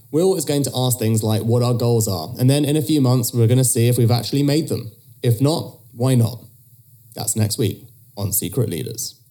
Will 0.10 0.38
is 0.38 0.46
going 0.46 0.64
to 0.64 0.72
ask 0.74 1.00
things 1.00 1.22
like 1.22 1.42
what 1.42 1.64
our 1.64 1.74
goals 1.74 2.08
are, 2.08 2.34
and 2.40 2.50
then 2.50 2.64
in 2.64 2.78
a 2.78 2.82
few 2.82 3.02
months, 3.02 3.34
we're 3.34 3.48
going 3.48 3.58
to 3.58 3.66
see 3.66 3.90
if 3.90 3.98
we've 3.98 4.10
actually 4.10 4.44
made 4.44 4.70
them. 4.70 4.90
If 5.22 5.42
not, 5.42 5.80
why 5.92 6.16
not? 6.16 6.46
That's 7.14 7.36
next 7.36 7.58
week 7.58 7.87
on 8.18 8.34
Secret 8.34 8.70
Leaders. 8.70 9.22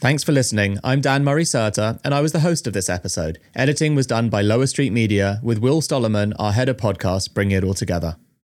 Thanks 0.00 0.24
for 0.24 0.32
listening. 0.32 0.78
I'm 0.82 1.00
Dan 1.00 1.22
Murray 1.22 1.44
Serter, 1.44 2.00
and 2.04 2.12
I 2.12 2.20
was 2.20 2.32
the 2.32 2.40
host 2.40 2.66
of 2.66 2.72
this 2.72 2.90
episode. 2.90 3.38
Editing 3.54 3.94
was 3.94 4.06
done 4.06 4.28
by 4.28 4.42
Lower 4.42 4.66
Street 4.66 4.92
Media, 4.92 5.40
with 5.42 5.58
Will 5.58 5.80
Stollerman, 5.80 6.32
our 6.38 6.52
head 6.52 6.68
of 6.68 6.76
podcast, 6.76 7.34
bringing 7.34 7.56
it 7.56 7.62
all 7.64 7.74
together. 7.74 8.16